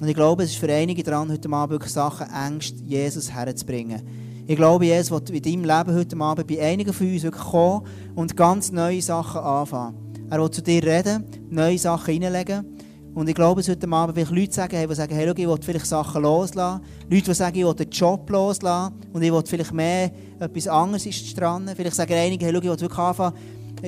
Und 0.00 0.08
ich 0.08 0.14
glaube, 0.14 0.42
es 0.42 0.50
ist 0.50 0.58
für 0.58 0.70
einige 0.72 1.02
dran, 1.04 1.30
heute 1.30 1.48
Abend 1.50 1.72
wirklich 1.72 1.92
Sachen, 1.92 2.26
Ängste, 2.28 2.82
Jesus 2.82 3.30
herzubringen. 3.30 4.02
Ich 4.46 4.56
glaube, 4.56 4.86
Jesus 4.86 5.12
wird 5.12 5.30
in 5.30 5.42
deinem 5.42 5.64
Leben 5.64 5.96
heute 5.96 6.16
Abend 6.16 6.46
bei 6.48 6.60
einigen 6.60 6.92
von 6.92 7.06
uns 7.06 7.22
wirklich 7.22 7.44
kommen 7.44 7.86
und 8.16 8.36
ganz 8.36 8.72
neue 8.72 9.00
Sachen 9.00 9.40
anfangen. 9.40 9.96
Er 10.28 10.42
will 10.42 10.50
zu 10.50 10.62
dir 10.62 10.82
reden, 10.82 11.24
neue 11.50 11.78
Sachen 11.78 12.12
hineinlegen 12.12 12.73
und 13.14 13.28
ich 13.28 13.34
glaube, 13.34 13.60
es 13.60 13.68
heute 13.68 13.88
Abend 13.88 14.16
vielleicht 14.16 14.32
Leute 14.32 14.52
sagen, 14.52 14.88
die 14.88 14.94
sagen, 14.94 15.14
hey, 15.14 15.26
schau, 15.28 15.34
ich 15.36 15.48
will 15.48 15.58
vielleicht 15.62 15.86
Sachen 15.86 16.22
loslassen. 16.22 16.82
Leute, 17.08 17.22
die 17.22 17.34
sagen, 17.34 17.56
ich 17.56 17.64
will 17.64 17.74
den 17.74 17.88
Job 17.88 18.28
loslassen 18.28 18.94
und 19.12 19.22
ich 19.22 19.32
will 19.32 19.42
vielleicht 19.46 19.72
mehr 19.72 20.10
etwas 20.40 20.66
anderes 20.66 21.06
ist 21.06 21.40
dran. 21.40 21.70
Vielleicht 21.76 21.94
sagen 21.94 22.12
einige, 22.12 22.44
hey, 22.44 22.52
schau, 22.52 22.58
ich 22.58 22.64
will 22.64 22.80
wirklich 22.80 22.98
anfangen, 22.98 23.36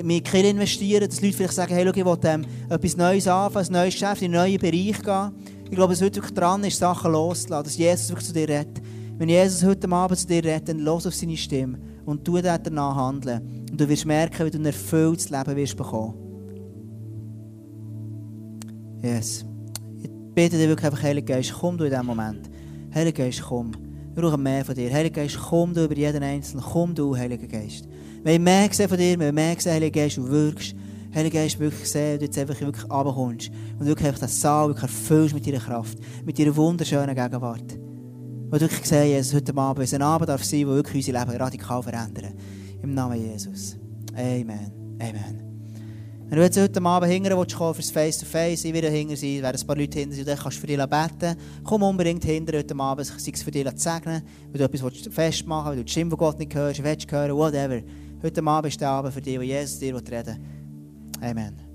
mit 0.05 0.25
Kill 0.25 0.45
investieren. 0.45 1.09
Dass 1.09 1.21
Leute 1.21 1.37
vielleicht 1.37 1.55
sagen, 1.55 1.75
hey, 1.75 1.85
schau, 1.85 1.93
ich 1.93 2.05
will 2.05 2.19
ähm, 2.23 2.45
etwas 2.69 2.97
Neues 2.97 3.27
anfangen, 3.27 3.67
ein 3.67 3.73
neues 3.73 3.95
Geschäft, 3.95 4.23
in 4.23 4.33
einen 4.33 4.45
neuen 4.45 4.61
Bereich 4.61 5.03
gehen. 5.03 5.33
Ich 5.65 5.75
glaube, 5.75 5.95
es 5.95 6.03
heute 6.03 6.17
wirklich 6.17 6.35
dran 6.35 6.63
ist, 6.63 6.79
Sachen 6.79 7.11
loszulassen, 7.11 7.65
dass 7.65 7.77
Jesus 7.77 8.09
wirklich 8.11 8.29
zu 8.29 8.33
dir 8.33 8.49
redet. 8.49 8.81
Wenn 9.19 9.29
Jesus 9.29 9.65
heute 9.65 9.91
Abend 9.91 10.21
zu 10.21 10.27
dir 10.29 10.45
redet, 10.45 10.69
dann 10.69 10.79
los 10.79 11.05
auf 11.05 11.15
seine 11.15 11.37
Stimme 11.37 11.81
und 12.05 12.25
tu 12.25 12.41
danach 12.41 12.95
handeln. 12.95 13.67
Und 13.73 13.81
du 13.81 13.89
wirst 13.89 14.07
merken, 14.07 14.47
wie 14.47 14.51
du 14.51 14.59
ein 14.59 14.67
erfülltes 14.67 15.31
Leben 15.31 15.57
wirst 15.57 15.77
bekommen. 15.77 16.26
Yes. 19.07 19.45
Ich 20.03 20.11
bete 20.35 20.59
dir 20.59 20.69
wirklich 20.69 20.87
einfach, 20.87 21.03
Heiliger 21.03 21.35
Geist, 21.35 21.55
komm 21.61 21.79
du 21.79 21.85
in 21.85 21.91
diesem 21.91 22.07
Moment. 22.07 22.51
Heiliger 22.93 23.25
Geist, 23.25 23.41
komm. 23.41 23.71
Wir 24.15 24.23
brauchen 24.23 24.43
mehr 24.43 24.65
von 24.65 24.75
dir. 24.75 24.93
Heiliger 24.93 25.23
Geist, 25.23 25.39
komm 25.39 25.73
du 25.73 25.85
über 25.85 25.95
jeden 25.95 26.25
Einzelnen. 26.25 26.65
Komm 26.65 26.93
du, 26.93 27.17
Heiliger 27.17 27.47
Geist. 27.47 27.89
Wir 28.25 28.41
mehr 28.41 28.69
sehen 28.73 28.89
von 28.89 28.99
dir, 28.99 29.19
wir 29.21 29.33
mehr 29.33 29.55
sehen, 29.61 29.75
Heiliger 29.75 30.01
Geist, 30.01 30.17
du 30.17 30.29
wirkst. 30.29 30.75
Heiliger 31.15 31.39
Geist, 31.39 31.61
wirklich 31.61 31.89
sehen, 31.89 32.19
du 32.19 32.25
jetzt 32.25 32.37
einfach 32.37 32.61
wirklich 32.61 32.91
runterkommst. 32.91 33.51
Und 33.79 33.87
wirklich 33.87 34.09
einfach 34.09 34.23
das 34.23 34.41
Saal 34.41 34.69
wirklich 34.69 34.83
erfüllst 34.83 35.35
mit 35.35 35.47
deiner 35.47 35.61
Kraft. 35.61 35.99
Mit 36.25 36.37
deiner 36.37 36.57
wunderschönen 36.57 37.15
Gegenwart. 37.15 37.75
Und 37.75 38.61
wirklich 38.61 38.87
sehen, 38.87 39.07
Jesus, 39.07 39.35
heute 39.35 39.57
Abend, 39.57 39.85
es 39.85 39.95
ein 39.95 40.03
Abend 40.03 40.29
darf 40.29 40.43
sein, 40.43 40.61
der 40.61 40.69
wirklich 40.69 41.07
unser 41.07 41.21
Leben 41.21 41.41
radikal 41.41 41.81
verändern. 41.81 42.35
Im 42.83 42.93
Namen 42.93 43.21
Jesus. 43.21 43.77
Amen. 44.17 44.73
Amen. 45.01 45.46
Wenn 46.29 46.39
du 46.39 46.45
jetzt 46.45 46.59
heute 46.59 46.83
Abend 46.83 47.13
hinterher 47.13 47.39
willst, 47.39 47.55
fürs 47.55 47.91
Face-to-Face, 47.93 48.65
ich 48.65 48.73
werde 48.75 48.91
hinter 48.91 49.17
sein, 49.17 49.43
werden 49.43 49.61
ein 49.61 49.67
paar 49.67 49.77
Leute 49.77 50.01
hinter 50.01 50.17
sind, 50.17 50.27
dann 50.27 50.37
kannst 50.37 50.57
du 50.57 50.61
für 50.61 50.67
dich 50.67 50.77
beten. 50.77 51.37
Komm 51.63 51.85
unbedingt 51.85 52.25
hinter 52.25 52.59
heute 52.59 52.77
Abend, 52.77 53.07
sei 53.07 53.31
es 53.33 53.43
für 53.45 53.53
dich 53.53 53.65
zu 53.65 53.77
segnen, 53.77 54.23
wenn 54.51 54.59
du 54.59 54.65
etwas 54.65 55.09
festmachen 55.09 55.67
willst, 55.67 55.77
wenn 55.77 55.79
du 55.79 55.85
die 55.85 55.93
Stimme 55.93 56.17
Gott 56.17 56.39
nicht 56.41 56.53
hörst, 56.53 56.83
willst 56.83 57.13
hören, 57.13 57.37
whatever. 57.37 57.81
Heute 58.25 58.45
Abend 58.45 58.73
ist 58.73 58.81
der 58.81 58.89
Abend 58.89 59.15
für 59.15 59.21
dich, 59.23 59.39
wo 59.39 59.43
Jesus 59.43 59.79
dir 59.79 59.95
reden 59.95 60.27
will. 60.27 61.31
Amen. 61.31 61.66